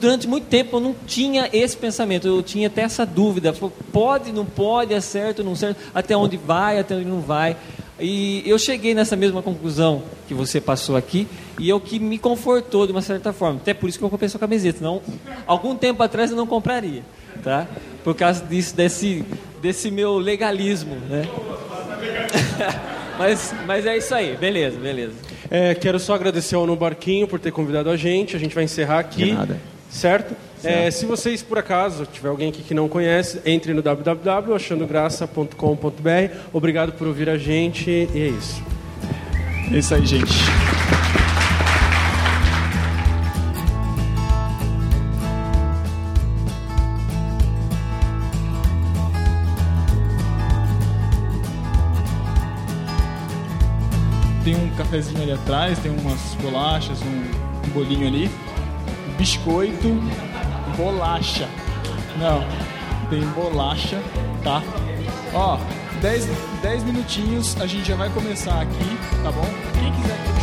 [0.00, 2.26] durante muito tempo, eu não tinha esse pensamento.
[2.26, 3.52] Eu tinha até essa dúvida.
[3.92, 7.54] Pode, não pode, é certo, não certo, até onde vai, até onde não vai.
[8.00, 11.28] E eu cheguei nessa mesma conclusão que você passou aqui,
[11.60, 13.60] e é o que me confortou de uma certa forma.
[13.60, 14.82] Até por isso que eu comprei sua camiseta.
[14.82, 15.02] Não,
[15.46, 17.02] algum tempo atrás eu não compraria,
[17.44, 17.66] tá?
[18.02, 19.22] Por causa disso, desse,
[19.60, 21.28] desse meu legalismo, né?
[23.18, 25.35] mas, mas é isso aí, beleza, beleza.
[25.50, 28.36] É, quero só agradecer ao No Barquinho por ter convidado a gente.
[28.36, 29.24] A gente vai encerrar aqui.
[29.24, 29.58] De nada.
[29.90, 30.36] Certo?
[30.64, 36.34] É, se vocês, por acaso, tiver alguém aqui que não conhece, entre no www.achandograça.com.br.
[36.52, 38.60] Obrigado por ouvir a gente e é isso.
[39.72, 40.34] É isso aí, gente.
[54.86, 58.30] Cafezinho ali atrás, tem umas bolachas, um, um bolinho ali.
[59.18, 59.88] Biscoito,
[60.76, 61.48] bolacha.
[62.18, 62.44] Não,
[63.10, 64.00] tem bolacha,
[64.42, 64.62] tá?
[65.34, 65.58] Ó,
[66.62, 70.35] 10 minutinhos, a gente já vai começar aqui, tá bom?